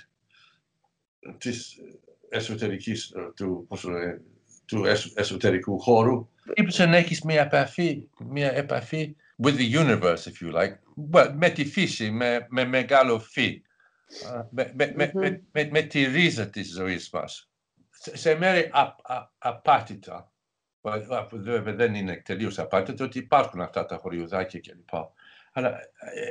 [1.39, 1.79] της
[2.29, 4.21] εσωτερικής, του, πώς λένε,
[4.67, 4.85] του
[5.15, 6.29] εσωτερικού χώρου.
[6.55, 10.79] Είπες να έχεις μια επαφή, μια επαφή with the universe, if you like,
[11.13, 13.63] well, με τη φύση, με, με μεγάλο φύ,
[14.51, 15.11] με, με, mm-hmm.
[15.13, 17.51] με, με, με, τη ρίζα της ζωής μας.
[18.13, 18.71] Σε μέρη
[19.39, 20.33] απάτητα,
[21.31, 24.95] βέβαια δεν είναι τελείως απάτητα, ότι υπάρχουν αυτά τα χωριουδάκια κλπ.
[25.53, 26.29] Αλλά ε,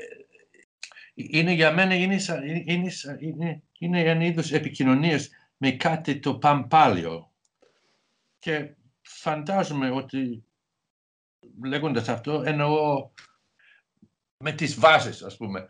[1.14, 2.18] είναι για μένα είναι,
[2.66, 7.32] είναι, είναι, είναι ένα είδος επικοινωνίας με κάτι το παμπάλιο.
[8.40, 10.44] Και φαντάζομαι ότι
[11.64, 13.10] λέγοντας αυτό εννοώ
[14.38, 15.68] με τις βάσεις ας πούμε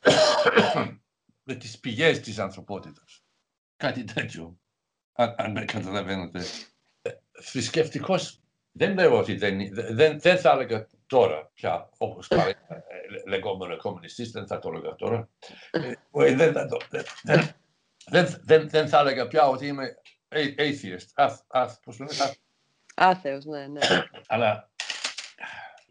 [1.46, 3.24] με τις πηγές της ανθρωπότητας.
[3.76, 4.58] Κάτι τέτοιο,
[5.12, 6.42] αν, αν με καταλαβαίνετε.
[7.32, 8.40] Θρησκευτικός
[8.72, 12.54] δεν λέω ότι δεν, δεν, δεν θα έλεγα τώρα πια, όπως πάλι
[13.26, 15.28] λεγόμενο κομμουνιστής, δεν θα το έλεγα τώρα.
[16.10, 16.52] δεν,
[17.22, 17.48] δεν,
[18.04, 19.96] δεν, δεν, δεν θα έλεγα πια ότι είμαι
[20.28, 21.06] atheist.
[21.14, 22.34] Αθ, αθ, πώς λένε, αθ.
[22.94, 23.80] Άθεος, ναι, ναι.
[24.26, 24.70] Αλλά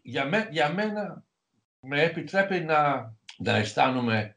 [0.02, 1.24] για, με, για μένα
[1.80, 4.36] με επιτρέπει να, να αισθάνομαι,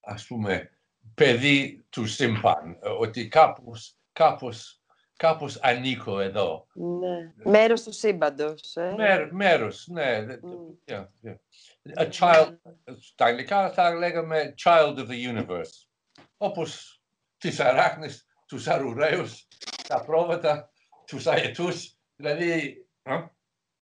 [0.00, 0.70] ας πούμε,
[1.14, 4.80] παιδί του σύμπαν, ότι κάπως, κάπως,
[5.16, 6.66] κάπως ανήκω εδώ.
[6.72, 7.32] Ναι.
[7.50, 8.76] Μέρος του σύμπαντος.
[8.76, 10.26] Ε; Μέρ, μέρος, ναι.
[10.26, 10.92] Mm.
[10.92, 11.36] Yeah, yeah.
[11.96, 12.54] A child,
[13.00, 15.86] στα αγγλικά θα λέγαμε child of the universe.
[16.36, 17.00] Όπως
[17.38, 19.46] τις αράχνες, τους αρουραίους,
[19.88, 20.70] τα πρόβατα,
[21.06, 21.96] τους αετούς.
[22.16, 22.86] Δηλαδή,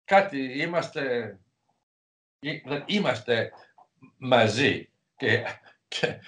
[0.04, 1.38] κάτι είμαστε,
[2.86, 3.52] είμαστε
[4.16, 5.44] μαζί και,
[5.88, 6.18] και,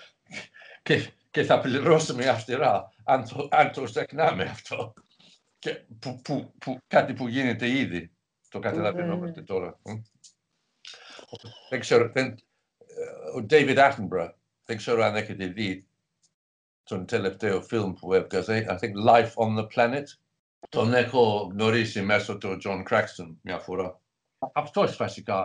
[0.83, 4.95] και, και θα πληρώσουμε αυστηρά αν το, αν το στεκνάμε αυτό.
[5.59, 8.13] Και που, που, που, κάτι που γίνεται ήδη.
[8.49, 9.81] Το καταλαβαίνουμε τώρα.
[11.71, 12.35] Δεν ξέρω, δεν,
[13.37, 14.33] ο David Attenborough,
[14.65, 15.87] δεν ξέρω αν έχετε δει
[16.83, 20.05] τον τελευταίο φιλμ που έβγαζε, I think Life on the Planet.
[20.69, 24.01] Τον έχω γνωρίσει μέσω του John Craxton μια φορά.
[24.53, 25.45] Αυτός βασικά,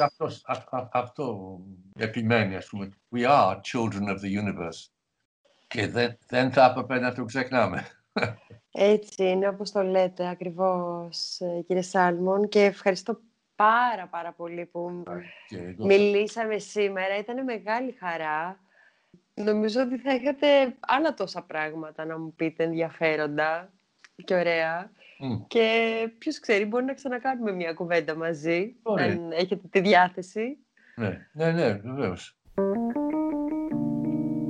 [0.00, 1.58] αυτός, α, α, αυτό
[1.98, 2.88] επιμένει, ας πούμε.
[3.12, 4.93] We are children of the universe.
[5.74, 7.86] Και δεν, δεν θα έπρεπε να το ξεχνάμε.
[8.72, 12.48] Έτσι είναι, όπως το λέτε ακριβώς, κύριε Σάλμον.
[12.48, 13.20] Και ευχαριστώ
[13.56, 15.02] πάρα πάρα πολύ που
[15.78, 17.18] μιλήσαμε σήμερα.
[17.18, 18.58] Ήταν μεγάλη χαρά.
[19.34, 23.72] Νομίζω ότι θα είχατε άλλα τόσα πράγματα να μου πείτε ενδιαφέροντα
[24.24, 24.90] και ωραία.
[25.46, 25.68] Και
[26.18, 30.58] ποιος ξέρει, μπορεί να ξανακάνουμε μια κουβέντα μαζί, αν έχετε τη διάθεση.
[30.96, 32.38] Ναι, ναι, ναι, βεβαίως.